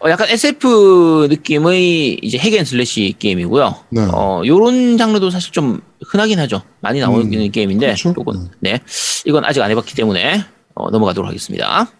어, 0.00 0.10
약간 0.10 0.28
SF 0.30 1.26
느낌의 1.28 2.14
이제 2.22 2.38
hack 2.38 2.53
and 2.53 2.64
slash 2.64 3.14
게임이고요. 3.18 3.74
네. 3.90 4.00
어, 4.10 4.42
요런 4.44 4.96
장르도 4.96 5.30
사실 5.30 5.52
좀 5.52 5.80
흔하긴 6.06 6.38
하죠. 6.40 6.62
많이 6.80 6.98
나오는 6.98 7.30
음, 7.32 7.50
게임인데, 7.50 7.86
그렇죠. 7.86 8.14
요건, 8.18 8.50
네. 8.60 8.80
이건 9.26 9.44
아직 9.44 9.60
안 9.60 9.70
해봤기 9.70 9.94
때문에, 9.94 10.44
어, 10.74 10.90
넘어가도록 10.90 11.28
하겠습니다. 11.28 11.92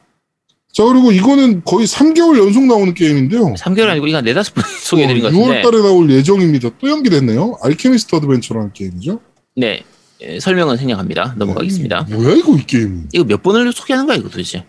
자, 0.73 0.85
그리고 0.85 1.13
이거는 1.13 1.63
거의 1.65 1.87
3개월 1.87 2.39
연속 2.39 2.65
나오는 2.65 2.95
게임인데요. 2.95 3.55
3개월 3.59 3.91
아니고, 3.91 4.07
이거 4.07 4.17
한 4.17 4.25
네다섯 4.25 4.55
번 4.55 4.65
소개해드린 4.83 5.23
것 5.23 5.29
6월 5.33 5.49
같은데, 5.49 5.63
달에 5.63 5.83
나올 5.83 6.11
예정입니다. 6.11 6.71
또 6.81 6.89
연기됐네요. 6.91 7.59
Alchemist 7.63 8.17
Adventure라는 8.17 8.73
게임이죠. 8.73 9.21
네. 9.57 9.83
예, 10.23 10.39
설명은 10.41 10.77
생략합니다. 10.77 11.35
넘어가겠습니다. 11.37 12.07
음, 12.11 12.15
뭐야, 12.15 12.37
이거, 12.37 12.57
이 12.57 12.65
게임. 12.65 13.09
이거 13.13 13.25
몇 13.25 13.43
번을 13.43 13.73
소개하는 13.73 14.07
거야, 14.07 14.17
이거 14.17 14.29
도대체? 14.29 14.65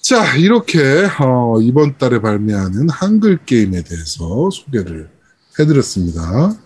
자, 0.00 0.36
이렇게, 0.36 1.06
어, 1.20 1.60
이번 1.60 1.98
달에 1.98 2.20
발매하는 2.20 2.88
한글 2.88 3.44
게임에 3.44 3.82
대해서 3.82 4.48
소개를 4.50 5.10
해드렸습니다. 5.58 6.56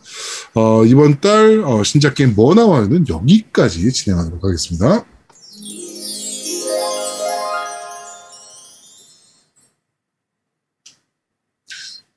어, 0.55 0.84
이번 0.84 1.20
달, 1.20 1.61
어, 1.64 1.82
신작 1.82 2.14
게임 2.14 2.34
뭐 2.34 2.55
나와요는 2.55 3.09
여기까지 3.09 3.93
진행하도록 3.93 4.45
하겠습니다. 4.45 5.05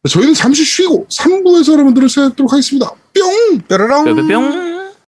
저희는 0.07 0.33
잠시 0.33 0.63
쉬고 0.63 1.05
3부에서 1.09 1.73
여러분들을 1.73 2.07
찾아뵙도록 2.07 2.53
하겠습니다. 2.53 2.89
뿅! 3.13 3.59
뾰로롱. 3.67 4.05
뿅뿅뿅! 4.05 4.68